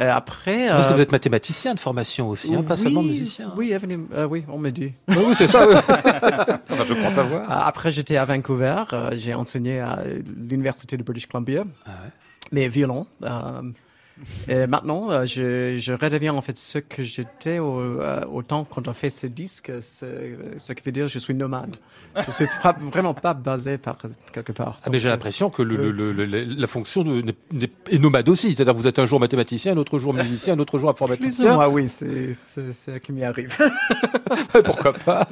Euh, 0.00 0.10
après... 0.12 0.68
Parce 0.68 0.86
que 0.86 0.92
euh, 0.92 0.94
vous 0.96 1.00
êtes 1.02 1.12
mathématicien 1.12 1.74
de 1.74 1.80
formation 1.80 2.28
aussi, 2.30 2.54
hein, 2.54 2.62
pas 2.62 2.76
seulement 2.76 3.02
musicien. 3.02 3.52
Oui, 3.56 3.72
euh, 4.14 4.26
oui, 4.26 4.44
on 4.48 4.58
me 4.58 4.70
dit. 4.70 4.92
Ah 5.08 5.14
oui, 5.18 5.34
c'est 5.36 5.46
ça. 5.46 5.66
Enfin, 6.70 6.84
je 6.88 6.94
crois 6.94 7.12
savoir. 7.12 7.42
Euh, 7.50 7.54
Après, 7.66 7.90
j'étais 7.90 8.16
à 8.16 8.24
Vancouver. 8.24 8.84
euh, 8.92 9.10
j'ai 9.16 9.34
enseigné 9.34 9.80
à 9.80 10.00
l'université 10.48 10.96
de 10.96 11.02
British 11.02 11.26
Columbia, 11.26 11.62
Ah 11.86 11.90
ouais. 11.90 12.10
mais 12.52 12.68
violon. 12.68 13.06
Euh, 14.48 14.64
et 14.64 14.66
maintenant, 14.66 15.10
euh, 15.10 15.26
je, 15.26 15.76
je 15.78 15.92
redeviens 15.92 16.34
en 16.34 16.40
fait 16.40 16.56
ce 16.56 16.78
que 16.78 17.02
j'étais 17.02 17.58
au, 17.58 17.80
euh, 17.80 18.24
au 18.30 18.42
temps 18.42 18.64
quand 18.68 18.88
on 18.88 18.92
fait 18.92 19.10
ce 19.10 19.26
disque, 19.26 19.70
ce, 19.82 20.06
ce 20.58 20.72
qui 20.72 20.82
veut 20.84 20.92
dire 20.92 21.08
je 21.08 21.18
suis 21.18 21.34
nomade. 21.34 21.76
Je 22.26 22.30
suis 22.30 22.46
pas- 22.62 22.74
vraiment 22.92 23.12
pas 23.14 23.34
basé 23.34 23.76
par 23.78 23.96
quelque 24.32 24.52
part. 24.52 24.80
Ah, 24.84 24.88
mais 24.90 24.98
j'ai 24.98 25.08
l'impression 25.10 25.50
que 25.50 25.62
le, 25.62 25.76
oui. 25.86 25.92
le- 25.92 26.12
le- 26.12 26.24
le- 26.24 26.44
la 26.44 26.66
fonction 26.66 27.04
est 27.90 27.98
nomade 27.98 28.28
aussi. 28.28 28.54
C'est-à-dire 28.54 28.74
que 28.74 28.78
vous 28.78 28.86
êtes 28.86 28.98
un 28.98 29.04
jour 29.04 29.20
mathématicien, 29.20 29.72
un 29.72 29.76
autre 29.76 29.98
jour 29.98 30.14
musicien, 30.14 30.54
un 30.54 30.58
autre 30.58 30.78
jour 30.78 30.88
informaticien. 30.96 31.54
moins, 31.54 31.68
oui, 31.68 31.86
c'est 31.88 32.32
ce 32.34 32.98
qui 32.98 33.12
m'y 33.12 33.22
arrive. 33.24 33.56
Pourquoi 34.64 34.92
pas? 34.94 35.28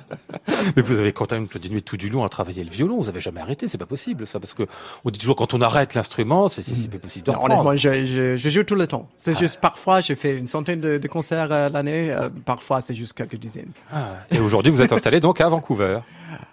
Mais 0.76 0.82
vous 0.82 0.98
avez 0.98 1.12
quand 1.12 1.30
même 1.32 1.48
continué 1.48 1.80
tout 1.82 1.96
du 1.96 2.08
long 2.08 2.24
à 2.24 2.28
travailler 2.28 2.64
le 2.64 2.70
violon. 2.70 3.00
Vous 3.00 3.08
avez 3.08 3.20
jamais 3.20 3.40
arrêté. 3.40 3.68
C'est 3.68 3.78
pas 3.78 3.86
possible, 3.86 4.26
ça, 4.26 4.38
parce 4.40 4.54
que 4.54 4.64
on 5.04 5.10
dit 5.10 5.18
toujours 5.18 5.36
quand 5.36 5.54
on 5.54 5.60
arrête 5.60 5.94
l'instrument, 5.94 6.48
c'est 6.48 6.62
c'est 6.62 6.90
pas 6.90 6.98
possible 6.98 7.26
de 7.26 7.32
Non, 7.32 7.44
honnêtement, 7.44 7.76
je, 7.76 8.04
je, 8.04 8.36
je 8.36 8.48
joue 8.50 8.62
tout 8.62 8.73
le 8.74 8.86
temps. 8.86 9.08
C'est 9.16 9.38
juste 9.38 9.60
parfois, 9.60 10.00
je 10.00 10.14
fais 10.14 10.36
une 10.36 10.46
centaine 10.46 10.80
de, 10.80 10.98
de 10.98 11.08
concerts 11.08 11.48
euh, 11.50 11.68
l'année. 11.68 12.10
euh, 12.12 12.28
parfois, 12.44 12.80
c'est 12.80 12.94
juste 12.94 13.12
quelques 13.14 13.36
dizaines. 13.36 13.70
Ah, 13.92 14.14
Et 14.30 14.38
aujourd'hui, 14.38 14.70
vous 14.72 14.82
êtes 14.82 14.92
installé 14.92 15.20
donc 15.20 15.40
à 15.40 15.48
Vancouver. 15.48 16.00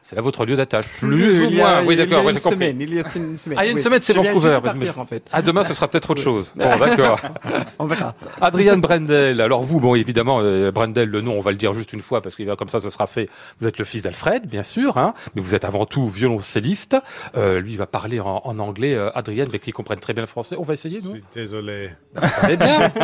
C'est 0.03 0.15
là 0.15 0.21
votre 0.21 0.45
lieu 0.45 0.55
d'attache, 0.55 0.87
plus 0.97 1.41
ou 1.43 1.49
il 1.49 1.55
y 1.55 1.61
a, 1.61 1.75
moins. 1.81 1.85
Oui, 1.85 1.93
il 1.95 1.99
y 1.99 2.01
a 2.01 2.05
d'accord, 2.05 2.25
ouais, 2.25 2.31
une 2.33 2.37
semaine. 2.39 2.81
Il 2.81 2.93
y 2.93 2.97
a 2.99 3.03
une 3.15 3.37
semaine. 3.37 3.57
Ah, 3.59 3.63
il 3.63 3.67
y 3.67 3.69
a 3.69 3.71
une 3.71 3.77
oui. 3.77 3.83
semaine, 3.83 4.01
c'est 4.01 4.13
Je 4.13 4.17
Vancouver. 4.19 4.49
juste 4.49 4.61
de 4.61 4.67
partir, 4.67 4.99
en 4.99 5.05
fait. 5.05 5.23
Ah, 5.31 5.41
demain, 5.41 5.63
ce 5.63 5.73
sera 5.75 5.87
peut-être 5.87 6.09
autre 6.09 6.21
chose. 6.21 6.51
Bon, 6.55 6.77
d'accord. 6.77 7.19
On 7.79 7.85
verra. 7.85 8.15
Adrian 8.41 8.77
Brendel. 8.77 9.39
Alors 9.41 9.63
vous, 9.63 9.79
bon, 9.79 9.93
évidemment, 9.95 10.39
euh, 10.41 10.71
Brendel, 10.71 11.09
le 11.09 11.21
nom, 11.21 11.37
on 11.37 11.41
va 11.41 11.51
le 11.51 11.57
dire 11.57 11.73
juste 11.73 11.93
une 11.93 12.01
fois 12.01 12.21
parce 12.21 12.35
que 12.35 12.55
comme 12.55 12.67
ça, 12.67 12.79
ce 12.79 12.89
sera 12.89 13.05
fait. 13.07 13.29
Vous 13.59 13.67
êtes 13.67 13.77
le 13.77 13.85
fils 13.85 14.01
d'Alfred, 14.01 14.47
bien 14.47 14.63
sûr, 14.63 14.97
hein, 14.97 15.13
mais 15.35 15.41
vous 15.41 15.53
êtes 15.55 15.65
avant 15.65 15.85
tout 15.85 16.07
violoncelliste. 16.07 16.97
Euh, 17.37 17.59
lui, 17.59 17.73
il 17.73 17.77
va 17.77 17.85
parler 17.85 18.19
en, 18.19 18.41
en 18.43 18.57
anglais. 18.59 18.95
Euh, 18.95 19.09
Adrian, 19.13 19.45
mais 19.53 19.59
qui 19.59 19.71
comprenne 19.71 19.99
très 19.99 20.13
bien 20.13 20.23
le 20.23 20.27
français. 20.27 20.55
On 20.57 20.63
va 20.63 20.73
essayer, 20.73 20.99
Je 21.01 21.07
nous. 21.07 21.13
suis 21.15 21.23
désolé. 21.33 21.91
Vous 22.15 22.21
parlez 22.39 22.57
bien. 22.57 22.91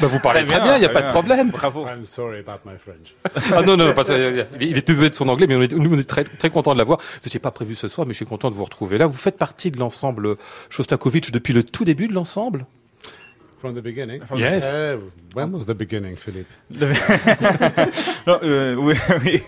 Bah, 0.00 0.08
vous 0.08 0.18
parlez 0.18 0.44
très 0.44 0.60
bien, 0.60 0.76
il 0.76 0.80
n'y 0.80 0.86
a 0.86 0.90
pas 0.90 1.02
de 1.02 1.10
problème. 1.10 1.50
Bravo. 1.50 1.86
I'm 1.86 2.04
sorry 2.04 2.40
about 2.40 2.60
my 2.64 2.74
French. 2.78 3.14
Ah 3.52 3.62
non, 3.62 3.76
non, 3.76 3.92
pas 3.94 4.04
ça. 4.04 4.16
Il 4.18 4.38
est- 4.40 4.48
il 4.60 4.76
est 4.78 4.86
désolé 4.86 5.08
de 5.10 5.14
son 5.14 5.28
anglais, 5.28 5.46
mais 5.46 5.54
on 5.56 5.62
est, 5.62 5.72
nous, 5.72 5.94
on 5.94 5.98
est 5.98 6.04
très, 6.08 6.24
très 6.38 6.50
content 6.50 6.72
de 6.74 6.78
l'avoir. 6.78 6.98
Vous 7.00 7.26
n'étiez 7.26 7.40
pas 7.40 7.50
prévu 7.50 7.74
ce 7.74 7.88
soir, 7.88 8.06
mais 8.06 8.12
je 8.12 8.16
suis 8.18 8.26
content 8.26 8.50
de 8.50 8.54
vous 8.56 8.64
retrouver 8.64 8.98
là. 8.98 9.06
Vous 9.06 9.12
faites 9.18 9.36
partie 9.38 9.70
de 9.70 9.78
l'ensemble 9.78 10.36
Shostakovich 10.70 11.30
depuis 11.32 11.52
le 11.52 11.62
tout 11.62 11.84
début 11.84 12.08
de 12.08 12.12
l'ensemble? 12.14 12.66
From 13.58 13.74
the 13.74 13.82
beginning? 13.82 14.20
Yes. 14.36 14.64
Uh, 14.66 14.98
when 15.34 15.50
was 15.54 15.64
the 15.64 15.72
beginning, 15.72 16.16
Philippe? 16.16 16.48
Non, 18.26 18.38
euh, 18.42 18.74
oui, 18.74 18.94
oui. 19.24 19.42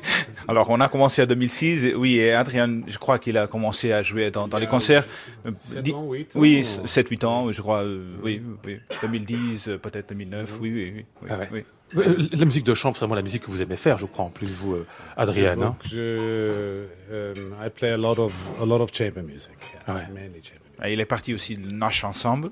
Alors, 0.49 0.71
on 0.71 0.81
a 0.81 0.89
commencé 0.89 1.23
en 1.23 1.27
2006. 1.27 1.85
et- 1.85 1.95
oui, 1.95 2.17
et 2.19 2.33
Adrien, 2.33 2.81
je 2.87 2.97
crois 2.99 3.19
qu'il 3.19 3.37
a 3.37 3.47
commencé 3.47 3.93
à 3.93 4.03
jouer 4.03 4.31
dans, 4.31 4.49
dans 4.49 4.59
les 4.59 4.67
concerts. 4.67 5.05
euh, 5.47 5.51
Sept 5.55 5.83
di- 5.83 5.93
ans, 5.93 6.11
huit 6.11 6.35
ans, 6.35 6.39
Oui, 6.41 6.67
ou- 6.83 6.87
7-8 6.87 7.25
ans, 7.27 7.53
je 7.53 7.61
crois. 7.61 7.83
euh, 7.83 8.07
oui, 8.23 8.41
oui. 8.65 8.79
2010, 9.03 9.69
euh, 9.69 9.79
peut-être 9.79 10.09
2009. 10.11 10.59
Oui, 10.61 10.73
oui, 10.73 10.93
oui. 10.97 11.05
oui, 11.23 11.29
Ah 11.31 11.39
ouais. 11.39 11.49
oui. 11.53 11.65
Euh, 11.97 12.29
La 12.33 12.45
musique 12.45 12.65
de 12.65 12.75
chambre, 12.75 12.97
c'est 12.97 13.01
vraiment 13.01 13.15
la 13.15 13.23
musique 13.23 13.43
que 13.45 13.51
vous 13.51 13.63
aimez 13.63 13.77
faire, 13.77 13.97
je 13.99 14.07
crois, 14.07 14.25
en 14.25 14.31
plus, 14.31 14.49
vous, 14.49 14.75
euh, 14.75 14.87
Adrien. 15.17 15.53
hein. 15.53 15.57
Donc, 15.57 15.77
je, 15.85 16.85
um, 17.13 17.55
I 17.65 17.71
play 17.71 17.91
a 17.93 17.97
lot 17.97 18.19
of 18.19 18.33
a 18.61 18.65
lot 18.65 18.81
of 18.81 18.91
chamber 18.93 19.23
music. 19.23 19.53
yeah, 19.87 19.95
Ouais. 19.95 20.01
Mainly 20.13 20.43
chamber 20.43 20.61
music. 20.65 20.79
Ah, 20.81 20.91
Il 20.91 21.01
est 21.01 21.07
parti 21.07 21.33
aussi 21.33 21.55
de 21.55 21.71
Nash 21.71 22.03
ensemble. 22.05 22.51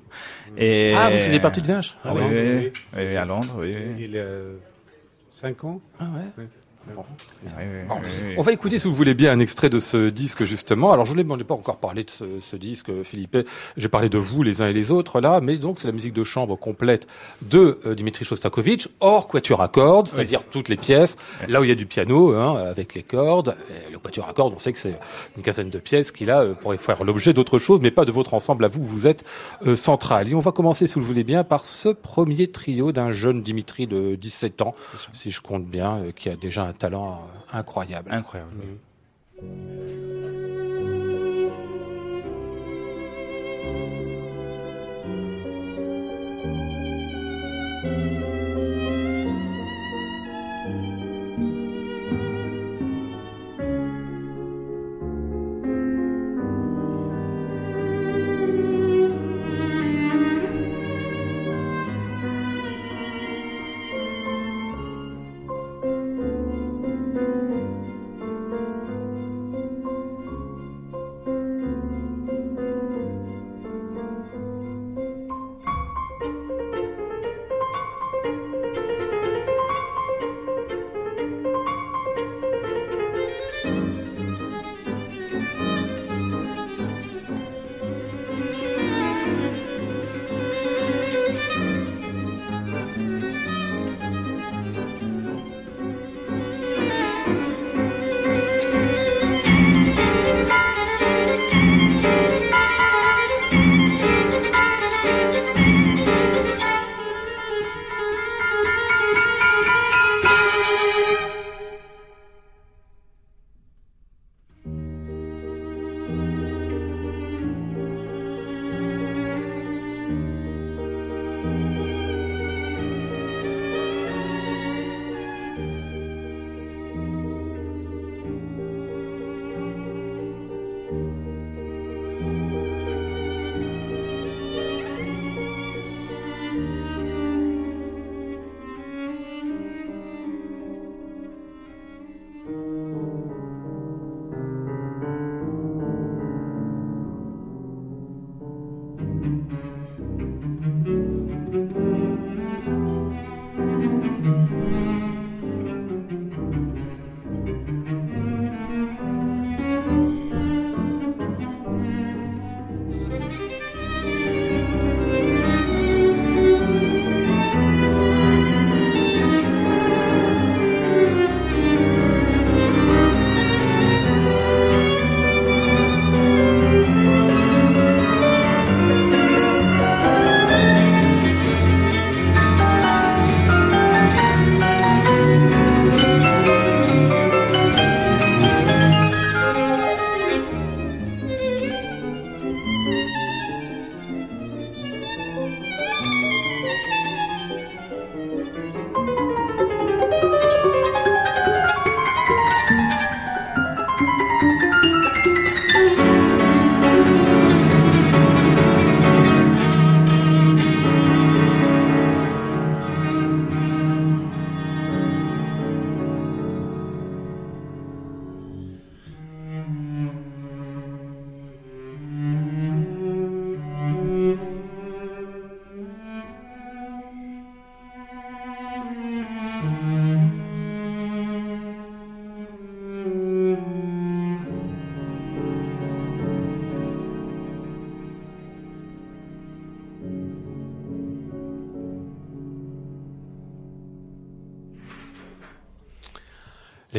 Et... 0.57 0.93
Ah, 0.95 1.09
vous 1.09 1.19
faisiez 1.19 1.39
partie 1.39 1.61
de 1.61 1.67
Nash 1.67 1.97
À 2.03 2.13
oui, 2.13 2.21
Londres, 2.21 2.33
oui, 2.33 2.39
oui. 2.57 2.71
oui, 2.95 3.03
oui, 3.09 3.15
à 3.17 3.25
Londres, 3.25 3.55
oui. 3.59 3.71
oui. 3.75 3.95
Il 4.05 4.11
y 4.11 4.19
a 4.19 4.25
cinq 5.31 5.63
ans. 5.65 5.81
Ah 5.99 6.05
ouais 6.37 6.45
Bon. 6.93 7.03
On 8.37 8.41
va 8.41 8.51
écouter, 8.51 8.77
si 8.77 8.87
vous 8.87 8.93
voulez 8.93 9.13
bien, 9.13 9.31
un 9.31 9.39
extrait 9.39 9.69
de 9.69 9.79
ce 9.79 10.09
disque, 10.09 10.43
justement. 10.43 10.91
Alors, 10.91 11.05
je 11.05 11.13
ne 11.13 11.21
ai 11.21 11.43
pas 11.43 11.53
encore 11.53 11.77
parlé 11.77 12.03
de 12.03 12.09
ce, 12.09 12.25
ce 12.41 12.55
disque, 12.55 12.91
Philippe. 13.03 13.37
J'ai 13.77 13.89
parlé 13.89 14.09
de 14.09 14.17
vous, 14.17 14.43
les 14.43 14.61
uns 14.61 14.67
et 14.67 14.73
les 14.73 14.91
autres, 14.91 15.19
là. 15.19 15.41
Mais 15.41 15.57
donc, 15.57 15.79
c'est 15.79 15.87
la 15.87 15.93
musique 15.93 16.13
de 16.13 16.23
chambre 16.23 16.55
complète 16.57 17.07
de 17.41 17.79
euh, 17.85 17.95
Dimitri 17.95 18.25
Shostakovich, 18.25 18.87
hors 18.99 19.27
quatuor 19.27 19.61
à 19.61 19.67
cordes, 19.67 20.07
c'est-à-dire 20.07 20.43
toutes 20.51 20.69
les 20.69 20.77
pièces. 20.77 21.17
Là 21.47 21.61
où 21.61 21.63
il 21.63 21.69
y 21.69 21.73
a 21.73 21.75
du 21.75 21.85
piano, 21.85 22.33
hein, 22.35 22.55
avec 22.57 22.93
les 22.93 23.03
cordes. 23.03 23.55
Et 23.69 23.91
le 23.91 23.97
quatuor 23.97 24.27
à 24.27 24.33
cordes, 24.33 24.53
on 24.55 24.59
sait 24.59 24.73
que 24.73 24.79
c'est 24.79 24.97
une 25.37 25.43
quinzaine 25.43 25.69
de 25.69 25.79
pièces 25.79 26.11
qui, 26.11 26.25
là, 26.25 26.41
euh, 26.41 26.53
pourraient 26.53 26.77
faire 26.77 27.03
l'objet 27.03 27.33
d'autre 27.33 27.57
chose, 27.57 27.79
mais 27.81 27.91
pas 27.91 28.05
de 28.05 28.11
votre 28.11 28.33
ensemble 28.33 28.65
à 28.65 28.67
vous. 28.67 28.83
Vous 28.83 29.07
êtes 29.07 29.23
euh, 29.65 29.75
central. 29.75 30.29
Et 30.29 30.35
on 30.35 30.39
va 30.39 30.51
commencer, 30.51 30.87
si 30.87 30.93
vous 30.95 31.01
le 31.01 31.05
voulez 31.05 31.23
bien, 31.23 31.43
par 31.43 31.65
ce 31.65 31.89
premier 31.89 32.49
trio 32.49 32.91
d'un 32.91 33.11
jeune 33.11 33.41
Dimitri 33.41 33.87
de 33.87 34.15
17 34.15 34.61
ans, 34.61 34.75
si 35.13 35.31
je 35.31 35.41
compte 35.41 35.65
bien, 35.65 35.97
euh, 35.97 36.11
qui 36.11 36.29
a 36.29 36.35
déjà 36.35 36.63
un 36.63 36.73
talent 36.77 37.27
euh, 37.53 37.57
incroyable. 37.57 38.11
Incroyable. 38.11 38.51
Thank 47.85 48.24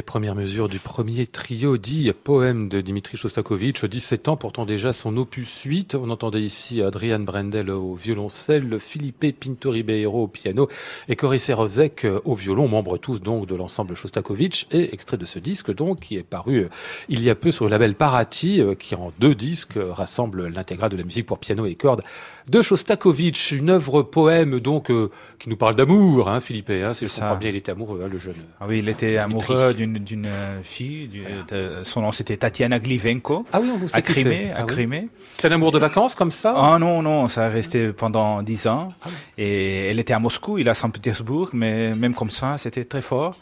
premières 0.06 0.34
mesures 0.34 0.68
du 0.68 0.78
premier 0.78 1.26
trio 1.26 1.76
dit 1.76 2.10
poème 2.12 2.68
de 2.68 2.80
Dimitri 2.80 3.18
Shostakovich, 3.18 3.84
17 3.84 4.28
ans, 4.28 4.36
portant 4.36 4.64
déjà 4.64 4.92
son 4.92 5.16
opus 5.16 5.62
8. 5.64 5.96
On 5.96 6.08
entendait 6.08 6.42
ici 6.42 6.80
Adrian 6.80 7.20
Brendel 7.20 7.70
au 7.70 7.94
violoncelle, 7.94 8.78
Philippe 8.80 9.38
Pinto 9.38 9.70
Ribeiro 9.70 10.22
au 10.22 10.28
piano 10.28 10.68
et 11.08 11.16
Coris 11.16 11.50
Rozek 11.50 12.06
au 12.24 12.34
violon, 12.34 12.68
membres 12.68 12.96
tous 12.96 13.20
donc 13.20 13.46
de 13.46 13.54
l'ensemble 13.54 13.94
Shostakovich 13.94 14.66
et 14.70 14.94
extrait 14.94 15.18
de 15.18 15.26
ce 15.26 15.38
disque 15.38 15.74
donc 15.74 16.00
qui 16.00 16.16
est 16.16 16.22
paru 16.22 16.60
euh, 16.60 16.68
il 17.08 17.22
y 17.22 17.28
a 17.28 17.34
peu 17.34 17.50
sur 17.50 17.64
le 17.64 17.70
label 17.70 17.94
Parati 17.94 18.60
euh, 18.60 18.74
qui 18.74 18.94
en 18.94 19.12
deux 19.18 19.34
disques 19.34 19.76
euh, 19.76 19.92
rassemble 19.92 20.46
l'intégrale 20.46 20.90
de 20.90 20.96
la 20.96 21.04
musique 21.04 21.26
pour 21.26 21.38
piano 21.38 21.66
et 21.66 21.74
cordes 21.74 22.02
de 22.48 22.62
Shostakovich, 22.62 23.50
une 23.50 23.70
œuvre 23.70 24.02
poème 24.02 24.60
donc 24.60 24.90
euh, 24.90 25.10
qui 25.40 25.48
nous 25.48 25.56
parle 25.56 25.74
d'amour, 25.74 26.30
hein, 26.30 26.40
Philippe. 26.40 26.70
Hein, 26.70 26.94
si 26.94 27.06
je 27.06 27.12
comprends 27.12 27.34
bien, 27.34 27.50
il 27.50 27.56
était 27.56 27.72
amoureux, 27.72 28.02
hein, 28.04 28.08
le 28.10 28.18
jeune. 28.18 28.36
Ah 28.60 28.66
oui, 28.68 28.78
il 28.78 28.88
était 28.88 29.16
amoureux 29.16 29.74
d'une 29.74 29.95
d'une 29.98 30.26
euh, 30.26 30.62
fille. 30.62 31.08
du- 31.08 31.24
de- 31.48 31.82
son 31.84 32.00
nom 32.02 32.12
c'était 32.12 32.36
Tatiana 32.36 32.78
Glivenko. 32.78 33.46
Ah 33.52 33.60
oui, 33.60 33.70
on 33.74 33.86
à. 33.96 34.02
Crimée, 34.02 34.50
Ah 34.54 34.60
à 34.60 34.62
oui. 34.62 34.66
Crimée. 34.68 35.08
C'était 35.34 35.48
un 35.48 35.52
amour 35.52 35.72
de 35.72 35.78
vacances 35.78 36.14
comme 36.14 36.30
ça? 36.30 36.54
Ah 36.56 36.78
non, 36.78 37.02
non, 37.02 37.28
ça 37.28 37.46
a 37.46 37.48
resté 37.48 37.92
pendant 37.92 38.42
dix 38.42 38.66
ans. 38.66 38.92
Et 39.38 39.86
elle 39.90 39.98
était 39.98 40.12
à 40.14 40.18
Moscou, 40.18 40.58
il 40.58 40.68
à 40.68 40.74
Saint-Pétersbourg, 40.74 41.50
mais 41.52 41.94
même 41.94 42.14
comme 42.14 42.30
ça, 42.30 42.58
c'était 42.58 42.84
très 42.84 43.02
fort. 43.02 43.36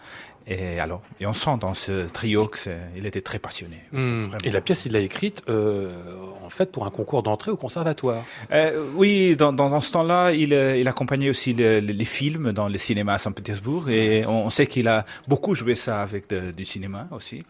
Et 0.47 0.79
alors, 0.79 1.01
et 1.21 1.27
on 1.27 1.33
sent 1.33 1.57
dans 1.59 1.73
ce 1.73 2.07
trio 2.09 2.47
que 2.49 2.59
c'est- 2.59 2.77
il 2.97 3.07
était 3.07 3.23
très 3.23 3.39
passionné. 3.39 3.79
Hmm. 3.93 4.27
Et 4.45 4.51
la 4.51 4.61
pièce, 4.61 4.85
il 4.85 4.93
l'a 4.93 4.99
écrite 5.01 5.43
euh, 5.49 5.95
en 6.43 6.51
fait 6.51 6.71
pour 6.71 6.85
un 6.85 6.91
concours 6.91 7.23
d'entrée 7.23 7.51
au 7.51 7.57
conservatoire. 7.57 8.23
Euh, 8.53 8.85
oui, 8.95 9.37
dans, 9.37 9.55
dans, 9.55 9.71
dans 9.71 9.81
ce 9.81 9.91
temps-là, 9.93 10.33
il, 10.33 10.53
euh, 10.53 10.77
il 10.77 10.87
accompagnait 10.87 11.31
aussi 11.31 11.55
le- 11.55 11.81
le- 11.81 11.95
les 11.95 12.05
films 12.05 12.53
dans 12.53 12.69
le 12.69 12.77
cinéma 12.77 13.15
à 13.15 13.19
Saint-Pétersbourg 13.19 13.89
et 13.89 14.27
on, 14.27 14.45
on 14.45 14.51
sait 14.51 14.67
qu'il 14.67 14.87
a 14.87 15.07
beaucoup 15.29 15.55
joué 15.55 15.75
ça 15.77 16.03
avec 16.03 16.29
de- 16.29 16.51
du 16.51 16.67
cinéma 16.67 17.09
aussi. 17.11 17.43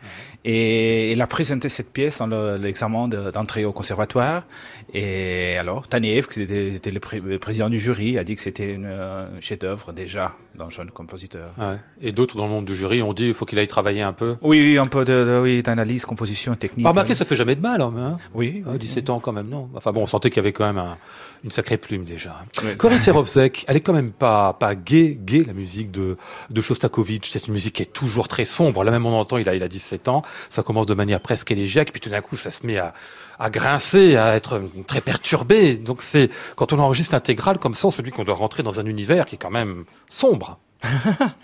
Et 0.44 1.10
il 1.10 1.20
a 1.20 1.26
présenté 1.26 1.68
cette 1.68 1.90
pièce 1.92 2.18
dans 2.18 2.28
le- 2.28 2.58
l'examen 2.58 3.08
de- 3.08 3.32
d'entrée 3.32 3.64
au 3.64 3.72
conservatoire. 3.72 4.44
Et 4.92 5.56
alors, 5.58 5.88
Taneev, 5.88 6.28
qui 6.28 6.42
était, 6.42 6.68
était 6.74 6.92
le, 6.92 7.00
pré- 7.00 7.20
le 7.20 7.40
président 7.40 7.68
du 7.68 7.80
jury, 7.80 8.18
a 8.18 8.22
dit 8.24 8.36
que 8.36 8.40
c'était 8.40 8.76
un 8.84 9.40
chef-d'œuvre 9.40 9.92
déjà 9.92 10.36
d'un 10.54 10.70
jeune 10.70 10.92
compositeur. 10.92 11.50
Ouais. 11.58 11.78
Et 12.00 12.12
d'autres 12.12 12.36
dans 12.36 12.44
le 12.44 12.50
monde 12.52 12.64
du 12.66 12.76
jury 12.76 12.83
ont 12.86 13.12
dit 13.12 13.28
il 13.28 13.34
faut 13.34 13.44
qu'il 13.44 13.58
aille 13.58 13.66
travailler 13.68 14.02
un 14.02 14.12
peu. 14.12 14.36
Oui, 14.42 14.60
oui, 14.62 14.78
un 14.78 14.86
peu 14.86 15.04
de, 15.04 15.12
de- 15.12 15.40
oui, 15.42 15.62
d'analyse, 15.62 16.04
composition, 16.04 16.54
technique. 16.54 16.84
Bah, 16.84 16.90
remarquez, 16.90 17.14
ça 17.14 17.24
fait 17.24 17.36
jamais 17.36 17.56
de 17.56 17.60
mal. 17.60 17.80
Hein 17.82 18.18
Oui, 18.34 18.62
Ah, 18.66 18.76
17 18.78 19.10
ans 19.10 19.20
quand 19.20 19.32
même, 19.32 19.48
non 19.48 19.68
Enfin 19.74 19.92
bon, 19.92 20.02
on 20.02 20.06
sentait 20.06 20.30
qu'il 20.30 20.36
y 20.36 20.40
avait 20.40 20.52
quand 20.52 20.66
même 20.66 20.78
un- 20.78 20.96
une 21.42 21.50
sacrée 21.50 21.76
plume 21.76 22.04
déjà. 22.04 22.38
Ouais. 22.64 22.74
Cory 22.76 22.98
Serovsek, 22.98 23.64
elle 23.68 23.76
est 23.76 23.80
quand 23.80 23.92
même 23.92 24.12
pas 24.12 24.54
pas 24.54 24.74
gay, 24.74 25.18
gay 25.20 25.44
la 25.46 25.52
musique 25.52 25.90
de 25.90 26.16
de 26.50 26.60
Shostakovich. 26.60 27.30
C'est 27.30 27.46
une 27.46 27.52
musique 27.52 27.74
qui 27.76 27.82
est 27.82 27.92
toujours 27.92 28.28
très 28.28 28.44
sombre. 28.46 28.82
Là 28.84 28.90
même 28.90 29.04
on 29.06 29.14
entend, 29.18 29.36
il 29.36 29.48
a 29.48 29.54
il 29.54 29.62
a 29.62 29.68
17 29.68 30.08
ans. 30.08 30.22
Ça 30.48 30.62
commence 30.62 30.86
de 30.86 30.94
manière 30.94 31.20
presque 31.20 31.50
élégiaque, 31.50 31.90
puis 31.92 32.00
tout 32.00 32.08
d'un 32.10 32.20
coup 32.22 32.36
ça 32.36 32.48
se 32.50 32.66
met 32.66 32.78
à 32.78 32.94
à 33.38 33.50
grincer, 33.50 34.16
à 34.16 34.36
être 34.36 34.62
très 34.86 35.00
perturbé. 35.00 35.76
Donc 35.76 36.00
c'est 36.02 36.30
quand 36.56 36.72
on 36.72 36.78
enregistre 36.78 37.14
l'intégrale 37.14 37.58
comme 37.58 37.74
ça, 37.74 37.88
on 37.88 37.90
se 37.90 38.00
dit 38.00 38.10
qu'on 38.10 38.24
doit 38.24 38.34
rentrer 38.36 38.62
dans 38.62 38.80
un 38.80 38.86
univers 38.86 39.26
qui 39.26 39.34
est 39.34 39.38
quand 39.38 39.50
même 39.50 39.84
sombre. 40.08 40.58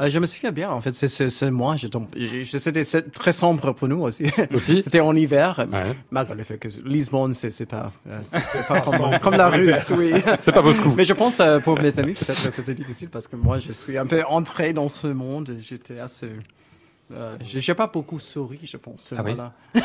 Euh, 0.00 0.10
je 0.10 0.18
me 0.18 0.26
souviens 0.26 0.50
bien, 0.50 0.70
en 0.72 0.80
fait, 0.80 0.92
c'est- 0.92 1.06
c'est 1.06 1.30
c'est 1.30 1.52
moi, 1.52 1.76
j'ai 1.76 1.88
tombé- 1.88 2.08
j'ai- 2.16 2.42
j'ai- 2.44 2.58
c'était 2.58 2.82
très 3.12 3.30
sombre 3.30 3.70
pour 3.72 3.86
nous 3.86 4.00
aussi. 4.02 4.24
Aussi? 4.52 4.82
C'était 4.82 4.98
en 4.98 5.14
hiver, 5.14 5.64
Ouais. 5.72 5.94
malgré 6.10 6.34
le 6.34 6.42
fait 6.42 6.58
que 6.58 6.66
Lisbonne, 6.84 7.32
c'est 7.32 7.64
pas, 7.66 7.92
euh, 8.10 8.20
pas 8.66 8.80
comme, 8.80 9.18
comme 9.20 9.34
la 9.36 9.48
Russe, 9.50 9.92
oui. 9.96 10.12
C'est 10.40 10.50
pas 10.50 10.62
Moscou. 10.62 10.92
Mais 10.96 11.04
je 11.04 11.12
pense 11.12 11.38
euh, 11.38 11.60
pour 11.60 11.80
mes 11.80 11.96
amis, 12.00 12.14
peut-être 12.14 12.42
que 12.42 12.50
c'était 12.50 12.74
difficile 12.74 13.08
parce 13.08 13.28
que 13.28 13.36
moi, 13.36 13.60
je 13.60 13.70
suis 13.70 13.96
un 13.96 14.06
peu 14.06 14.24
entré 14.28 14.72
dans 14.72 14.88
ce 14.88 15.06
monde. 15.06 15.50
et 15.56 15.60
J'étais 15.62 16.00
assez. 16.00 16.30
Euh, 17.12 17.36
j'ai 17.44 17.74
pas 17.74 17.86
beaucoup 17.86 18.18
souri, 18.18 18.60
je 18.64 18.76
pense. 18.78 19.12
Ah 19.16 19.22
oui. 19.22 19.36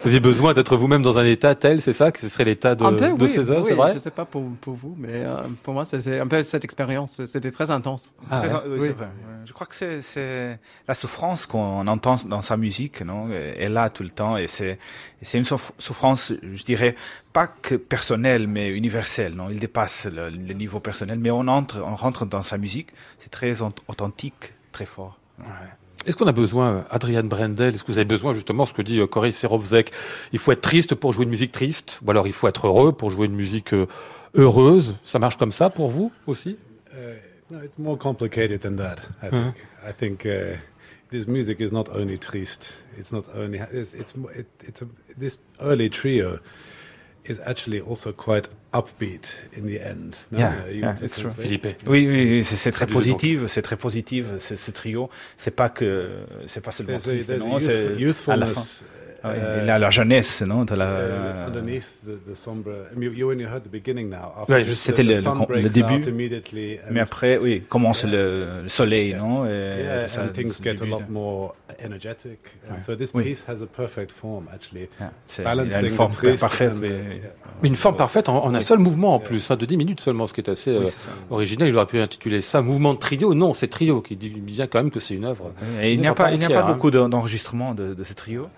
Vous 0.00 0.06
aviez 0.06 0.20
besoin 0.20 0.54
d'être 0.54 0.76
vous-même 0.76 1.02
dans 1.02 1.18
un 1.18 1.24
état 1.26 1.54
tel, 1.54 1.80
c'est 1.82 1.92
ça 1.92 2.10
que 2.12 2.18
ce 2.20 2.28
serait 2.28 2.44
l'état 2.44 2.74
de, 2.74 2.84
un 2.84 2.92
peu, 2.92 3.00
de 3.00 3.12
oui, 3.12 3.16
oui, 3.20 3.28
c'est 3.28 3.74
vrai 3.74 3.92
Je 3.94 3.98
sais 3.98 4.10
pas 4.10 4.24
pour, 4.24 4.42
pour 4.60 4.74
vous, 4.74 4.94
mais 4.98 5.10
euh, 5.24 5.42
pour 5.62 5.74
moi, 5.74 5.84
c'est- 5.84 6.18
un 6.20 6.26
peu 6.26 6.42
cette 6.42 6.64
expérience. 6.64 7.24
C'était 7.26 7.50
très 7.50 7.70
intense. 7.70 8.14
Ah, 8.30 8.40
Très- 8.40 8.52
ouais. 8.52 8.60
oui, 8.68 8.78
c'est 8.80 8.92
vrai. 8.92 9.08
Je 9.44 9.52
crois 9.52 9.66
que 9.66 9.74
c'est, 10.00 10.58
la 10.86 10.94
souffrance 10.94 11.46
qu'on 11.46 11.86
entend 11.86 12.16
dans 12.26 12.42
sa 12.42 12.56
musique, 12.56 13.02
non 13.02 13.28
Elle 13.30 13.60
est 13.62 13.68
là 13.68 13.90
tout 13.90 14.02
le 14.02 14.10
temps 14.10 14.36
et 14.36 14.46
c'est, 14.46 14.78
une 15.34 15.44
souff- 15.44 15.72
souffrance, 15.78 16.32
je 16.42 16.64
dirais, 16.64 16.96
pas 17.32 17.46
que 17.46 17.74
personnelle, 17.74 18.46
mais 18.48 18.68
universelle, 18.70 19.34
non 19.34 19.48
Il 19.50 19.58
dépasse 19.60 20.06
le, 20.06 20.30
le 20.30 20.54
niveau 20.54 20.80
personnel, 20.80 21.18
mais 21.18 21.30
on 21.30 21.46
entre, 21.48 21.82
on 21.84 21.96
rentre 21.96 22.24
dans 22.26 22.42
sa 22.42 22.58
musique, 22.58 22.88
c'est 23.18 23.30
très 23.30 23.62
aut- 23.62 23.72
authentique, 23.88 24.52
très 24.72 24.86
fort. 24.86 25.18
Est-ce 26.06 26.16
qu'on 26.16 26.26
a 26.26 26.32
besoin, 26.32 26.72
euh, 26.72 26.82
Adrian 26.90 27.24
Brendel, 27.24 27.74
est-ce 27.74 27.82
que 27.82 27.92
vous 27.92 27.98
avez 27.98 28.04
besoin 28.04 28.32
justement, 28.32 28.64
ce 28.64 28.72
que 28.72 28.82
dit 28.82 29.00
euh, 29.00 29.06
Cory 29.06 29.32
Serovzek, 29.32 29.92
il 30.32 30.38
faut 30.38 30.52
être 30.52 30.60
triste 30.60 30.94
pour 30.94 31.12
jouer 31.12 31.24
une 31.24 31.30
musique 31.30 31.52
triste, 31.52 32.00
ou 32.04 32.10
alors 32.10 32.26
il 32.26 32.32
faut 32.32 32.48
être 32.48 32.66
heureux 32.66 32.92
pour 32.92 33.10
jouer 33.10 33.26
une 33.26 33.34
musique 33.34 33.74
euh, 33.74 33.86
heureuse 34.34 34.96
Ça 35.04 35.18
marche 35.18 35.36
comme 35.36 35.52
ça 35.52 35.70
pour 35.70 35.90
vous 35.90 36.12
aussi? 36.26 36.56
Uh, 36.92 37.16
no, 37.50 37.62
it's 37.62 37.78
more 37.78 37.98
complicated 37.98 38.60
than 38.60 38.76
that. 38.76 38.96
I 39.22 39.30
think. 39.30 39.54
I 39.86 39.92
think 39.92 40.26
uh, 40.26 40.56
this 41.10 41.26
music 41.26 41.60
is 41.60 41.72
not 41.72 41.88
only 41.94 42.18
triste. 42.18 42.72
It's 42.98 43.12
not 43.12 43.24
only. 43.34 43.58
It's, 43.72 43.94
it's, 43.94 44.16
mo- 44.16 44.30
it, 44.30 44.46
it's 44.66 44.82
a, 44.82 44.86
this 45.18 45.38
early 45.60 45.90
trio 45.90 46.38
is 47.30 47.40
actually 47.44 47.80
also 47.80 48.12
quite 48.12 48.48
upbeat 48.72 49.28
in 49.56 49.66
the 49.66 49.80
end. 49.80 50.16
No? 50.30 50.38
Yeah, 50.38 50.48
Uh, 50.64 50.68
you 50.68 50.80
yeah, 50.80 50.86
want 50.86 50.98
to 50.98 51.04
it's 51.04 51.14
true. 51.14 51.30
translate? 51.30 51.46
Philippe 51.46 51.66
Oui, 51.86 52.06
oui, 52.06 52.38
oui, 52.38 52.44
c'est, 52.44 52.72
très 52.72 52.86
positif, 52.86 53.46
c'est 53.46 53.62
très 53.62 53.76
positif, 53.76 54.26
ce, 54.38 54.70
trio. 54.70 55.08
C'est 55.36 55.50
pas 55.54 55.68
que, 55.68 56.10
c'est 56.46 56.60
pas 56.60 56.72
seulement 56.72 56.98
triste, 56.98 57.30
non 57.38 57.60
c'est 57.60 58.30
à 58.30 58.36
la 58.36 58.46
fin. 58.46 58.62
Ah 59.22 59.30
oui, 59.32 59.38
uh, 59.38 59.64
il 59.64 59.70
a 59.70 59.78
la 59.80 59.90
jeunesse, 59.90 60.42
non 60.42 60.64
la, 60.70 60.86
uh, 60.86 61.48
underneath 61.48 61.98
the, 62.06 62.30
the 62.30 62.36
sombre. 62.36 62.70
I 62.94 62.98
mean, 62.98 63.12
you 63.16 63.28
only 63.28 63.44
heard 63.44 63.64
the 63.64 63.68
beginning 63.70 64.08
now. 64.08 64.32
After 64.40 64.52
Ouais, 64.52 64.60
this, 64.62 64.68
juste 64.70 64.82
the- 64.82 64.86
c'était 64.86 65.02
le- 65.02 65.14
le 65.56 65.62
le 65.62 65.68
début. 65.68 66.00
Mais 66.90 67.00
après, 67.00 67.36
oui, 67.38 67.62
commence 67.68 68.02
Yeah. 68.04 68.12
le, 68.12 68.46
le 68.62 68.68
soleil, 68.68 69.08
Yeah. 69.08 69.18
non 69.18 69.44
et 69.46 69.50
Yeah, 69.50 70.04
tout 70.04 70.10
ça, 70.10 70.22
and 70.22 70.28
things 70.32 70.52
get 70.62 70.70
a 70.70 70.74
début 70.74 70.90
lot 70.90 70.98
de- 71.00 71.12
more 71.12 71.56
energetic. 71.84 72.38
And 72.70 72.74
Ouais. 72.74 72.80
so 72.80 72.94
this 72.94 73.10
Oui. 73.14 73.24
piece 73.24 73.44
has 73.48 73.62
a 73.62 73.66
perfect 73.66 74.12
form, 74.12 74.44
actually. 74.54 74.88
Yeah, 75.00 75.10
c'est- 75.26 75.42
il 75.42 75.46
a 75.48 75.80
une 75.80 75.88
forme 75.90 76.12
parfaite. 76.38 76.72
and- 76.72 76.78
mais- 76.80 76.88
yeah. 76.88 77.32
Une 77.64 77.74
forme 77.76 77.96
parfaite 77.96 78.28
en, 78.28 78.44
en 78.44 78.54
un 78.54 78.60
seul 78.60 78.78
mouvement 78.78 79.14
en 79.14 79.18
plus, 79.18 79.50
hein, 79.50 79.56
de 79.56 79.66
10 79.66 79.76
minutes 79.76 80.00
seulement, 80.00 80.26
ce 80.28 80.32
qui 80.34 80.40
est 80.40 80.48
assez 80.50 80.70
euh, 80.70 80.80
Oui, 80.80 80.86
c'est 80.86 80.98
ça. 81.00 81.10
original. 81.30 81.68
Il 81.68 81.74
aurait 81.76 81.86
pu 81.86 81.98
intituler 81.98 82.40
ça 82.40 82.62
Mouvement 82.62 82.94
de 82.94 82.98
trio. 82.98 83.34
Non, 83.34 83.52
c'est 83.54 83.68
trio 83.68 84.00
qui 84.00 84.14
dit 84.16 84.30
bien 84.30 84.66
quand 84.68 84.78
même 84.78 84.90
que 84.90 85.00
c'est 85.00 85.14
une 85.14 85.24
œuvre. 85.24 85.52
Et 85.82 85.90
il 85.92 85.94
Une 85.94 86.00
n'y 86.02 86.06
a 86.06 86.10
œuvre 86.10 86.16
pas, 86.16 86.30
il 86.32 86.38
n'y 86.38 86.44
a 86.44 86.46
entière, 86.46 86.62
pas 86.62 86.68
hein. 86.68 86.72
beaucoup 86.74 86.90
de- 86.90 87.08
d'enregistrements 87.08 87.74
de, 87.74 87.94
de 87.94 88.04
ce 88.04 88.12
trio. 88.14 88.48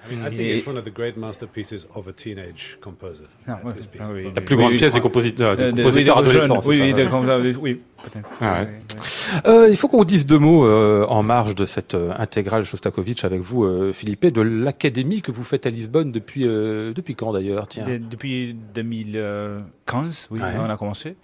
It's 0.59 0.67
one 0.67 0.77
of 0.79 0.85
the 0.85 0.93
great 0.95 1.17
masterpieces 1.17 1.87
of 1.95 2.07
a 2.09 2.13
teenage 2.13 2.79
composer. 2.81 3.25
Ah, 3.47 3.59
uh, 3.63 3.67
ouais. 3.69 3.73
Ah 4.01 4.05
oui. 4.15 4.25
La 4.35 4.41
plus 4.41 4.55
Oui, 4.57 4.61
grande 4.61 4.73
oui. 4.73 4.79
pièce 4.79 4.93
des 4.93 5.01
compositeurs, 5.01 5.57
des 5.57 5.73
de- 5.73 5.77
compositeurs 5.77 6.19
oui, 6.19 6.23
de 6.25 6.29
jeunes, 6.31 6.43
adolescents. 6.43 6.69
Oui, 6.69 6.81
oui. 6.81 6.95
Ah 7.29 7.39
ouais. 7.39 7.53
Oui, 7.61 7.81
oui. 8.41 9.41
Euh, 9.47 9.69
il 9.71 9.77
faut 9.77 9.89
qu'on 9.89 10.05
dise 10.05 10.25
deux 10.27 10.39
mots 10.39 10.65
euh, 10.67 11.05
en 11.09 11.23
marge 11.23 11.55
de 11.55 11.65
cette 11.65 11.95
euh, 11.95 12.13
intégrale 12.17 12.65
Shostakovich 12.65 13.25
avec 13.25 13.41
vous, 13.41 13.65
euh, 13.65 13.93
Philippe, 13.93 14.27
de 14.27 14.41
l'académie 14.41 15.21
que 15.23 15.31
vous 15.33 15.45
faites 15.45 15.67
à 15.67 15.71
Lisbonne 15.71 16.11
depuis 16.13 16.47
euh, 16.47 16.93
depuis 16.95 17.15
quand 17.15 17.33
d'ailleurs? 17.33 17.69
Tiens. 17.69 17.87
De- 17.87 17.99
depuis 17.99 18.57
2015, 18.75 20.29
oui, 20.31 20.41
Ouais. 20.41 20.47
on 20.59 20.71
a 20.71 20.77
commencé. 20.77 21.17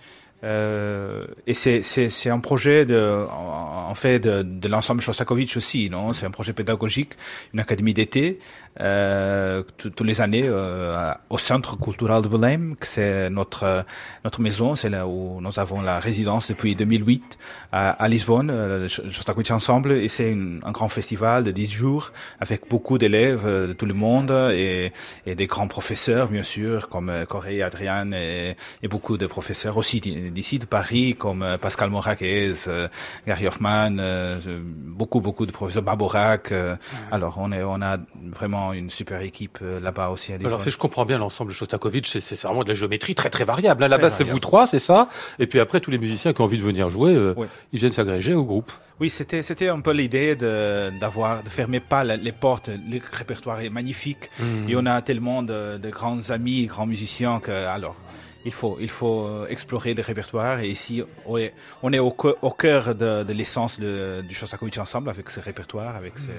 Euh, 0.45 1.25
et 1.47 1.55
c'est 1.55 2.29
un 2.31 2.41
projet 2.41 2.85
de 2.85 3.25
en, 3.31 3.89
en 3.91 3.95
fait 3.95 4.19
de, 4.21 4.43
de 4.43 4.69
l'ensemble 4.69 5.01
Shostakovich 5.01 5.57
aussi, 5.57 5.89
non? 5.89 6.13
C'est 6.13 6.27
un 6.27 6.31
projet 6.31 6.53
pédagogique, 6.53 7.15
une 7.55 7.61
académie 7.61 7.95
d'été 7.95 8.39
euh, 8.81 9.63
tous 9.79 9.91
tous 9.91 10.05
les 10.05 10.21
années 10.21 10.45
euh, 10.47 11.13
au 11.31 11.39
Centre 11.39 11.79
culturel 11.79 12.23
de 12.23 12.29
Belém, 12.29 12.77
que 12.77 12.87
c'est 12.87 13.31
notre 13.31 13.85
notre 14.25 14.41
maison, 14.41 14.77
c'est 14.77 14.91
là 14.91 15.07
où 15.07 15.41
nous 15.41 15.59
avons 15.59 15.81
la 15.83 15.99
résidence 15.99 16.49
depuis 16.49 16.75
2008 16.75 17.39
à, 17.73 17.91
à 17.91 18.09
Lisbonne, 18.09 18.51
euh, 18.51 18.81
le 18.83 18.89
Shostakovich 18.89 19.51
Ensemble, 19.51 19.93
et 19.93 20.09
c'est 20.09 20.37
un 20.65 20.73
grand 20.73 20.89
festival 20.89 21.45
de 21.45 21.51
10 21.51 21.71
jours 21.71 22.13
avec 22.41 22.69
beaucoup 22.69 22.99
d'élèves 22.99 23.45
euh, 23.47 23.67
de 23.69 23.73
tout 23.73 23.87
le 23.87 23.95
monde 23.95 24.31
et, 24.53 24.93
et 25.27 25.35
des 25.35 25.47
grands 25.47 25.69
professeurs, 25.69 26.29
bien 26.29 26.43
sûr, 26.43 26.89
comme 26.89 27.09
euh, 27.09 27.25
Corée, 27.25 27.63
Adrian 27.63 28.13
et, 28.13 28.57
et 28.83 28.89
beaucoup 28.89 29.17
de 29.17 29.27
professeurs 29.27 29.77
aussi 29.77 30.01
d'i- 30.01 30.31
d'ici 30.31 30.59
de 30.59 30.67
Paris, 30.67 31.15
comme 31.19 31.43
euh, 31.43 31.59
Pascal 31.59 31.91
Moraquez, 31.91 32.53
euh, 32.69 32.89
Gary 33.27 33.47
Hoffman, 33.47 33.97
euh, 33.99 34.39
euh, 34.47 34.61
beaucoup, 34.63 35.21
beaucoup 35.21 35.47
de 35.47 35.53
professeurs, 35.53 35.83
Baborac. 35.83 36.53
euh, 36.53 36.77
Alors, 37.11 37.35
on, 37.39 37.53
est, 37.53 37.63
on 37.63 37.81
a 37.83 37.99
vraiment 38.33 38.66
une 38.73 38.91
super 38.91 39.21
équipe 39.23 39.59
euh, 39.63 39.81
là-bas 39.81 40.09
aussi 40.11 40.33
à. 40.33 40.37
Alors 40.45 40.61
si 40.61 40.71
je 40.71 40.79
comprends 40.79 41.05
bien 41.05 41.19
l'ensemble 41.19 41.53
Shostakovich, 41.53 42.09
c'est 42.09 42.21
c'est 42.21 42.41
vraiment 42.43 42.65
de 42.65 42.69
la 42.69 42.75
géométrie 42.75 43.15
très 43.15 43.31
très 43.31 43.45
variable. 43.45 43.83
À 43.85 43.89
la 43.89 43.97
Très 43.97 44.03
base 44.05 44.15
c'est 44.17 44.25
vous 44.25 44.39
trois, 44.41 44.67
c'est 44.67 44.79
ça 44.79 45.09
Et 45.39 45.47
puis 45.47 45.61
après 45.61 45.81
tous 45.81 45.91
les 45.91 45.99
musiciens 45.99 46.33
qui 46.33 46.41
ont 46.41 46.45
envie 46.45 46.59
de 46.59 46.63
venir 46.63 46.89
jouer, 46.89 47.15
euh, 47.15 47.35
Oui. 47.37 47.47
ils 47.73 47.79
viennent 47.79 47.93
s'agréger 47.93 48.35
au 48.35 48.45
groupe. 48.45 48.73
Oui, 49.01 49.11
c'était 49.11 49.43
c'était 49.43 49.69
un 49.69 49.81
peu 49.81 49.93
l'idée 49.93 50.37
de 50.37 50.91
d'avoir 51.01 51.43
de 51.43 51.49
fermer 51.49 51.81
pas 51.81 52.03
les 52.05 52.33
portes. 52.33 52.69
Le 52.69 52.99
répertoire 53.13 53.61
est 53.61 53.71
magnifique 53.71 54.31
Mhm. 54.41 54.69
et 54.69 54.77
on 54.77 54.87
a 54.87 55.03
tellement 55.03 55.43
de, 55.43 55.79
de 55.79 55.91
grands 55.91 56.31
amis, 56.31 56.67
grands 56.67 56.87
musiciens 56.87 57.41
que 57.41 57.51
alors 57.51 57.97
il 58.47 58.53
faut, 58.53 58.79
il 58.81 58.89
faut 58.89 59.27
euh, 59.27 59.47
explorer 59.49 59.93
le 59.93 60.03
répertoire. 60.03 60.61
Et 60.61 60.69
ici, 60.69 61.03
on 61.27 61.37
est, 61.37 61.53
on 61.83 61.93
est 61.93 61.99
au, 61.99 62.11
cœur 62.13 62.95
de, 62.95 63.25
de 63.25 63.33
l'essence 63.35 63.79
de- 63.79 64.23
du 64.27 64.35
Shostakovich 64.35 64.79
ensemble 64.79 65.11
avec 65.11 65.29
ce 65.29 65.41
répertoire, 65.41 65.97
avec 65.97 66.19
ce, 66.19 66.31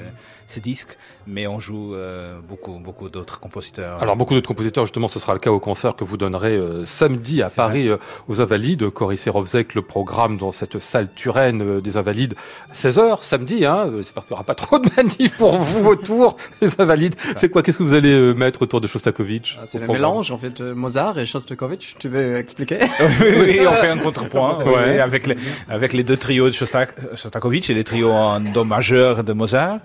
ces 0.48 0.62
disques. 0.62 0.98
Mais 1.28 1.46
on 1.48 1.60
joue 1.60 1.94
euh, 1.94 2.40
beaucoup, 2.42 2.80
beaucoup 2.80 3.10
d'autres 3.10 3.40
compositeurs. 3.40 4.02
Alors 4.02 4.16
beaucoup 4.16 4.34
d'autres 4.34 4.48
compositeurs, 4.48 4.86
justement, 4.86 5.08
ce 5.10 5.20
sera 5.20 5.34
le 5.34 5.40
cas 5.40 5.52
au 5.52 5.60
concert 5.60 5.96
que 5.96 6.04
vous 6.04 6.18
donnerez 6.18 6.56
euh, 6.56 6.86
samedi 6.86 7.42
à 7.44 7.50
Paris 7.50 7.90
euh, 7.90 7.98
aux 8.28 8.42
Invalides. 8.42 8.90
Cory 8.90 9.18
Serovzek, 9.18 9.76
le 9.76 9.82
programme 9.82 10.38
dans 10.38 10.52
cette 10.54 10.80
salle 10.80 11.10
Turenne 11.14 11.62
euh, 11.62 11.82
des 11.82 11.98
Invalides, 11.98 12.36
16h 12.74 13.22
samedi. 13.22 13.66
Hein, 13.66 13.92
J'espère 13.98 14.24
qu'il 14.26 14.32
n'y 14.34 14.36
aura 14.36 14.44
pas 14.46 14.56
trop 14.64 14.80
de 14.80 14.90
manifs 14.96 15.36
pour 15.38 15.58
vous 15.58 15.90
autour 15.90 16.38
des 16.62 16.70
Invalides. 16.80 17.16
C'est 17.36 17.50
quoi 17.50 17.62
Qu'est-ce 17.64 17.78
que 17.80 17.84
vous 17.84 17.94
allez 17.94 18.14
euh, 18.14 18.34
mettre 18.34 18.62
autour 18.62 18.80
de 18.82 18.88
Shostakovich 18.88 19.58
Ah, 19.62 19.64
C'est 19.66 19.80
le 19.80 19.86
programme 19.86 20.02
mélange 20.12 20.32
en 20.32 20.38
fait 20.38 20.62
de 20.62 20.72
Mozart 20.72 21.20
et 21.20 21.26
Shostakovich. 21.26 21.96
Tu 22.00 22.10
veux 22.10 22.38
expliquer 22.38 22.78
oui, 23.22 23.28
oui, 23.40 23.60
on 23.68 23.74
fait 23.74 23.88
un 23.90 23.98
contrepoint 23.98 24.54
bien. 24.64 25.04
avec, 25.04 25.26
les, 25.28 25.36
avec 25.70 25.94
les 25.94 26.04
deux 26.04 26.18
trios 26.18 26.48
de 26.48 26.52
Shostak, 26.54 26.94
Shostakovich 27.16 27.70
et 27.70 27.74
les 27.74 27.84
trios 27.84 28.12
en 28.12 28.40
do 28.40 28.64
majeur 28.64 29.24
de 29.24 29.34
Mozart. 29.34 29.80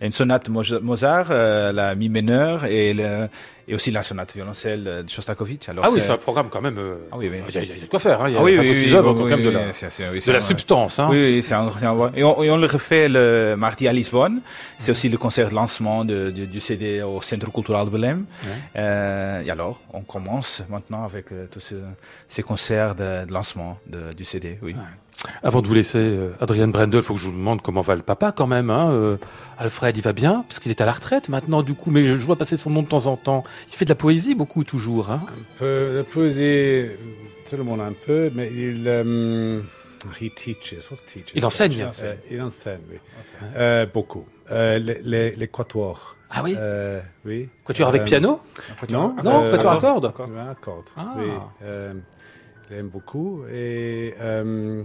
Et 0.00 0.06
une 0.06 0.12
sonate 0.12 0.48
Mo- 0.48 0.62
Mozart, 0.82 1.28
euh, 1.30 1.72
la 1.72 1.94
mi 1.94 2.08
mineur 2.08 2.64
et, 2.66 2.94
le, 2.94 3.28
et 3.68 3.74
aussi 3.74 3.90
la 3.90 4.02
sonate 4.02 4.32
violoncelle 4.34 4.84
de 5.04 5.08
Shostakovich. 5.08 5.68
Alors 5.68 5.84
Ah 5.86 5.90
oui, 5.92 6.00
c'est 6.00 6.10
un 6.12 6.18
programme 6.18 6.48
quand 6.50 6.60
même. 6.60 6.78
euh, 6.78 6.96
Ah 7.10 7.16
oui, 7.18 7.28
oui. 7.30 7.38
Il 7.48 7.54
y, 7.54 7.58
a- 7.58 7.62
il 7.62 7.68
y 7.68 7.72
a 7.72 7.80
de 7.80 7.86
quoi 7.86 7.98
faire. 7.98 8.22
Hein. 8.22 8.28
Il 8.28 8.34
y 8.34 8.36
a 8.36 8.40
Ah 8.40 8.44
oui, 8.44 8.56
oui, 8.58 8.68
ou 8.68 8.70
oui, 8.72 8.78
six 8.78 8.94
œuvres 8.94 9.12
oui, 9.12 9.18
quand 9.30 9.36
même 9.36 9.44
de 9.46 9.50
la, 9.50 9.66
de 10.38 10.40
substance. 10.44 10.98
Hein. 11.00 11.08
Oui, 11.10 11.16
oui, 11.34 11.42
c'est 11.42 11.54
un, 11.54 11.68
et, 12.14 12.22
on, 12.24 12.42
et 12.42 12.50
on 12.50 12.56
le 12.56 12.66
refait 12.66 13.08
le 13.08 13.54
mardi 13.56 13.88
à 13.88 13.92
Lisbonne. 13.92 14.40
C'est 14.78 14.92
aussi 14.92 15.08
le 15.08 15.18
concert 15.18 15.50
de 15.50 15.54
lancement 15.54 16.04
de, 16.04 16.30
du- 16.30 16.46
du 16.46 16.60
CD 16.60 17.02
au 17.02 17.20
Centre 17.22 17.50
Cultural 17.52 17.86
de 17.86 17.90
Belém. 17.90 18.24
Euh, 18.76 19.42
et 19.42 19.50
alors, 19.50 19.80
on 19.92 20.02
commence 20.02 20.62
maintenant 20.68 21.04
avec 21.04 21.32
euh, 21.32 21.46
tous 21.50 21.60
ce- 21.60 21.74
ces 22.28 22.42
concerts 22.42 22.94
de, 22.94 23.24
de 23.26 23.32
lancement 23.32 23.78
du 24.16 24.24
CD. 24.24 24.58
Oui. 24.62 24.74
Avant 25.42 25.62
de 25.62 25.66
vous 25.66 25.74
laisser, 25.74 25.98
euh, 25.98 26.30
Adrien 26.40 26.68
Brendel, 26.68 27.02
faut 27.02 27.14
que 27.14 27.20
je 27.20 27.26
vous 27.26 27.32
demande 27.32 27.62
comment 27.62 27.80
va 27.80 27.94
le 27.94 28.02
papa 28.02 28.32
quand 28.32 28.46
même. 28.46 28.70
Hein. 28.70 28.90
euh, 28.90 29.16
Alfred, 29.58 29.96
il 29.96 30.02
va 30.02 30.12
bien? 30.12 30.44
Parce 30.48 30.58
qu'il 30.60 30.70
est 30.70 30.80
à 30.80 30.86
la 30.86 30.92
retraite 30.92 31.28
maintenant 31.28 31.62
du 31.62 31.74
coup, 31.74 31.90
mais 31.90 32.04
je, 32.04 32.14
vois 32.14 32.36
passer 32.36 32.56
son 32.56 32.70
nom 32.70 32.82
de 32.82 32.88
temps 32.88 33.06
en 33.06 33.16
temps. 33.16 33.42
Il 33.68 33.74
fait 33.74 33.84
de 33.84 33.90
la 33.90 33.94
poésie 33.96 34.34
beaucoup 34.34 34.64
toujours. 34.64 35.10
Hein? 35.10 35.22
peu, 35.58 35.96
la 35.96 36.04
poésie, 36.04 36.90
tout 37.48 37.56
le 37.56 37.64
monde 37.64 37.80
un 37.80 37.92
peu, 37.92 38.30
mais 38.34 38.50
il, 38.52 38.86
he 40.20 40.30
teaches. 40.30 40.90
What's 40.90 41.04
teaching? 41.04 41.32
Il 41.34 41.44
enseigne. 41.44 41.88
Euh, 42.02 42.14
il 42.30 42.40
enseigne, 42.42 42.80
oui. 42.90 42.98
Euh, 43.56 43.86
beaucoup. 43.92 44.26
Euh, 44.50 44.78
les, 44.78 45.00
les, 45.02 45.36
les 45.36 45.48
quatuors. 45.48 46.16
Ah 46.30 46.42
oui? 46.42 46.54
Euh, 46.58 47.00
oui. 47.24 47.48
Quatuor 47.64 47.88
avec 47.88 48.02
Euh, 48.02 48.04
piano? 48.04 48.40
Non. 48.88 49.14
Non, 49.22 49.44
euh, 49.44 49.50
quatuor 49.50 49.72
à 49.72 49.80
cordes? 49.80 50.12
Ouais, 50.18 50.40
à 50.40 50.54
cordes. 50.54 50.88
Ah. 50.96 51.14
Oui. 51.16 51.30
Euh, 51.62 51.94
il 52.70 52.76
aime 52.76 52.88
beaucoup 52.88 53.44
et 53.50 54.14
um, 54.20 54.84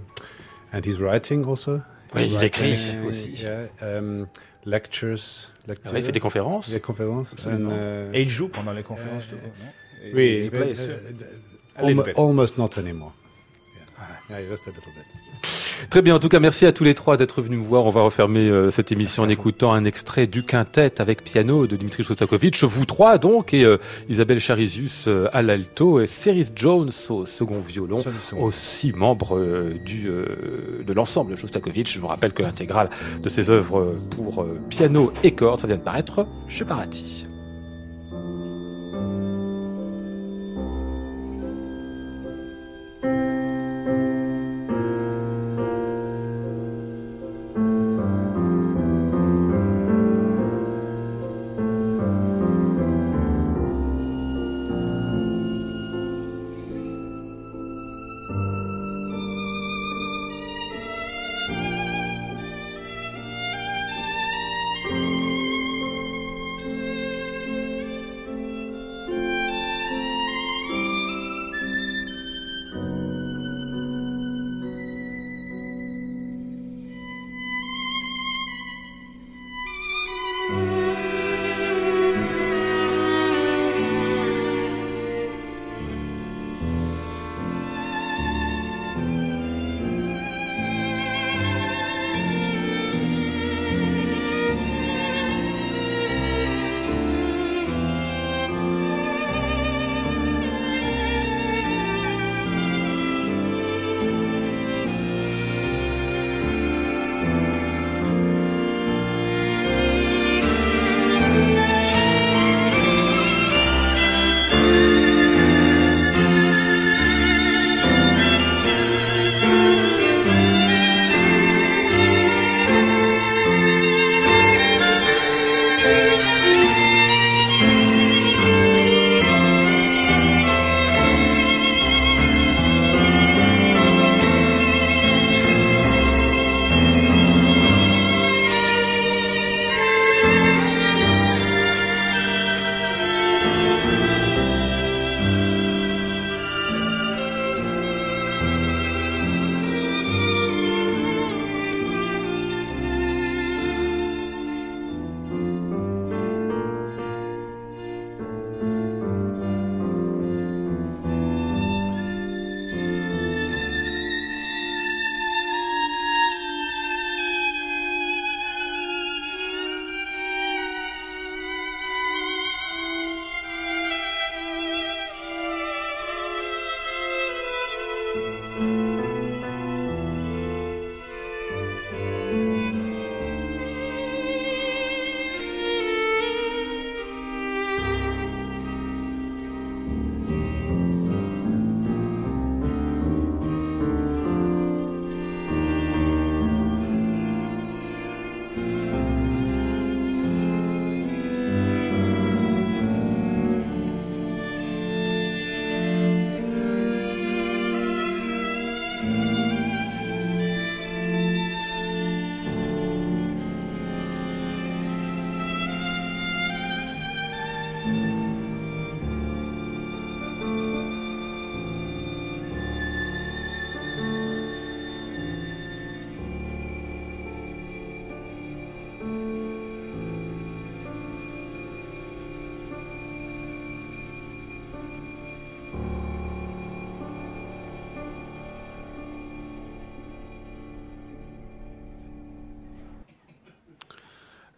and 0.73 0.81
he's 0.85 0.99
writing 0.99 1.45
also. 1.45 1.81
Oui, 2.13 2.29
il 2.33 2.43
écrit 2.43 2.71
writing, 2.73 3.05
aussi. 3.05 3.31
yeah, 3.43 3.67
um, 3.81 4.27
lectures. 4.65 5.51
lectures. 5.67 5.89
Ah 5.89 5.93
ouais, 5.93 5.99
il 5.99 6.05
fait 6.05 6.11
des 6.11 6.19
conférences. 6.19 6.69
Des 6.69 6.79
conférences. 6.79 7.33
Absolument. 7.33 7.69
And, 7.71 7.73
euh, 7.73 8.11
Et 8.13 8.21
il 8.23 8.29
joue 8.29 8.49
pendant 8.49 8.73
les 8.73 8.83
conférences. 8.83 9.27
tout, 9.29 9.35
non? 9.35 9.51
Et- 10.03 10.13
oui, 10.13 10.49
il 10.51 11.87
uh, 11.87 11.99
uh, 12.01 12.13
almost 12.17 12.57
not 12.57 12.69
anymore. 12.77 13.13
Yeah. 14.29 14.39
Yeah, 14.39 14.49
just 14.49 14.67
a 14.67 14.71
little 14.71 14.91
bit. 14.93 15.70
Très 15.89 16.01
bien, 16.01 16.15
en 16.15 16.19
tout 16.19 16.29
cas, 16.29 16.39
merci 16.39 16.65
à 16.65 16.71
tous 16.71 16.83
les 16.83 16.93
trois 16.93 17.17
d'être 17.17 17.41
venus 17.41 17.59
me 17.59 17.65
voir. 17.65 17.85
On 17.85 17.89
va 17.89 18.01
refermer 18.01 18.47
euh, 18.47 18.69
cette 18.69 18.91
émission 18.91 19.23
en 19.23 19.29
écoutant 19.29 19.73
un 19.73 19.83
extrait 19.83 20.27
du 20.27 20.43
quintet 20.43 21.01
avec 21.01 21.23
piano 21.23 21.67
de 21.67 21.75
Dimitri 21.75 22.03
Shostakovich. 22.03 22.63
Vous 22.63 22.85
trois, 22.85 23.17
donc, 23.17 23.53
et 23.53 23.63
euh, 23.63 23.77
Isabelle 24.09 24.39
Charizius 24.39 25.05
euh, 25.07 25.27
à 25.33 25.41
l'alto 25.41 25.99
et 25.99 26.05
Cerise 26.05 26.51
Jones 26.55 26.91
au 27.09 27.25
second 27.25 27.61
violon, 27.61 27.99
aussi 28.37 28.93
membre 28.93 29.39
du, 29.83 30.07
euh, 30.07 30.83
de 30.85 30.93
l'ensemble 30.93 31.31
de 31.31 31.35
Shostakovich. 31.35 31.93
Je 31.93 31.99
vous 31.99 32.07
rappelle 32.07 32.33
que 32.33 32.43
l'intégrale 32.43 32.89
de 33.21 33.29
ses 33.29 33.49
œuvres 33.49 33.95
pour 34.11 34.45
piano 34.69 35.11
et 35.23 35.31
cordes, 35.31 35.59
ça 35.59 35.67
vient 35.67 35.77
de 35.77 35.81
paraître 35.81 36.27
chez 36.47 36.65
Parati. 36.65 37.30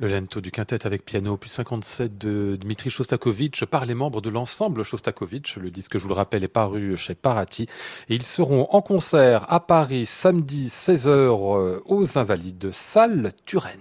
Le 0.04 0.10
lento 0.10 0.42
du 0.42 0.52
quintet 0.52 0.86
avec 0.86 1.06
piano 1.06 1.32
opus 1.32 1.54
57 1.54 2.18
de 2.18 2.58
Dmitri 2.60 2.90
Shostakovich 2.90 3.64
par 3.64 3.86
les 3.86 3.94
membres 3.94 4.20
de 4.20 4.30
l'ensemble 4.30 4.84
Shostakovich. 4.84 5.56
Le 5.56 5.72
disque, 5.72 5.98
je 5.98 6.04
vous 6.04 6.10
le 6.10 6.14
rappelle, 6.14 6.44
est 6.44 6.50
paru 6.50 6.98
chez 6.98 7.16
Parati. 7.16 7.70
Et 8.10 8.16
ils 8.16 8.24
seront 8.24 8.68
en 8.72 8.82
concert 8.82 9.46
à 9.48 9.62
Paris 9.62 10.06
samedi 10.06 10.68
16h 10.68 11.08
euh, 11.08 11.80
aux 11.86 12.18
Invalides, 12.18 12.72
salle 12.74 13.32
Turenne. 13.46 13.80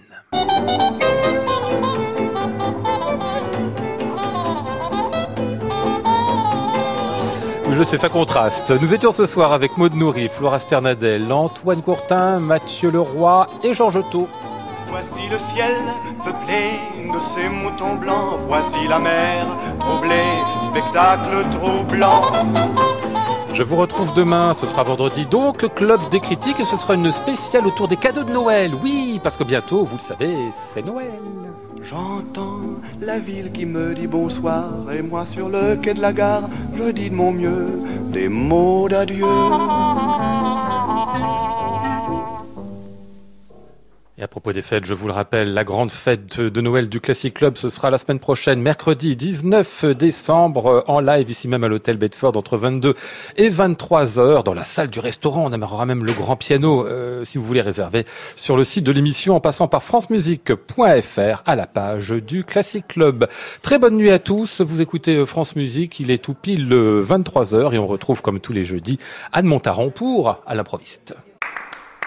Je 7.69 7.83
sais, 7.83 7.97
ça 7.97 8.09
contraste. 8.09 8.71
Nous 8.71 8.95
étions 8.95 9.11
ce 9.11 9.27
soir 9.27 9.53
avec 9.53 9.77
Maud 9.77 9.95
Nourri, 9.95 10.29
Flora 10.29 10.61
Sternadel, 10.61 11.33
Antoine 11.33 11.83
Courtin, 11.83 12.39
Mathieu 12.39 12.93
Leroy 12.93 13.49
et 13.65 13.75
Georges 13.75 13.97
Otto. 13.97 14.29
Voici 14.93 15.27
le 15.31 15.39
ciel 15.55 15.75
peuplé 16.23 16.79
de 16.99 17.19
ces 17.35 17.49
moutons 17.49 17.95
blancs. 17.95 18.41
Voici 18.47 18.87
la 18.87 18.99
mer 18.99 19.47
troublée, 19.81 20.37
spectacle 20.67 21.49
troublant. 21.51 22.21
Je 23.55 23.63
vous 23.63 23.77
retrouve 23.77 24.13
demain, 24.13 24.53
ce 24.53 24.67
sera 24.67 24.83
vendredi 24.83 25.25
donc, 25.25 25.67
Club 25.75 25.99
des 26.11 26.21
critiques 26.21 26.61
et 26.61 26.67
ce 26.67 26.77
sera 26.77 26.93
une 26.95 27.11
spéciale 27.11 27.67
autour 27.67 27.89
des 27.89 27.97
cadeaux 27.97 28.25
de 28.25 28.33
Noël. 28.33 28.73
Oui, 28.83 29.19
parce 29.23 29.39
que 29.39 29.45
bientôt, 29.45 29.87
vous 29.87 29.97
le 29.97 30.03
savez, 30.03 30.37
c'est 30.53 30.85
Noël. 30.85 31.23
J'entends 31.81 32.61
la 33.01 33.19
ville 33.19 33.51
qui 33.51 33.65
me 33.65 33.95
dit 33.95 34.07
bonsoir 34.07 34.67
et 34.95 35.01
moi 35.01 35.25
sur 35.33 35.49
le 35.49 35.77
quai 35.77 35.95
de 35.95 36.03
la 36.03 36.13
gare, 36.13 36.51
je 36.77 36.91
dis 36.91 37.09
de 37.09 37.15
mon 37.15 37.33
mieux 37.33 37.81
des 38.13 38.29
mots 38.29 38.91
d'adieu. 38.91 39.25
Et 44.19 44.23
à 44.23 44.29
propos 44.29 44.53
des 44.53 44.61
fêtes, 44.61 44.85
je 44.85 44.93
vous 44.93 45.07
le 45.07 45.13
rappelle, 45.15 45.55
la 45.55 45.65
grande 45.65 45.91
fête 45.91 46.39
de 46.39 46.61
Noël 46.61 46.91
du 46.91 47.01
Classic 47.01 47.33
Club, 47.33 47.57
ce 47.57 47.71
sera 47.71 47.89
la 47.89 47.97
semaine 47.97 48.19
prochaine, 48.19 48.61
mercredi 48.61 49.17
19 49.17 49.87
décembre, 49.87 50.85
en 50.87 51.01
live 51.01 51.31
ici 51.31 51.49
même 51.49 51.65
à 51.65 51.69
l'hôtel 51.69 51.97
Bedford 51.97 52.37
entre 52.37 52.59
22 52.59 52.95
et 53.39 53.49
23 53.49 54.19
heures 54.19 54.45
dans 54.45 54.53
la 54.53 54.67
salle 54.67 54.89
du 54.89 55.01
restaurant. 55.01 55.51
On 55.51 55.63
aura 55.63 55.87
même 55.87 56.05
le 56.05 56.13
grand 56.13 56.37
piano 56.37 56.87
euh, 56.87 57.25
si 57.25 57.39
vous 57.39 57.45
voulez 57.47 57.63
réserver 57.63 58.05
sur 58.37 58.55
le 58.55 58.65
site 58.65 58.85
de 58.85 58.93
l'émission 58.93 59.35
en 59.35 59.41
passant 59.41 59.67
par 59.67 59.83
francemusique.fr 59.83 61.43
à 61.47 61.57
la 61.57 61.67
page 61.67 62.11
du 62.11 62.45
Classic 62.45 62.87
Club. 62.87 63.27
Très 63.63 63.79
bonne 63.79 63.97
nuit 63.97 64.11
à 64.11 64.19
tous. 64.19 64.61
Vous 64.61 64.83
écoutez 64.83 65.17
euh, 65.17 65.25
France 65.25 65.57
Musique. 65.57 66.01
Il 66.01 66.11
est 66.11 66.23
tout 66.23 66.35
pile 66.35 66.75
23 66.75 67.55
heures 67.55 67.73
et 67.73 67.79
on 67.79 67.87
retrouve 67.87 68.21
comme 68.21 68.41
tous 68.41 68.53
les 68.53 68.65
jeudis 68.65 68.99
Anne 69.33 69.47
Montaron 69.47 69.89
pour 69.89 70.43
à 70.47 70.55
l'improviste. 70.55 71.15